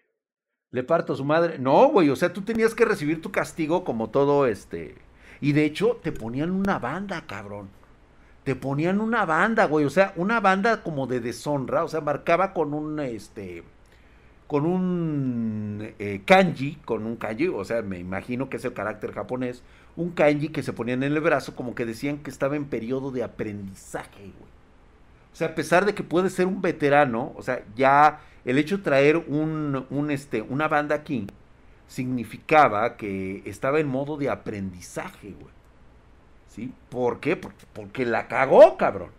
le 0.72 0.84
parto 0.84 1.14
a 1.14 1.18
su 1.18 1.26
madre. 1.26 1.60
No, 1.60 1.90
güey, 1.90 2.10
o 2.10 2.16
sea, 2.16 2.32
tú 2.32 2.42
tenías 2.44 2.74
que 2.74 2.86
recibir 2.86 3.22
tu 3.22 3.32
castigo 3.32 3.84
como 3.84 4.10
todo, 4.10 4.48
este... 4.48 4.96
Y 5.40 5.52
de 5.52 5.66
hecho, 5.66 6.00
te 6.02 6.12
ponían 6.12 6.50
una 6.50 6.80
banda, 6.80 7.28
cabrón. 7.28 7.70
Te 8.48 8.56
ponían 8.56 9.02
una 9.02 9.26
banda, 9.26 9.66
güey, 9.66 9.84
o 9.84 9.90
sea, 9.90 10.14
una 10.16 10.40
banda 10.40 10.82
como 10.82 11.06
de 11.06 11.20
deshonra, 11.20 11.84
o 11.84 11.90
sea, 11.90 12.00
marcaba 12.00 12.54
con 12.54 12.74
un, 12.74 12.98
este 13.02 13.66
con 14.48 14.66
un 14.66 15.94
eh, 16.00 16.22
kanji, 16.24 16.78
con 16.86 17.06
un 17.06 17.18
kanji, 17.18 17.50
o 17.50 17.66
sea, 17.66 17.82
me 17.82 18.00
imagino 18.00 18.50
que 18.50 18.56
es 18.56 18.64
el 18.64 18.72
carácter 18.72 19.12
japonés, 19.12 19.64
un 19.98 20.12
kanji 20.12 20.48
que 20.48 20.64
se 20.64 20.72
ponían 20.72 21.04
en 21.04 21.12
el 21.12 21.20
brazo 21.20 21.58
como 21.58 21.76
que 21.76 21.86
decían 21.86 22.20
que 22.20 22.30
estaba 22.30 22.56
en 22.56 22.64
periodo 22.68 23.12
de 23.12 23.22
aprendizaje, 23.22 24.22
güey. 24.22 24.52
O 25.34 25.36
sea, 25.36 25.50
a 25.50 25.54
pesar 25.54 25.84
de 25.86 25.94
que 25.94 26.04
puede 26.04 26.30
ser 26.30 26.48
un 26.48 26.62
veterano, 26.62 27.34
o 27.36 27.42
sea, 27.42 27.66
ya 27.76 28.22
el 28.46 28.58
hecho 28.58 28.78
de 28.78 28.84
traer 28.84 29.18
un, 29.18 29.86
un 29.90 30.10
este, 30.10 30.42
una 30.42 30.70
banda 30.70 30.96
aquí 30.96 31.28
significaba 31.90 32.96
que 32.96 33.42
estaba 33.44 33.82
en 33.82 33.90
modo 33.90 34.16
de 34.16 34.30
aprendizaje, 34.30 35.36
güey. 35.38 35.57
¿Por 36.90 37.20
qué? 37.20 37.36
Porque, 37.36 37.66
porque 37.74 38.06
la 38.06 38.28
cagó, 38.28 38.78
cabrón. 38.78 39.12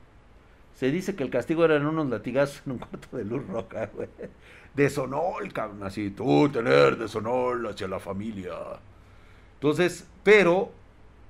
Se 0.75 0.91
dice 0.91 1.17
que 1.17 1.25
el 1.25 1.31
castigo 1.31 1.65
eran 1.65 1.87
unos 1.87 2.09
latigazos 2.09 2.63
en 2.67 2.73
un 2.73 2.79
cuarto 2.79 3.17
de 3.17 3.25
luz 3.25 3.47
roja, 3.49 3.87
güey 3.95 4.09
deshonor, 4.79 5.53
cabrón, 5.53 5.83
así, 5.83 6.11
tú 6.11 6.49
tener 6.49 6.97
deshonor 6.97 7.67
hacia 7.67 7.89
la 7.89 7.99
familia. 7.99 8.55
Entonces, 9.55 10.07
pero 10.23 10.71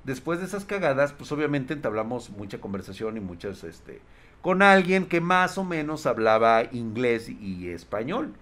después 0.04 0.38
de 0.38 0.44
esas 0.44 0.64
cagadas, 0.64 1.12
pues 1.14 1.32
obviamente 1.32 1.72
entablamos 1.72 2.30
mucha 2.30 2.60
conversación 2.60 3.16
y 3.16 3.20
muchas, 3.20 3.64
este, 3.64 4.00
con 4.42 4.62
alguien 4.62 5.06
que 5.06 5.20
más 5.20 5.56
o 5.56 5.64
menos 5.64 6.06
hablaba 6.06 6.64
inglés 6.72 7.28
y 7.28 7.68
español. 7.68 8.34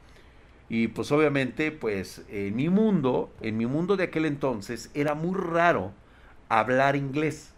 Y 0.69 0.89
pues 0.89 1.13
obviamente, 1.13 1.71
pues 1.71 2.25
en 2.29 2.57
mi 2.57 2.69
mundo, 2.69 3.31
en 3.41 3.57
mi 3.57 3.67
mundo 3.67 3.97
de 3.97 4.05
aquel 4.05 4.25
entonces, 4.25 4.91
era 4.95 5.15
muy 5.15 5.39
raro 5.39 5.93
hablar 6.49 6.97
inglés. 6.97 7.53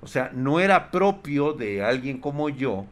O 0.00 0.06
sea, 0.06 0.30
no 0.34 0.60
era 0.60 0.90
propio 0.90 1.52
de 1.52 1.82
alguien 1.82 2.18
como 2.20 2.48
yo 2.48 2.86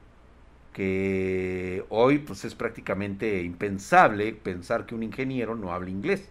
que 0.72 1.86
hoy 1.88 2.18
pues 2.18 2.44
es 2.44 2.54
prácticamente 2.54 3.42
impensable 3.42 4.34
pensar 4.34 4.84
que 4.84 4.94
un 4.94 5.02
ingeniero 5.02 5.54
no 5.54 5.72
hable 5.72 5.90
inglés. 5.90 6.28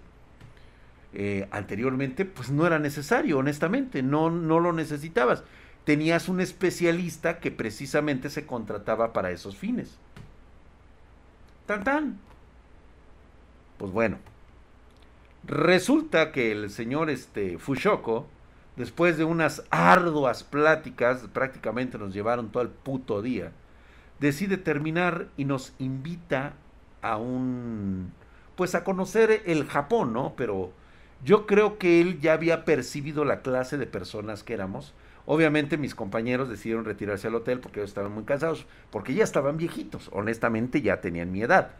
Eh, 1.14 1.48
anteriormente 1.50 2.26
pues 2.26 2.52
no 2.52 2.68
era 2.68 2.78
necesario, 2.78 3.40
honestamente, 3.40 4.04
no, 4.04 4.30
no 4.30 4.60
lo 4.60 4.72
necesitabas. 4.72 5.44
Tenías 5.84 6.30
un 6.30 6.42
especialista 6.42 7.40
que 7.40 7.50
precisamente 7.50 8.30
se 8.30 8.46
contrataba 8.46 9.14
para 9.14 9.32
esos 9.32 9.56
fines. 9.56 9.98
Tan 11.66 11.84
tan. 11.84 12.20
Pues 13.78 13.92
bueno, 13.92 14.18
resulta 15.44 16.32
que 16.32 16.52
el 16.52 16.70
señor 16.70 17.10
este, 17.10 17.58
Fushoko, 17.58 18.28
después 18.76 19.18
de 19.18 19.24
unas 19.24 19.64
arduas 19.70 20.44
pláticas, 20.44 21.22
prácticamente 21.34 21.98
nos 21.98 22.14
llevaron 22.14 22.50
todo 22.52 22.64
el 22.64 22.70
puto 22.70 23.22
día, 23.22 23.52
decide 24.20 24.58
terminar 24.58 25.28
y 25.38 25.46
nos 25.46 25.74
invita 25.80 26.54
a 27.02 27.18
un, 27.18 28.12
pues 28.56 28.76
a 28.76 28.84
conocer 28.84 29.44
el 29.46 29.66
Japón, 29.66 30.14
¿no? 30.14 30.34
Pero 30.36 30.72
yo 31.24 31.46
creo 31.46 31.78
que 31.78 32.02
él 32.02 32.20
ya 32.20 32.34
había 32.34 32.66
percibido 32.66 33.26
la 33.26 33.42
clase 33.42 33.78
de 33.78 33.88
personas 33.88 34.44
que 34.44 34.54
éramos. 34.54 34.94
Obviamente 35.26 35.78
mis 35.78 35.96
compañeros 35.96 36.50
decidieron 36.50 36.86
retirarse 36.86 37.28
al 37.28 37.36
hotel 37.36 37.60
porque 37.60 37.80
ellos 37.80 37.90
estaban 37.90 38.12
muy 38.12 38.26
cansados, 38.26 38.68
porque 38.92 39.14
ya 39.14 39.24
estaban 39.24 39.58
viejitos, 39.58 40.10
honestamente 40.14 40.82
ya 40.82 41.02
tenían 41.02 41.32
mi 41.32 41.42
edad 41.42 41.72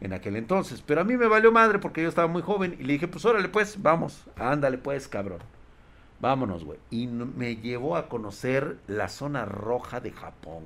en 0.00 0.12
aquel 0.12 0.36
entonces. 0.36 0.82
Pero 0.82 1.00
a 1.00 1.04
mí 1.04 1.16
me 1.16 1.26
valió 1.26 1.50
madre 1.50 1.78
porque 1.78 2.02
yo 2.02 2.08
estaba 2.08 2.28
muy 2.28 2.42
joven 2.42 2.76
y 2.78 2.84
le 2.84 2.92
dije, 2.94 3.08
pues 3.08 3.24
órale 3.24 3.48
pues, 3.48 3.80
vamos, 3.82 4.24
ándale 4.36 4.78
pues, 4.78 5.08
cabrón. 5.08 5.40
Vámonos, 6.22 6.64
güey. 6.64 6.78
Y 6.88 7.08
me 7.08 7.56
llevó 7.56 7.96
a 7.96 8.08
conocer 8.08 8.78
la 8.86 9.08
zona 9.08 9.44
roja 9.44 9.98
de 9.98 10.12
Japón. 10.12 10.62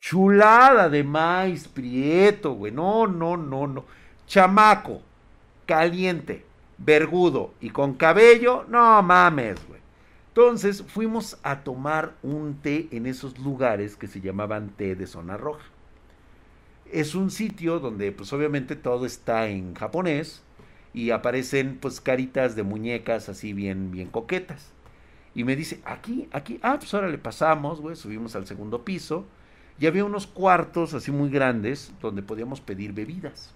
Chulada 0.00 0.88
de 0.88 1.04
maíz 1.04 1.68
prieto, 1.68 2.54
güey. 2.54 2.72
No, 2.72 3.06
no, 3.06 3.36
no, 3.36 3.66
no. 3.66 3.84
Chamaco, 4.26 5.02
caliente, 5.66 6.46
vergudo 6.78 7.52
y 7.60 7.68
con 7.68 7.92
cabello. 7.92 8.64
No 8.68 9.02
mames, 9.02 9.56
güey. 9.68 9.80
Entonces 10.28 10.82
fuimos 10.82 11.38
a 11.42 11.60
tomar 11.62 12.14
un 12.22 12.54
té 12.62 12.88
en 12.92 13.04
esos 13.04 13.38
lugares 13.38 13.96
que 13.96 14.06
se 14.06 14.22
llamaban 14.22 14.70
té 14.70 14.96
de 14.96 15.06
zona 15.06 15.36
roja. 15.36 15.66
Es 16.90 17.14
un 17.14 17.30
sitio 17.30 17.80
donde 17.80 18.12
pues 18.12 18.32
obviamente 18.32 18.76
todo 18.76 19.04
está 19.04 19.48
en 19.48 19.74
japonés 19.74 20.42
y 20.96 21.10
aparecen 21.10 21.76
pues 21.78 22.00
caritas 22.00 22.56
de 22.56 22.62
muñecas 22.62 23.28
así 23.28 23.52
bien, 23.52 23.90
bien 23.90 24.08
coquetas. 24.08 24.72
Y 25.34 25.44
me 25.44 25.54
dice, 25.54 25.78
aquí, 25.84 26.26
aquí, 26.32 26.58
ah, 26.62 26.76
pues 26.78 26.94
ahora 26.94 27.10
le 27.10 27.18
pasamos, 27.18 27.82
güey, 27.82 27.96
subimos 27.96 28.34
al 28.34 28.46
segundo 28.46 28.82
piso 28.82 29.26
y 29.78 29.84
había 29.84 30.06
unos 30.06 30.26
cuartos 30.26 30.94
así 30.94 31.12
muy 31.12 31.28
grandes 31.28 31.92
donde 32.00 32.22
podíamos 32.22 32.62
pedir 32.62 32.94
bebidas. 32.94 33.52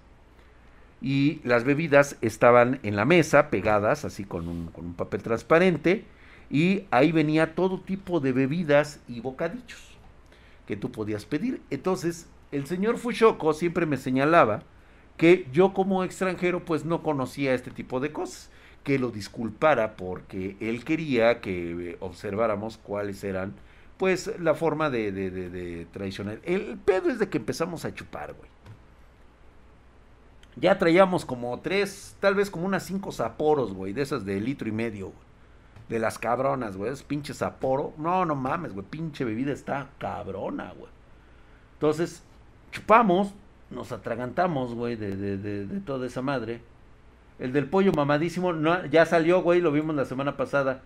Y 1.00 1.40
las 1.42 1.64
bebidas 1.64 2.18
estaban 2.20 2.78
en 2.82 2.94
la 2.94 3.06
mesa, 3.06 3.48
pegadas 3.48 4.04
así 4.04 4.24
con 4.24 4.46
un, 4.46 4.66
con 4.66 4.84
un 4.84 4.92
papel 4.92 5.22
transparente, 5.22 6.04
y 6.50 6.84
ahí 6.90 7.10
venía 7.10 7.54
todo 7.54 7.80
tipo 7.80 8.20
de 8.20 8.32
bebidas 8.32 9.00
y 9.08 9.20
bocadillos 9.20 9.96
que 10.66 10.76
tú 10.76 10.92
podías 10.92 11.24
pedir. 11.24 11.62
Entonces, 11.70 12.28
el 12.52 12.66
señor 12.66 12.98
Fushoko 12.98 13.54
siempre 13.54 13.86
me 13.86 13.96
señalaba 13.96 14.62
que 15.20 15.46
yo 15.52 15.74
como 15.74 16.02
extranjero 16.02 16.64
pues 16.64 16.86
no 16.86 17.02
conocía 17.02 17.52
este 17.52 17.70
tipo 17.70 18.00
de 18.00 18.10
cosas, 18.10 18.48
que 18.84 18.98
lo 18.98 19.10
disculpara 19.10 19.94
porque 19.94 20.56
él 20.60 20.82
quería 20.82 21.42
que 21.42 21.98
observáramos 22.00 22.78
cuáles 22.78 23.22
eran 23.22 23.52
pues 23.98 24.32
la 24.40 24.54
forma 24.54 24.88
de, 24.88 25.12
de, 25.12 25.30
de. 25.30 25.86
El 26.44 26.78
pedo 26.78 27.10
es 27.10 27.18
de 27.18 27.28
que 27.28 27.36
empezamos 27.36 27.84
a 27.84 27.92
chupar, 27.92 28.32
güey. 28.32 28.48
Ya 30.56 30.78
traíamos 30.78 31.26
como 31.26 31.60
tres, 31.60 32.16
tal 32.18 32.34
vez 32.34 32.48
como 32.48 32.64
unas 32.64 32.84
cinco 32.84 33.12
zaporos, 33.12 33.74
güey, 33.74 33.92
de 33.92 34.00
esas 34.00 34.24
de 34.24 34.40
litro 34.40 34.70
y 34.70 34.72
medio, 34.72 35.08
güey. 35.08 35.18
De 35.90 35.98
las 35.98 36.18
cabronas, 36.18 36.78
güey, 36.78 36.90
es 36.90 37.02
pinche 37.02 37.34
zaporo. 37.34 37.92
No, 37.98 38.24
no 38.24 38.36
mames, 38.36 38.72
güey, 38.72 38.86
pinche 38.88 39.26
bebida 39.26 39.52
está 39.52 39.90
cabrona, 39.98 40.72
güey. 40.72 40.90
Entonces, 41.74 42.22
chupamos, 42.72 43.34
nos 43.70 43.92
atragantamos, 43.92 44.74
güey, 44.74 44.96
de, 44.96 45.16
de, 45.16 45.36
de, 45.38 45.80
toda 45.80 46.06
esa 46.06 46.22
madre. 46.22 46.60
El 47.38 47.52
del 47.52 47.66
pollo 47.66 47.92
mamadísimo 47.92 48.52
ya 48.90 49.06
salió, 49.06 49.42
güey, 49.42 49.60
lo 49.60 49.72
vimos 49.72 49.94
la 49.96 50.04
semana 50.04 50.36
pasada. 50.36 50.82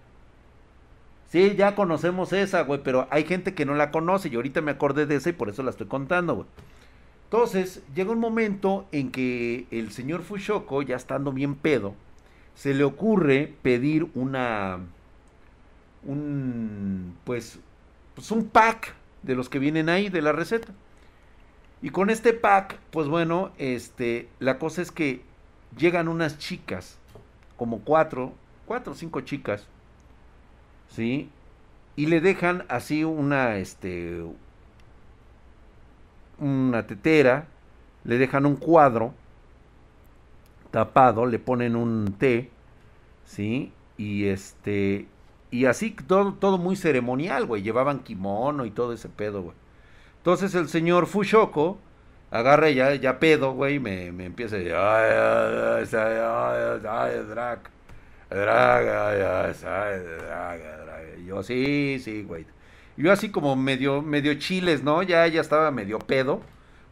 Sí, 1.29 1.55
ya 1.57 1.75
conocemos 1.75 2.33
esa, 2.33 2.63
güey, 2.63 2.81
pero 2.83 3.09
hay 3.11 3.25
gente 3.25 3.55
que 3.55 3.65
no 3.65 3.75
la 3.75 3.91
conoce 3.91 4.29
y 4.29 4.37
ahorita 4.37 4.61
me 4.61 4.71
acordé 4.71 5.07
de 5.07 5.17
esa 5.17 5.31
y 5.31 5.33
por 5.33 5.49
eso 5.49 5.63
la 5.63 5.71
estoy 5.71 5.87
contando, 5.87 6.35
güey. 6.37 6.47
Entonces, 7.25 7.83
llega 7.95 8.13
un 8.13 8.21
momento 8.21 8.87
en 8.93 9.11
que 9.11 9.67
el 9.73 9.91
señor 9.91 10.23
Fushoko, 10.23 10.83
ya 10.83 10.95
estando 10.95 11.33
bien 11.33 11.57
pedo, 11.57 11.97
se 12.55 12.75
le 12.75 12.85
ocurre 12.85 13.53
pedir 13.63 14.09
una, 14.15 14.79
un, 16.05 17.17
pues, 17.25 17.59
pues 18.15 18.31
un 18.31 18.45
pack 18.45 18.95
de 19.23 19.35
los 19.35 19.49
que 19.49 19.59
vienen 19.59 19.89
ahí 19.89 20.11
de 20.11 20.23
la 20.23 20.31
receta. 20.33 20.73
Y 21.85 21.91
con 21.91 22.09
este 22.09 22.33
pack, 22.33 22.79
pues 22.91 23.09
bueno, 23.09 23.53
este, 23.59 24.27
la 24.39 24.59
cosa 24.59 24.81
es 24.81 24.91
que 24.91 25.21
llegan 25.77 26.09
unas 26.09 26.39
chicas, 26.39 26.97
como 27.59 27.81
cuatro, 27.81 28.33
cuatro 28.65 28.95
o 28.95 28.97
cinco 28.97 29.21
chicas, 29.21 29.67
¿sí? 30.89 31.29
Y 31.95 32.07
le 32.07 32.23
dejan 32.23 32.65
así 32.71 33.05
una, 33.05 33.59
este, 33.59 34.25
una 36.39 36.87
tetera, 36.87 37.49
le 38.05 38.17
dejan 38.17 38.47
un 38.47 38.57
cuadro 38.57 39.13
tapado, 40.71 41.27
le 41.27 41.39
ponen 41.39 41.77
un 41.77 42.15
té, 42.19 42.49
¿sí? 43.27 43.73
Y 43.99 44.25
este, 44.25 45.07
y 45.51 45.67
así 45.67 45.91
todo, 45.91 46.33
todo 46.33 46.57
muy 46.57 46.77
ceremonial, 46.77 47.45
güey, 47.45 47.63
llevaban 47.63 47.99
kimono 47.99 48.65
y 48.65 48.71
todo 48.71 48.95
ese 48.95 49.11
pedo, 49.11 49.43
güey. 49.43 49.64
Entonces 50.25 50.55
el 50.55 50.71
señor 50.71 51.07
Fushoko 51.07 51.79
agarra 52.31 52.71
ya, 52.71 52.95
ya 52.95 53.19
pedo, 53.19 53.53
güey, 53.53 53.79
me, 53.79 54.11
me 54.11 54.25
empieza 54.25 54.57
a 54.57 54.59
decir, 54.59 54.75
ay, 54.75 55.11
ay, 55.13 55.85
ay, 55.93 56.81
ay, 56.89 57.27
Drac, 57.29 57.71
Drac, 58.31 58.89
ay, 58.89 59.53
ay, 59.53 61.27
yo, 61.27 61.43
sí, 61.43 62.01
sí, 62.03 62.23
güey. 62.23 62.47
Yo 62.97 63.13
así 63.13 63.31
como 63.31 63.55
medio, 63.55 64.01
medio 64.01 64.33
chiles, 64.39 64.83
¿no? 64.83 65.03
Ya, 65.03 65.27
ya 65.27 65.43
estaba 65.43 65.71
medio 65.71 65.99
pedo. 65.99 66.41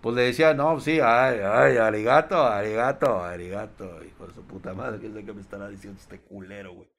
Pues 0.02 0.14
le 0.14 0.24
decía, 0.24 0.52
no, 0.52 0.78
sí, 0.78 1.00
ay, 1.02 1.40
ay, 1.42 1.78
arigato, 1.78 2.36
arigato, 2.46 3.24
arigato. 3.24 4.04
Hijo 4.04 4.26
de 4.26 4.34
su 4.34 4.42
puta 4.46 4.74
madre, 4.74 5.00
qué 5.00 5.06
es 5.06 5.14
lo 5.14 5.24
que 5.24 5.32
me 5.32 5.40
estará 5.40 5.70
diciendo 5.70 5.98
este 5.98 6.20
culero, 6.20 6.74
güey. 6.74 6.90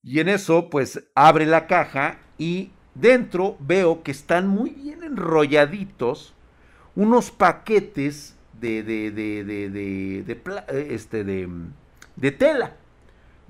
Y 0.00 0.20
en 0.20 0.28
eso, 0.28 0.70
pues 0.70 1.10
abre 1.16 1.44
la 1.44 1.66
caja 1.66 2.20
y 2.38 2.70
dentro 2.94 3.56
veo 3.60 4.02
que 4.02 4.10
están 4.10 4.48
muy 4.48 4.70
bien 4.70 5.02
enrolladitos 5.02 6.34
unos 6.94 7.30
paquetes 7.30 8.36
de, 8.60 8.82
de, 8.82 9.10
de, 9.10 9.44
de, 9.44 9.68
de, 10.22 10.94
este, 10.94 11.24
de 11.24 12.30
tela. 12.30 12.76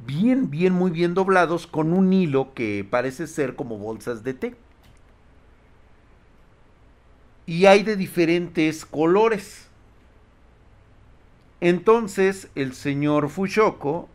Bien, 0.07 0.51
bien, 0.51 0.73
muy 0.73 0.91
bien 0.91 1.15
doblados 1.15 1.67
con 1.67 1.93
un 1.93 2.13
hilo 2.13 2.55
que 2.55 2.87
parece 2.89 3.27
ser 3.27 3.55
como 3.55 3.77
bolsas 3.77 4.25
de 4.25 4.35
té. 4.35 4.57
Y 7.47 7.67
hay 7.67 7.83
de 7.83 7.97
diferentes 7.97 8.85
colores. 8.87 9.69
Entonces 11.61 12.49
el 12.55 12.73
señor 12.75 13.29
Fushoko 13.29 14.09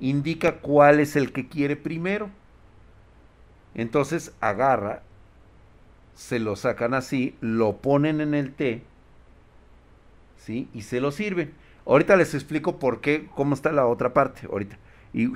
indica 0.00 0.58
cuál 0.60 1.00
es 1.00 1.16
el 1.16 1.32
que 1.32 1.48
quiere 1.48 1.76
primero. 1.76 2.30
Entonces 3.74 4.32
agarra, 4.40 5.02
se 6.14 6.38
lo 6.38 6.56
sacan 6.56 6.94
así, 6.94 7.36
lo 7.40 7.78
ponen 7.78 8.20
en 8.20 8.34
el 8.34 8.52
té, 8.52 8.82
¿sí? 10.36 10.68
Y 10.74 10.82
se 10.82 11.00
lo 11.00 11.12
sirven. 11.12 11.54
Ahorita 11.86 12.16
les 12.16 12.34
explico 12.34 12.78
por 12.78 13.00
qué, 13.00 13.28
cómo 13.34 13.54
está 13.54 13.72
la 13.72 13.86
otra 13.86 14.12
parte, 14.12 14.46
ahorita. 14.46 14.78
Y... 15.12 15.28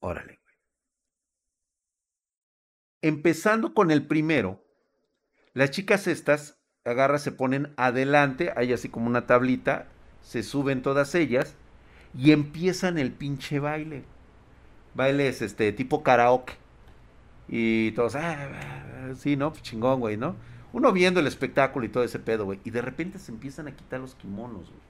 Órale. 0.00 0.38
Empezando 3.00 3.74
con 3.74 3.90
el 3.90 4.06
primero, 4.06 4.64
las 5.52 5.70
chicas 5.70 6.06
estas 6.06 6.58
agarra, 6.84 7.18
se 7.18 7.32
ponen 7.32 7.72
adelante, 7.76 8.52
hay 8.56 8.72
así 8.72 8.88
como 8.88 9.06
una 9.06 9.26
tablita, 9.26 9.86
se 10.22 10.42
suben 10.42 10.82
todas 10.82 11.14
ellas 11.14 11.54
y 12.16 12.32
empiezan 12.32 12.98
el 12.98 13.12
pinche 13.12 13.58
baile. 13.58 14.04
Bailes 14.94 15.42
este 15.42 15.72
tipo 15.72 16.02
karaoke. 16.02 16.54
Y 17.48 17.92
todos, 17.92 18.14
ah, 18.16 18.50
ah, 18.52 19.14
sí, 19.14 19.36
¿no? 19.36 19.50
Pues 19.50 19.62
chingón, 19.62 20.00
güey, 20.00 20.16
¿no? 20.16 20.36
Uno 20.72 20.92
viendo 20.92 21.20
el 21.20 21.26
espectáculo 21.26 21.86
y 21.86 21.88
todo 21.88 22.04
ese 22.04 22.18
pedo, 22.18 22.44
güey. 22.44 22.60
Y 22.64 22.70
de 22.70 22.82
repente 22.82 23.18
se 23.18 23.32
empiezan 23.32 23.68
a 23.68 23.76
quitar 23.76 24.00
los 24.00 24.14
kimonos, 24.14 24.68
güey. 24.68 24.82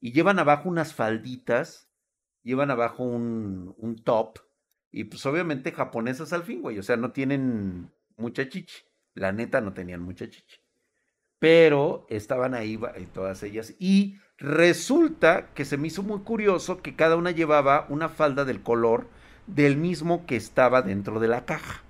Y 0.00 0.12
llevan 0.12 0.38
abajo 0.38 0.68
unas 0.68 0.94
falditas, 0.94 1.90
llevan 2.42 2.70
abajo 2.70 3.04
un, 3.04 3.74
un 3.78 3.96
top. 3.96 4.38
Y 4.90 5.04
pues 5.04 5.26
obviamente 5.26 5.72
japonesas 5.72 6.32
al 6.32 6.44
fin, 6.44 6.62
güey. 6.62 6.78
O 6.78 6.82
sea, 6.82 6.96
no 6.96 7.12
tienen 7.12 7.90
mucha 8.16 8.48
chichi. 8.48 8.78
La 9.14 9.32
neta 9.32 9.60
no 9.60 9.74
tenían 9.74 10.02
mucha 10.02 10.30
chichi 10.30 10.58
pero 11.38 12.06
estaban 12.08 12.54
ahí 12.54 12.78
todas 13.12 13.42
ellas. 13.42 13.74
Y 13.78 14.18
resulta 14.38 15.48
que 15.54 15.64
se 15.64 15.76
me 15.76 15.88
hizo 15.88 16.02
muy 16.02 16.20
curioso 16.20 16.80
que 16.80 16.94
cada 16.94 17.16
una 17.16 17.32
llevaba 17.32 17.86
una 17.88 18.08
falda 18.08 18.44
del 18.44 18.62
color 18.62 19.08
del 19.46 19.76
mismo 19.76 20.26
que 20.26 20.36
estaba 20.36 20.82
dentro 20.82 21.20
de 21.20 21.28
la 21.28 21.44
caja. 21.44 21.82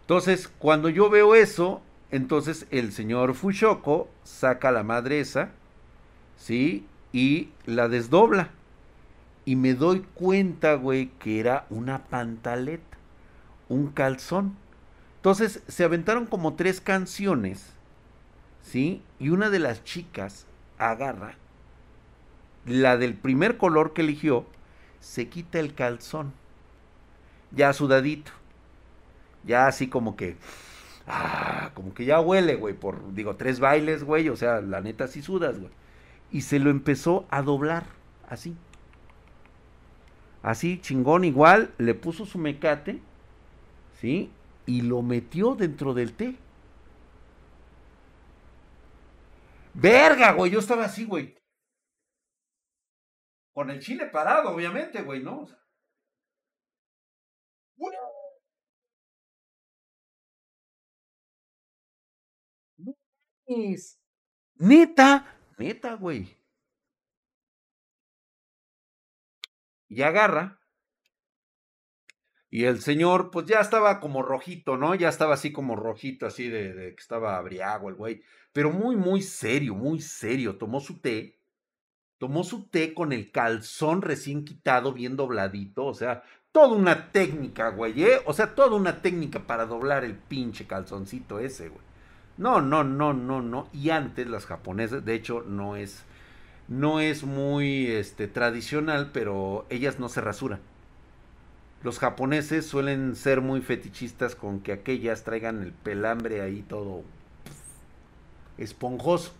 Entonces, 0.00 0.48
cuando 0.58 0.88
yo 0.88 1.10
veo 1.10 1.34
eso, 1.34 1.82
entonces 2.10 2.66
el 2.70 2.92
señor 2.92 3.34
Fushoko 3.34 4.08
saca 4.22 4.70
la 4.70 4.82
madre 4.82 5.20
esa, 5.20 5.50
¿sí? 6.36 6.86
Y 7.12 7.50
la 7.66 7.88
desdobla. 7.88 8.50
Y 9.44 9.56
me 9.56 9.74
doy 9.74 10.04
cuenta, 10.14 10.74
güey, 10.74 11.10
que 11.18 11.40
era 11.40 11.66
una 11.70 12.04
pantaleta, 12.04 12.96
un 13.68 13.88
calzón. 13.88 14.56
Entonces 15.16 15.62
se 15.68 15.84
aventaron 15.84 16.26
como 16.26 16.54
tres 16.54 16.80
canciones, 16.80 17.72
¿sí? 18.62 19.02
Y 19.18 19.30
una 19.30 19.50
de 19.50 19.58
las 19.58 19.84
chicas 19.84 20.46
agarra 20.78 21.36
la 22.66 22.96
del 22.96 23.14
primer 23.14 23.56
color 23.56 23.92
que 23.92 24.02
eligió, 24.02 24.46
se 25.00 25.28
quita 25.28 25.60
el 25.60 25.74
calzón, 25.74 26.32
ya 27.50 27.72
sudadito, 27.72 28.32
ya 29.44 29.66
así 29.66 29.88
como 29.88 30.16
que, 30.16 30.36
ah, 31.06 31.70
como 31.74 31.92
que 31.92 32.04
ya 32.04 32.20
huele, 32.20 32.56
güey, 32.56 32.74
por, 32.74 33.14
digo, 33.14 33.36
tres 33.36 33.60
bailes, 33.60 34.04
güey, 34.04 34.28
o 34.28 34.36
sea, 34.36 34.60
la 34.60 34.80
neta 34.80 35.06
sí 35.08 35.22
sudas, 35.22 35.58
güey. 35.58 35.72
Y 36.30 36.40
se 36.40 36.58
lo 36.58 36.70
empezó 36.70 37.26
a 37.30 37.42
doblar, 37.42 37.84
así. 38.28 38.56
Así, 40.42 40.78
chingón, 40.80 41.24
igual, 41.24 41.70
le 41.78 41.94
puso 41.94 42.26
su 42.26 42.38
mecate, 42.38 43.00
¿sí? 44.00 44.30
y 44.66 44.82
lo 44.82 45.02
metió 45.02 45.54
dentro 45.54 45.94
del 45.94 46.12
té. 46.12 46.36
Verga, 49.74 50.32
güey, 50.32 50.50
yo 50.52 50.60
estaba 50.60 50.84
así, 50.84 51.04
güey. 51.04 51.36
Con 53.52 53.70
el 53.70 53.80
chile 53.80 54.06
parado, 54.06 54.50
obviamente, 54.50 55.02
güey, 55.02 55.22
¿no? 55.22 55.46
Neta, 64.58 65.10
neta, 65.58 65.94
güey. 65.94 66.36
Y 69.88 70.02
agarra 70.02 70.58
y 72.54 72.66
el 72.66 72.80
señor, 72.80 73.32
pues 73.32 73.46
ya 73.46 73.58
estaba 73.58 73.98
como 73.98 74.22
rojito, 74.22 74.76
¿no? 74.76 74.94
Ya 74.94 75.08
estaba 75.08 75.34
así 75.34 75.50
como 75.52 75.74
rojito, 75.74 76.24
así 76.24 76.48
de, 76.48 76.94
que 76.94 77.00
estaba 77.02 77.36
abriago 77.36 77.88
el 77.88 77.96
güey. 77.96 78.22
Pero 78.54 78.70
muy, 78.70 78.94
muy 78.94 79.20
serio, 79.20 79.74
muy 79.74 80.00
serio. 80.00 80.56
Tomó 80.56 80.80
su 80.80 81.00
té. 81.00 81.40
Tomó 82.18 82.44
su 82.44 82.68
té 82.68 82.94
con 82.94 83.12
el 83.12 83.32
calzón 83.32 84.00
recién 84.00 84.44
quitado, 84.44 84.92
bien 84.92 85.16
dobladito. 85.16 85.84
O 85.84 85.92
sea, 85.92 86.22
toda 86.52 86.68
una 86.68 87.10
técnica, 87.10 87.70
güey, 87.70 88.04
¿eh? 88.04 88.20
O 88.26 88.32
sea, 88.32 88.54
toda 88.54 88.76
una 88.76 89.02
técnica 89.02 89.40
para 89.40 89.66
doblar 89.66 90.04
el 90.04 90.14
pinche 90.14 90.68
calzoncito 90.68 91.40
ese, 91.40 91.68
güey. 91.68 91.82
No, 92.38 92.60
no, 92.60 92.84
no, 92.84 93.12
no, 93.12 93.42
no. 93.42 93.68
Y 93.72 93.90
antes 93.90 94.28
las 94.28 94.46
japonesas, 94.46 95.04
de 95.04 95.14
hecho, 95.14 95.42
no 95.42 95.74
es, 95.74 96.04
no 96.68 97.00
es 97.00 97.24
muy, 97.24 97.88
este, 97.88 98.28
tradicional, 98.28 99.10
pero 99.12 99.66
ellas 99.68 99.98
no 99.98 100.08
se 100.08 100.20
rasuran 100.20 100.60
los 101.82 101.98
japoneses 101.98 102.64
suelen 102.64 103.14
ser 103.14 103.42
muy 103.42 103.60
fetichistas 103.60 104.34
con 104.34 104.60
que 104.60 104.72
aquellas 104.72 105.22
traigan 105.22 105.62
el 105.62 105.72
pelambre 105.72 106.40
ahí 106.40 106.62
todo 106.62 107.04
esponjoso. 108.58 109.32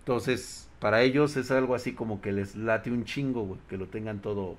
Entonces, 0.00 0.68
para 0.78 1.02
ellos 1.02 1.36
es 1.36 1.50
algo 1.50 1.74
así 1.74 1.94
como 1.94 2.20
que 2.20 2.32
les 2.32 2.56
late 2.56 2.90
un 2.90 3.04
chingo, 3.04 3.44
güey, 3.44 3.60
que 3.68 3.76
lo 3.76 3.88
tengan 3.88 4.20
todo. 4.20 4.56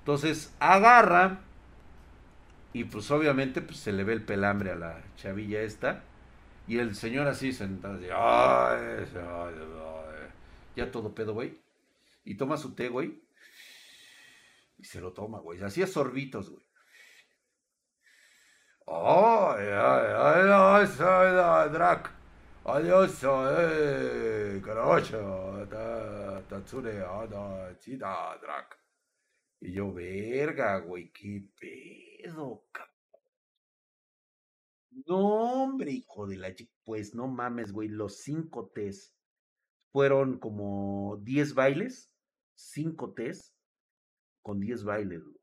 Entonces, 0.00 0.54
agarra 0.58 1.40
y 2.72 2.84
pues 2.84 3.10
obviamente 3.10 3.60
pues, 3.60 3.78
se 3.78 3.92
le 3.92 4.04
ve 4.04 4.14
el 4.14 4.22
pelambre 4.22 4.72
a 4.72 4.76
la 4.76 5.02
chavilla 5.16 5.60
esta. 5.60 6.04
Y 6.66 6.78
el 6.78 6.94
señor 6.94 7.26
así 7.26 7.52
sentado, 7.52 7.98
ay, 8.16 9.04
ya 10.76 10.90
todo 10.90 11.14
pedo, 11.14 11.34
güey. 11.34 11.58
Y 12.24 12.36
toma 12.36 12.56
su 12.56 12.74
té, 12.74 12.88
güey. 12.88 13.20
Y 14.78 14.84
se 14.84 15.00
lo 15.00 15.12
toma, 15.12 15.40
güey. 15.40 15.60
Hacía 15.62 15.86
sorbitos, 15.86 16.50
güey. 16.50 16.62
¡Ay, 18.86 19.66
ay, 19.66 20.06
ay, 20.28 20.86
ay, 21.00 21.38
ay, 21.38 21.70
Drac! 21.70 22.10
Adiós, 22.64 23.22
eh, 23.24 24.60
carajo, 24.64 25.66
tatsure, 26.48 27.00
ada, 27.04 27.76
chida, 27.80 28.38
Drac. 28.40 28.78
Y 29.60 29.72
yo, 29.72 29.92
verga, 29.92 30.78
güey, 30.80 31.10
qué 31.12 31.44
pedo, 31.58 32.64
cabrón. 32.72 32.92
No, 35.06 35.62
hombre, 35.64 35.90
hijo 35.92 36.26
de 36.26 36.36
la 36.36 36.54
chica. 36.54 36.72
Pues 36.84 37.14
no 37.14 37.26
mames, 37.28 37.72
güey, 37.72 37.88
los 37.88 38.18
cinco 38.18 38.70
tés 38.74 39.14
fueron 39.92 40.38
como 40.38 41.18
diez 41.22 41.54
bailes, 41.54 42.14
cinco 42.54 43.12
tés 43.14 43.52
con 44.42 44.60
10 44.60 44.84
bailes, 44.84 45.24
güey. 45.24 45.41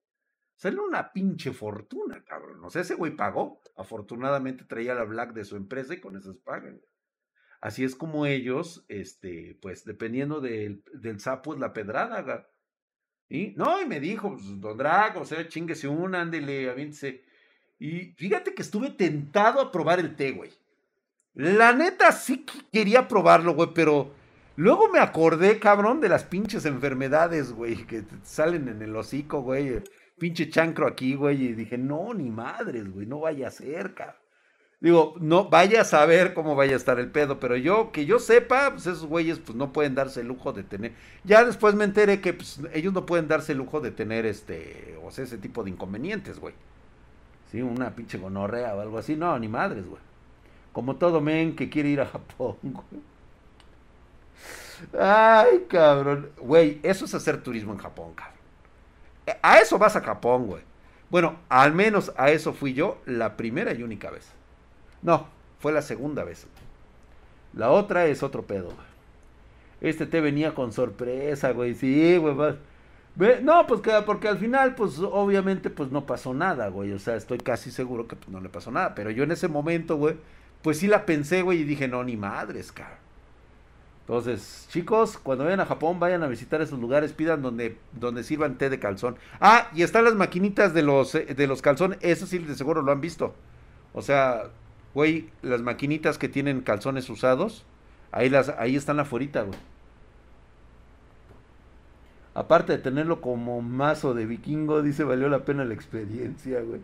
Sale 0.59 0.77
una 0.77 1.13
pinche 1.13 1.53
fortuna, 1.53 2.21
cabrón. 2.25 2.65
O 2.65 2.69
sea, 2.69 2.81
ese 2.81 2.95
güey 2.95 3.15
pagó. 3.15 3.61
Afortunadamente 3.77 4.65
traía 4.65 4.93
la 4.93 5.05
black 5.05 5.31
de 5.31 5.45
su 5.45 5.55
empresa 5.55 5.93
y 5.93 6.01
con 6.01 6.17
esas 6.17 6.35
pagan. 6.35 6.81
Así 7.61 7.85
es 7.85 7.95
como 7.95 8.25
ellos, 8.25 8.83
este, 8.89 9.57
pues 9.61 9.85
dependiendo 9.85 10.41
del, 10.41 10.83
del 10.93 11.21
sapo 11.21 11.53
es 11.53 11.61
la 11.61 11.71
pedrada, 11.71 12.49
¿Y? 13.29 13.53
No, 13.55 13.81
y 13.81 13.85
me 13.85 14.01
dijo, 14.01 14.33
pues, 14.33 14.59
don 14.59 14.77
Drago, 14.77 15.21
o 15.21 15.25
sea, 15.25 15.47
chinguese 15.47 15.87
un, 15.87 16.13
ándele, 16.13 16.69
avíntese. 16.69 17.23
Y 17.77 18.15
fíjate 18.17 18.53
que 18.53 18.61
estuve 18.61 18.89
tentado 18.89 19.61
a 19.61 19.71
probar 19.71 20.01
el 20.01 20.17
té, 20.17 20.31
güey. 20.31 20.51
La 21.35 21.71
neta 21.71 22.11
sí 22.11 22.45
quería 22.69 23.07
probarlo, 23.07 23.53
güey, 23.53 23.69
pero 23.73 24.13
Luego 24.59 24.89
me 24.89 24.99
acordé, 24.99 25.57
cabrón, 25.57 26.01
de 26.01 26.09
las 26.09 26.25
pinches 26.25 26.65
enfermedades, 26.65 27.53
güey, 27.53 27.87
que 27.87 28.03
salen 28.23 28.67
en 28.67 28.81
el 28.81 28.93
hocico, 28.93 29.41
güey. 29.41 29.81
Pinche 30.19 30.49
chancro 30.49 30.87
aquí, 30.87 31.15
güey. 31.15 31.43
Y 31.43 31.53
dije, 31.53 31.77
no, 31.77 32.13
ni 32.13 32.29
madres, 32.29 32.91
güey, 32.91 33.05
no 33.05 33.19
vaya 33.21 33.47
a 33.47 33.51
ser, 33.51 33.93
cabrón. 33.93 34.15
Digo, 34.81 35.15
no 35.19 35.49
vaya 35.49 35.81
a 35.81 35.83
saber 35.83 36.33
cómo 36.33 36.55
vaya 36.55 36.73
a 36.73 36.77
estar 36.77 36.99
el 36.99 37.11
pedo, 37.11 37.37
pero 37.39 37.57
yo, 37.57 37.91
que 37.91 38.05
yo 38.05 38.17
sepa, 38.17 38.71
pues 38.71 38.87
esos 38.87 39.05
güeyes 39.05 39.39
pues 39.39 39.57
no 39.57 39.73
pueden 39.73 39.93
darse 39.93 40.21
el 40.21 40.27
lujo 40.27 40.53
de 40.53 40.63
tener. 40.63 40.93
Ya 41.25 41.43
después 41.43 41.75
me 41.75 41.83
enteré 41.83 42.21
que 42.21 42.33
pues, 42.33 42.61
ellos 42.73 42.93
no 42.93 43.05
pueden 43.05 43.27
darse 43.27 43.51
el 43.51 43.57
lujo 43.57 43.81
de 43.81 43.91
tener 43.91 44.25
este, 44.25 44.97
o 45.03 45.11
sea, 45.11 45.25
ese 45.25 45.37
tipo 45.37 45.63
de 45.65 45.71
inconvenientes, 45.71 46.39
güey. 46.39 46.53
Sí, 47.51 47.61
una 47.61 47.93
pinche 47.95 48.17
gonorrea 48.17 48.73
o 48.75 48.79
algo 48.79 48.97
así. 48.97 49.15
No, 49.17 49.37
ni 49.37 49.49
madres, 49.49 49.85
güey. 49.85 50.01
Como 50.71 50.95
todo 50.95 51.19
men 51.19 51.55
que 51.55 51.69
quiere 51.69 51.89
ir 51.89 52.01
a 52.01 52.05
Japón, 52.05 52.55
güey. 52.63 53.03
Ay, 54.97 55.65
cabrón. 55.67 56.29
Güey, 56.39 56.79
eso 56.83 57.03
es 57.03 57.13
hacer 57.13 57.43
turismo 57.43 57.73
en 57.73 57.79
Japón, 57.79 58.13
cabrón. 58.15 58.38
A 59.41 59.59
eso 59.59 59.77
vas 59.77 59.95
a 59.95 60.01
Japón, 60.01 60.47
güey. 60.47 60.63
Bueno, 61.09 61.37
al 61.49 61.73
menos 61.73 62.13
a 62.17 62.29
eso 62.29 62.53
fui 62.53 62.73
yo 62.73 63.01
la 63.05 63.35
primera 63.35 63.73
y 63.73 63.83
única 63.83 64.11
vez. 64.11 64.29
No, 65.01 65.27
fue 65.59 65.71
la 65.71 65.81
segunda 65.81 66.23
vez. 66.23 66.45
La 67.53 67.71
otra 67.71 68.05
es 68.05 68.21
otro 68.21 68.43
pedo. 68.43 68.73
Este 69.81 70.05
te 70.05 70.21
venía 70.21 70.53
con 70.53 70.71
sorpresa, 70.71 71.51
güey. 71.51 71.73
Sí, 71.73 72.17
güey. 72.17 72.35
No, 73.41 73.65
pues 73.67 73.81
que, 73.81 73.91
porque 74.05 74.27
al 74.27 74.37
final, 74.37 74.75
pues 74.75 74.99
obviamente, 74.99 75.69
pues 75.69 75.91
no 75.91 76.05
pasó 76.05 76.33
nada, 76.33 76.67
güey. 76.67 76.91
O 76.93 76.99
sea, 76.99 77.15
estoy 77.15 77.39
casi 77.39 77.71
seguro 77.71 78.07
que 78.07 78.15
pues, 78.15 78.29
no 78.29 78.39
le 78.39 78.49
pasó 78.49 78.71
nada. 78.71 78.93
Pero 78.95 79.09
yo 79.09 79.23
en 79.23 79.31
ese 79.31 79.47
momento, 79.47 79.97
güey, 79.97 80.15
pues 80.61 80.77
sí 80.77 80.87
la 80.87 81.05
pensé, 81.05 81.41
güey, 81.41 81.59
y 81.61 81.63
dije, 81.63 81.87
no, 81.87 82.03
ni 82.03 82.17
madres, 82.17 82.71
cabrón. 82.71 83.08
Entonces, 84.09 84.67
chicos, 84.71 85.19
cuando 85.21 85.43
vayan 85.43 85.59
a 85.59 85.67
Japón, 85.67 85.99
vayan 85.99 86.23
a 86.23 86.27
visitar 86.27 86.59
esos 86.61 86.79
lugares, 86.79 87.13
pidan 87.13 87.43
donde, 87.43 87.77
donde 87.93 88.23
sirvan 88.23 88.57
té 88.57 88.71
de 88.71 88.79
calzón. 88.79 89.17
Ah, 89.39 89.69
y 89.75 89.83
están 89.83 90.03
las 90.03 90.15
maquinitas 90.15 90.73
de 90.73 90.81
los, 90.81 91.13
eh, 91.13 91.35
de 91.35 91.45
los 91.45 91.61
calzones, 91.61 91.99
eso 92.01 92.25
sí, 92.25 92.39
de 92.39 92.55
seguro 92.55 92.81
lo 92.81 92.91
han 92.91 93.01
visto. 93.01 93.35
O 93.93 94.01
sea, 94.01 94.49
Güey, 94.93 95.29
las 95.41 95.61
maquinitas 95.61 96.17
que 96.17 96.29
tienen 96.29 96.61
calzones 96.61 97.09
usados, 97.09 97.63
ahí, 98.11 98.29
las, 98.29 98.49
ahí 98.49 98.75
están 98.75 98.99
afuera, 98.99 99.43
güey. 99.43 99.59
Aparte 102.33 102.73
de 102.73 102.79
tenerlo 102.79 103.21
como 103.21 103.61
mazo 103.61 104.13
de 104.13 104.25
vikingo, 104.25 104.81
dice, 104.81 105.03
valió 105.03 105.29
la 105.29 105.45
pena 105.45 105.65
la 105.65 105.73
experiencia, 105.73 106.61
güey. 106.61 106.81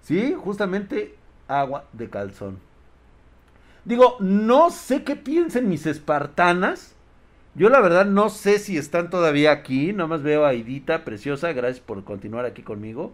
Sí, 0.00 0.34
justamente 0.36 1.14
agua 1.48 1.84
de 1.92 2.08
calzón. 2.08 2.58
Digo, 3.84 4.16
no 4.20 4.70
sé 4.70 5.04
qué 5.04 5.16
piensen 5.16 5.68
mis 5.68 5.86
espartanas. 5.86 6.94
Yo 7.54 7.68
la 7.68 7.80
verdad 7.80 8.06
no 8.06 8.30
sé 8.30 8.58
si 8.58 8.78
están 8.78 9.10
todavía 9.10 9.52
aquí. 9.52 9.92
Nomás 9.92 10.22
veo 10.22 10.46
a 10.46 10.54
Idita, 10.54 11.04
preciosa. 11.04 11.52
Gracias 11.52 11.80
por 11.80 12.04
continuar 12.04 12.44
aquí 12.44 12.62
conmigo. 12.62 13.12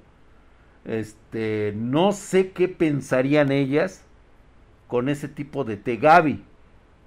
Este, 0.84 1.72
no 1.76 2.12
sé 2.12 2.52
qué 2.52 2.68
pensarían 2.68 3.52
ellas 3.52 4.04
con 4.86 5.08
ese 5.08 5.28
tipo 5.28 5.64
de 5.64 5.76
té. 5.76 5.96
Gaby, 5.96 6.44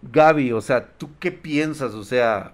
Gaby, 0.03 0.51
o 0.53 0.61
sea, 0.61 0.87
¿tú 0.97 1.09
qué 1.19 1.31
piensas? 1.31 1.93
O 1.93 2.03
sea, 2.03 2.53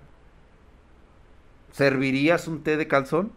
¿servirías 1.72 2.48
un 2.48 2.64
té 2.64 2.78
de 2.78 2.88
calzón? 2.88 3.32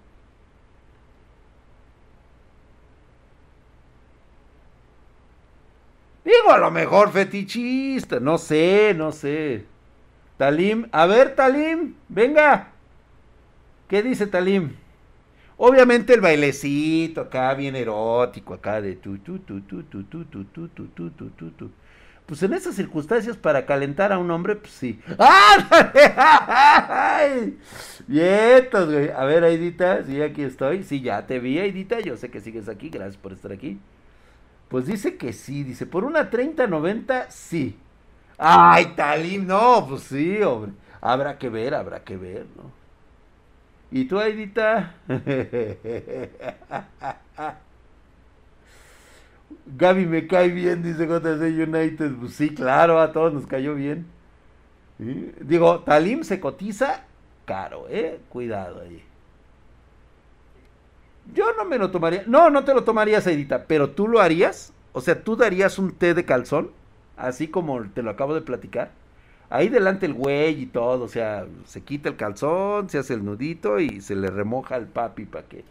Digo, 6.24 6.52
a 6.52 6.58
lo 6.58 6.70
mejor 6.70 7.12
fetichista, 7.12 8.20
no 8.20 8.38
sé, 8.38 8.94
no 8.96 9.12
sé. 9.12 9.64
Talim, 10.36 10.86
a 10.92 11.06
ver, 11.06 11.34
Talim, 11.34 11.94
venga. 12.08 12.68
¿Qué 13.88 14.02
dice 14.02 14.26
Talim? 14.26 14.76
Obviamente 15.56 16.14
el 16.14 16.20
bailecito 16.20 17.20
acá 17.22 17.52
bien 17.54 17.76
erótico, 17.76 18.54
acá 18.54 18.80
de 18.80 18.96
tu 18.96 19.18
tu 19.18 19.40
tu 19.40 19.60
tu 19.60 19.82
tu 19.82 20.04
tu 20.04 20.24
tu 20.24 20.44
tu 20.46 20.68
tu 20.68 20.88
tu 20.88 21.10
tu 21.10 21.30
tu 21.30 21.50
tu. 21.50 21.70
Pues 22.24 22.42
en 22.42 22.52
esas 22.54 22.76
circunstancias 22.76 23.36
para 23.36 23.66
calentar 23.66 24.12
a 24.12 24.18
un 24.18 24.30
hombre, 24.30 24.54
pues 24.56 24.72
sí. 24.72 25.00
¡Ay! 25.18 25.98
Vientos, 28.06 28.90
güey. 28.90 29.10
A 29.10 29.24
ver, 29.24 29.42
Aidita, 29.42 30.04
sí, 30.04 30.22
aquí 30.22 30.42
estoy. 30.44 30.84
Sí, 30.84 31.00
ya 31.00 31.26
te 31.26 31.40
vi, 31.40 31.58
Aidita. 31.58 31.98
Yo 32.00 32.16
sé 32.16 32.30
que 32.30 32.40
sigues 32.40 32.68
aquí. 32.68 32.88
Gracias 32.88 33.16
por 33.16 33.32
estar 33.32 33.50
aquí. 33.50 33.78
Pues 34.70 34.86
dice 34.86 35.18
que 35.18 35.34
sí. 35.34 35.64
Dice, 35.64 35.86
por 35.86 36.04
una 36.04 36.30
30-90, 36.30 37.28
sí. 37.30 37.78
Ay, 38.38 38.94
Talim, 38.96 39.46
no, 39.46 39.86
pues 39.88 40.04
sí, 40.04 40.42
hombre. 40.42 40.72
Habrá 41.02 41.38
que 41.38 41.50
ver, 41.50 41.74
habrá 41.74 42.04
que 42.04 42.16
ver, 42.16 42.46
¿no? 42.56 42.72
¿Y 43.90 44.04
tú, 44.06 44.18
Aidita? 44.18 44.94
Gaby 49.66 50.06
me 50.06 50.26
cae 50.26 50.48
bien, 50.48 50.82
dice 50.82 51.06
JC 51.06 51.42
United. 51.68 52.12
Pues 52.16 52.34
sí, 52.34 52.54
claro, 52.54 53.00
a 53.00 53.12
todos 53.12 53.32
nos 53.32 53.46
cayó 53.46 53.74
bien. 53.74 54.06
Digo, 54.98 55.80
Talim 55.80 56.24
se 56.24 56.40
cotiza 56.40 57.04
caro, 57.46 57.86
¿eh? 57.88 58.20
Cuidado 58.28 58.82
ahí. 58.82 59.02
Yo 61.34 61.52
no 61.56 61.64
me 61.64 61.78
lo 61.78 61.90
tomaría. 61.90 62.24
No, 62.26 62.50
no 62.50 62.64
te 62.64 62.74
lo 62.74 62.84
tomarías, 62.84 63.26
Aidita, 63.26 63.64
pero 63.66 63.90
tú 63.90 64.08
lo 64.08 64.20
harías. 64.20 64.72
O 64.92 65.00
sea, 65.00 65.22
tú 65.22 65.36
darías 65.36 65.78
un 65.78 65.92
té 65.92 66.14
de 66.14 66.24
calzón, 66.24 66.70
así 67.16 67.48
como 67.48 67.82
te 67.90 68.02
lo 68.02 68.10
acabo 68.10 68.34
de 68.34 68.40
platicar. 68.40 68.90
Ahí 69.48 69.68
delante 69.68 70.06
el 70.06 70.14
güey 70.14 70.62
y 70.62 70.66
todo, 70.66 71.04
o 71.04 71.08
sea, 71.08 71.46
se 71.66 71.82
quita 71.82 72.08
el 72.08 72.16
calzón, 72.16 72.88
se 72.88 72.98
hace 72.98 73.14
el 73.14 73.24
nudito 73.24 73.80
y 73.80 74.00
se 74.00 74.14
le 74.14 74.28
remoja 74.28 74.76
al 74.76 74.86
papi 74.86 75.24
para 75.24 75.46
que... 75.46 75.64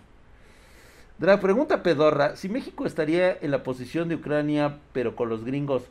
Dra, 1.17 1.39
pregunta 1.39 1.83
pedorra, 1.83 2.35
si 2.35 2.49
México 2.49 2.85
estaría 2.85 3.37
en 3.41 3.51
la 3.51 3.63
posición 3.63 4.09
de 4.09 4.15
Ucrania, 4.15 4.77
pero 4.93 5.15
con 5.15 5.29
los 5.29 5.43
gringos, 5.45 5.83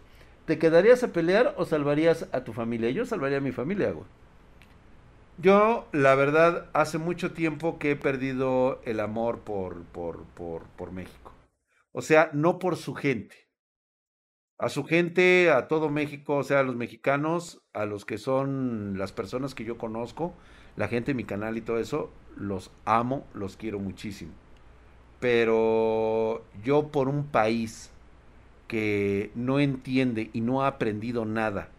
¿te 0.45 0.59
quedarías 0.59 1.03
a 1.03 1.09
pelear 1.09 1.55
o 1.57 1.65
salvarías 1.65 2.29
a 2.33 2.45
tu 2.45 2.53
familia? 2.53 2.91
Yo 2.91 3.07
salvaría 3.07 3.39
a 3.39 3.43
mi 3.43 3.53
familia, 3.53 3.91
güey. 3.91 4.07
Yo, 5.41 5.87
la 5.93 6.15
verdad, 6.15 6.69
hace 6.73 6.99
mucho 6.99 7.33
tiempo 7.33 7.79
que 7.79 7.93
he 7.93 7.97
perdido 7.97 8.81
el 8.85 9.01
amor 9.01 9.41
por, 9.41 9.85
por, 9.85 10.25
por, 10.25 10.65
por 10.77 10.93
México. 10.93 11.33
O 11.93 12.03
sea, 12.03 12.31
no 12.33 12.59
por 12.59 12.77
su 12.77 12.95
gente 12.95 13.49
a 14.59 14.69
su 14.69 14.85
gente, 14.85 15.51
a 15.51 15.69
todo 15.69 15.89
México, 15.89 16.37
o 16.37 16.43
sea, 16.43 16.61
a 16.61 16.63
los 16.65 16.75
mexicanos, 16.75 17.63
a 17.73 17.87
los 17.87 18.05
que 18.05 18.19
son 18.19 18.99
las 18.99 19.13
personas 19.13 19.55
que 19.55 19.65
yo 19.65 19.79
conozco, 19.79 20.35
la 20.77 20.89
gente 20.89 21.13
de 21.13 21.15
mi 21.15 21.25
canal 21.25 21.57
y 21.57 21.61
todo 21.61 21.79
eso, 21.79 22.11
los 22.37 22.73
amo, 22.85 23.25
los 23.35 23.57
quiero 23.57 23.79
muchísimo. 23.79 24.33
Pero 25.21 26.45
yo 26.65 26.89
por 26.89 27.09
un 27.09 27.25
país 27.27 27.93
que 28.67 29.31
no 29.35 29.61
entiende 29.61 30.31
y 30.33 30.41
no 30.41 30.63
ha 30.63 30.69
aprendido 30.69 31.25
nada 31.25 31.71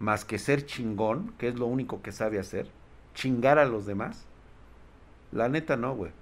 más 0.00 0.24
que 0.24 0.38
ser 0.38 0.66
chingón, 0.66 1.32
que 1.38 1.48
es 1.48 1.56
lo 1.58 1.66
único 1.66 2.02
que 2.02 2.12
sabe 2.12 2.38
hacer, 2.40 2.66
chingar 3.14 3.58
a 3.58 3.64
los 3.64 3.86
demás, 3.86 4.26
la 5.32 5.48
neta 5.48 5.76
no, 5.76 5.94
güey. 5.94 6.12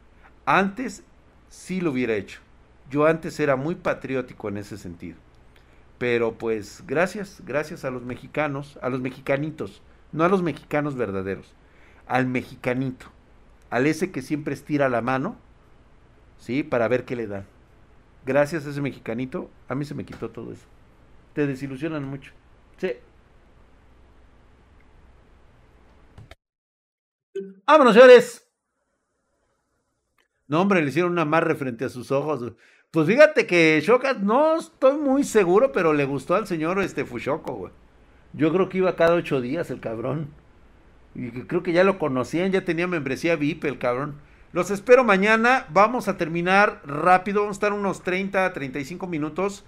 Antes 0.47 1.03
sí 1.49 1.81
lo 1.81 1.93
hubiera 1.93 2.15
hecho. 2.15 2.41
Yo 2.91 3.07
antes 3.07 3.39
era 3.41 3.57
muy 3.57 3.75
patriótico 3.75 4.49
en 4.49 4.59
ese 4.59 4.79
sentido 4.79 5.17
pero 5.99 6.35
pues 6.35 6.85
gracias, 6.87 7.43
gracias 7.45 7.85
a 7.85 7.91
los 7.91 8.05
mexicanos, 8.05 8.79
a 8.83 8.89
los 8.89 9.01
mexicanitos, 9.01 9.83
no 10.13 10.25
a 10.25 10.29
los 10.29 10.43
mexicanos 10.43 10.95
verdaderos, 10.95 11.53
al 12.07 12.27
mexicanito, 12.27 13.07
al 13.69 13.87
ese 13.87 14.13
que 14.13 14.23
siempre 14.23 14.55
estira 14.55 14.89
la 14.89 15.03
mano, 15.03 15.37
¿sí? 16.39 16.63
Para 16.63 16.89
ver 16.89 17.05
qué 17.05 17.17
le 17.17 17.27
dan. 17.27 17.45
Gracias 18.25 18.65
a 18.67 18.71
ese 18.71 18.81
mexicanito, 18.81 19.51
a 19.69 19.75
mí 19.75 19.85
se 19.85 19.95
me 19.95 20.05
quitó 20.05 20.31
todo 20.31 20.53
eso. 20.53 20.67
Te 21.35 21.47
desilusionan 21.47 22.05
mucho. 22.05 22.33
Sí. 22.79 22.93
Vámonos, 27.67 27.95
señores. 27.95 28.47
No, 30.47 30.63
hombre, 30.63 30.83
le 30.83 30.89
hicieron 30.89 31.13
una 31.13 31.23
amarre 31.23 31.55
frente 31.55 31.85
a 31.85 31.89
sus 31.89 32.11
ojos. 32.11 32.53
Pues 32.91 33.07
fíjate 33.07 33.47
que 33.47 33.83
Shokat 33.85 34.19
no 34.19 34.57
estoy 34.57 34.97
muy 34.97 35.25
seguro, 35.25 35.73
pero 35.73 35.93
le 35.93 36.07
gustó 36.07 36.35
al 36.35 36.47
señor 36.47 36.81
este 36.81 37.05
Fushoko, 37.05 37.53
güey. 37.55 37.73
Yo 38.33 38.53
creo 38.53 38.69
que 38.69 38.79
iba 38.79 38.97
cada 38.97 39.15
ocho 39.15 39.41
días 39.41 39.71
el 39.71 39.81
cabrón. 39.81 40.29
Y 41.15 41.31
creo 41.31 41.63
que 41.63 41.73
ya 41.73 41.85
lo 41.85 41.99
conocían, 41.99 42.53
ya 42.53 42.65
tenía 42.65 42.87
membresía 42.87 43.37
VIP 43.37 43.65
el 43.65 43.79
cabrón. 43.79 44.17
Los 44.53 44.71
espero 44.71 45.05
mañana. 45.05 45.67
Vamos 45.71 46.09
a 46.09 46.17
terminar 46.17 46.81
rápido. 46.87 47.43
Vamos 47.43 47.57
a 47.57 47.59
estar 47.59 47.73
unos 47.75 48.03
30, 48.03 48.53
35 48.53 49.07
minutos. 49.07 49.65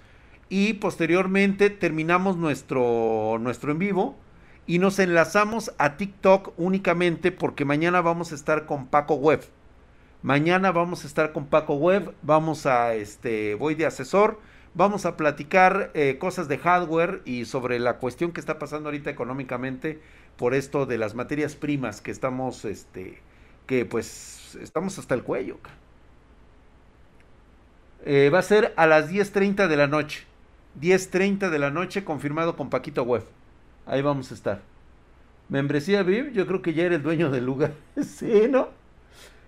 Y 0.48 0.74
posteriormente 0.74 1.68
terminamos 1.68 2.36
nuestro, 2.36 3.38
nuestro 3.40 3.72
en 3.72 3.78
vivo. 3.78 4.18
Y 4.66 4.78
nos 4.78 4.98
enlazamos 4.98 5.72
a 5.78 5.96
TikTok 5.96 6.52
únicamente 6.56 7.32
porque 7.32 7.64
mañana 7.64 8.00
vamos 8.00 8.32
a 8.32 8.34
estar 8.34 8.66
con 8.66 8.86
Paco 8.86 9.14
Web. 9.14 9.42
Mañana 10.22 10.70
vamos 10.70 11.04
a 11.04 11.06
estar 11.06 11.32
con 11.32 11.46
Paco 11.46 11.74
Web, 11.74 12.14
vamos 12.22 12.66
a, 12.66 12.94
este, 12.94 13.54
voy 13.54 13.74
de 13.74 13.86
asesor, 13.86 14.38
vamos 14.74 15.06
a 15.06 15.16
platicar 15.16 15.90
eh, 15.94 16.18
cosas 16.18 16.46
de 16.46 16.58
hardware 16.58 17.22
y 17.24 17.46
sobre 17.46 17.78
la 17.78 17.96
cuestión 17.96 18.32
que 18.32 18.40
está 18.40 18.58
pasando 18.58 18.88
ahorita 18.88 19.08
económicamente 19.08 19.98
por 20.36 20.54
esto 20.54 20.84
de 20.84 20.98
las 20.98 21.14
materias 21.14 21.56
primas 21.56 22.02
que 22.02 22.10
estamos, 22.10 22.66
este, 22.66 23.18
que 23.66 23.86
pues 23.86 24.58
estamos 24.60 24.98
hasta 24.98 25.14
el 25.14 25.22
cuello. 25.22 25.56
Eh, 28.04 28.30
va 28.32 28.38
a 28.38 28.42
ser 28.42 28.72
a 28.76 28.86
las 28.86 29.10
10.30 29.10 29.68
de 29.68 29.76
la 29.76 29.86
noche. 29.86 30.24
10.30 30.80 31.50
de 31.50 31.58
la 31.58 31.70
noche, 31.70 32.04
confirmado 32.04 32.56
con 32.56 32.70
Paquito 32.70 33.02
Web. 33.02 33.24
Ahí 33.90 34.02
vamos 34.02 34.30
a 34.30 34.34
estar. 34.34 34.62
Membresía 35.48 36.04
VIP, 36.04 36.32
yo 36.32 36.46
creo 36.46 36.62
que 36.62 36.74
ya 36.74 36.84
eres 36.84 37.02
dueño 37.02 37.28
del 37.28 37.44
lugar. 37.44 37.72
sí, 38.00 38.46
¿no? 38.48 38.68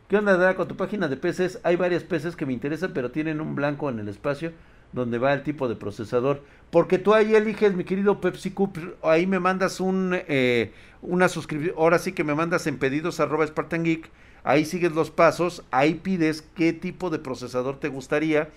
¿Qué 0.09 0.17
onda, 0.17 0.37
da 0.37 0.57
con 0.57 0.67
tu 0.67 0.77
página 0.77 1.07
de 1.07 1.17
PCs? 1.17 1.61
Hay 1.63 1.77
varias 1.77 2.03
PCs 2.03 2.35
que 2.35 2.45
me 2.45 2.53
interesan, 2.53 2.91
pero 2.93 3.13
tienen 3.13 3.41
un 3.41 3.55
blanco 3.55 3.89
en 3.89 4.01
el 4.01 4.09
espacio 4.09 4.51
donde 4.93 5.19
va 5.19 5.33
el 5.33 5.45
tipo 5.45 5.69
de 5.69 5.77
procesador. 5.77 6.43
Porque 6.73 6.99
tú 6.99 7.15
ahí 7.15 7.37
eliges, 7.37 7.77
mi 7.77 7.85
querido 7.85 8.21
Pepsi 8.21 8.51
Cup, 8.51 8.97
ahí 9.05 9.29
me 9.29 9.39
mandas 9.39 9.79
un, 9.79 10.19
eh, 10.27 10.73
una 11.03 11.29
suscripción, 11.29 11.77
ahora 11.79 12.01
sí 12.01 12.11
que 12.11 12.25
me 12.25 12.35
mandas 12.35 12.67
en 12.67 12.79
pedidos 12.79 13.21
arroba 13.21 13.47
Spartan 13.47 13.85
Geek, 13.85 14.11
ahí 14.43 14.65
sigues 14.65 14.91
los 14.91 15.13
pasos, 15.13 15.63
ahí 15.71 15.95
pides 15.95 16.43
qué 16.57 16.73
tipo 16.73 17.11
de 17.11 17.21
procesador 17.21 17.79
te 17.79 17.87
gustaría 17.87 18.49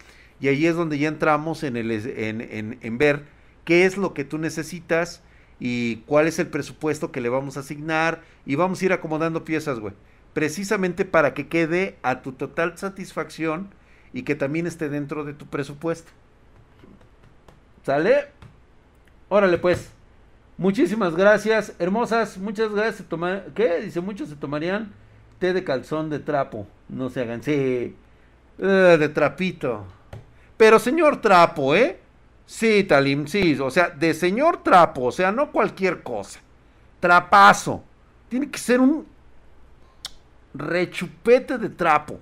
y 0.42 0.48
ahí 0.48 0.66
es 0.66 0.76
donde 0.76 0.98
ya 0.98 1.10
entramos 1.10 1.62
en, 1.62 1.78
el, 1.78 1.92
en, 1.92 2.42
en, 2.42 2.80
en 2.82 2.98
ver 2.98 3.26
qué 3.66 3.86
es 3.86 3.98
lo 3.98 4.16
que 4.16 4.26
tú 4.26 4.40
necesitas 4.40 5.22
y 5.60 5.98
cuál 6.08 6.28
es 6.28 6.40
el 6.40 6.48
presupuesto 6.48 7.12
que 7.12 7.22
le 7.22 7.30
vamos 7.30 7.58
a 7.58 7.62
asignar 7.62 8.22
y 8.46 8.56
vamos 8.56 8.82
a 8.82 8.86
ir 8.86 8.94
acomodando 8.94 9.46
piezas, 9.46 9.80
güey. 9.80 9.94
Precisamente 10.34 11.06
para 11.06 11.34
que 11.34 11.48
quede 11.48 11.98
a 12.04 12.22
tu 12.22 12.34
total 12.34 12.78
satisfacción 12.78 13.70
y 14.14 14.24
que 14.24 14.36
también 14.36 14.68
esté 14.68 14.90
dentro 14.90 15.24
de 15.24 15.34
tu 15.34 15.46
presupuesto. 15.46 16.12
¿Sale? 17.86 18.28
Órale 19.30 19.58
pues. 19.58 19.92
Muchísimas 20.58 21.16
gracias, 21.16 21.74
hermosas. 21.80 22.38
Muchas 22.38 22.74
gracias. 22.74 23.08
¿Qué? 23.54 23.82
Dice, 23.82 24.02
muchos 24.02 24.30
se 24.30 24.36
tomarían 24.36 24.94
té 25.40 25.54
de 25.54 25.64
calzón 25.64 26.10
de 26.10 26.20
trapo. 26.20 26.68
No 26.90 27.10
se 27.10 27.22
hagan. 27.22 27.44
Sí. 27.44 27.96
Uh, 28.58 28.98
de 28.98 29.10
trapito. 29.10 29.86
Pero 30.58 30.80
señor 30.80 31.22
trapo, 31.22 31.76
¿eh? 31.76 32.00
Sí, 32.46 32.84
Talim, 32.84 33.28
sí. 33.28 33.58
O 33.60 33.72
sea, 33.72 33.90
de 33.90 34.14
señor 34.14 34.64
trapo. 34.64 35.06
O 35.06 35.12
sea, 35.12 35.32
no 35.32 35.52
cualquier 35.52 36.04
cosa. 36.04 36.40
Trapazo. 37.00 37.84
Tiene 38.30 38.50
que 38.50 38.60
ser 38.60 38.80
un 38.80 39.06
rechupete 40.54 41.58
de 41.58 41.70
trapo. 41.70 42.20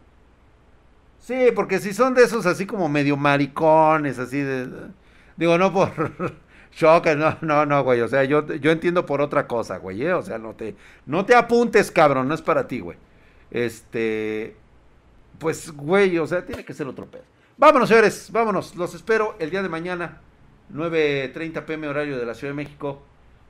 Sí, 1.19 1.49
porque 1.55 1.79
si 1.79 1.93
son 1.93 2.13
de 2.13 2.23
esos 2.23 2.45
así 2.45 2.65
como 2.65 2.89
medio 2.89 3.15
maricones, 3.15 4.19
así 4.19 4.39
de... 4.41 4.67
Digo, 5.37 5.57
no 5.57 5.71
por 5.71 5.91
shock, 6.73 7.07
no, 7.15 7.37
no, 7.41 7.65
no, 7.65 7.83
güey. 7.83 8.01
O 8.01 8.07
sea, 8.07 8.23
yo, 8.23 8.45
yo 8.55 8.71
entiendo 8.71 9.05
por 9.05 9.21
otra 9.21 9.47
cosa, 9.47 9.77
güey. 9.77 10.03
¿eh? 10.03 10.13
O 10.13 10.21
sea, 10.21 10.37
no 10.37 10.53
te, 10.53 10.75
no 11.05 11.25
te 11.25 11.35
apuntes, 11.35 11.91
cabrón. 11.91 12.27
No 12.27 12.33
es 12.33 12.41
para 12.41 12.67
ti, 12.67 12.79
güey. 12.79 12.97
Este, 13.51 14.55
pues, 15.39 15.71
güey, 15.71 16.17
o 16.17 16.27
sea, 16.27 16.45
tiene 16.45 16.65
que 16.65 16.73
ser 16.73 16.87
otro 16.87 17.05
pedo. 17.05 17.23
Vámonos, 17.55 17.89
señores, 17.89 18.29
vámonos. 18.31 18.75
Los 18.75 18.95
espero 18.95 19.35
el 19.37 19.51
día 19.51 19.61
de 19.61 19.69
mañana, 19.69 20.21
9.30 20.73 21.65
pm 21.65 21.87
horario 21.87 22.17
de 22.17 22.25
la 22.25 22.33
Ciudad 22.33 22.51
de 22.51 22.55
México. 22.55 23.03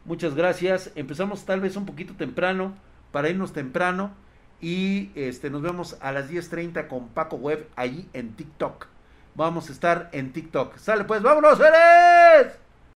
Muchas 0.03 0.35
gracias. 0.35 0.91
Empezamos 0.95 1.45
tal 1.45 1.61
vez 1.61 1.77
un 1.77 1.85
poquito 1.85 2.13
temprano, 2.13 2.75
para 3.13 3.29
irnos 3.29 3.53
temprano. 3.53 4.13
Y 4.59 5.11
este, 5.15 5.49
nos 5.49 5.61
vemos 5.61 5.97
a 6.01 6.11
las 6.11 6.29
10.30 6.29 6.87
con 6.89 7.07
Paco 7.09 7.37
Web 7.37 7.69
allí 7.77 8.09
en 8.11 8.33
TikTok. 8.35 8.87
Vamos 9.35 9.69
a 9.69 9.71
estar 9.71 10.09
en 10.11 10.33
TikTok. 10.33 10.77
Sale 10.77 11.05
pues, 11.05 11.21
vámonos, 11.21 11.57
seres. 11.57 12.62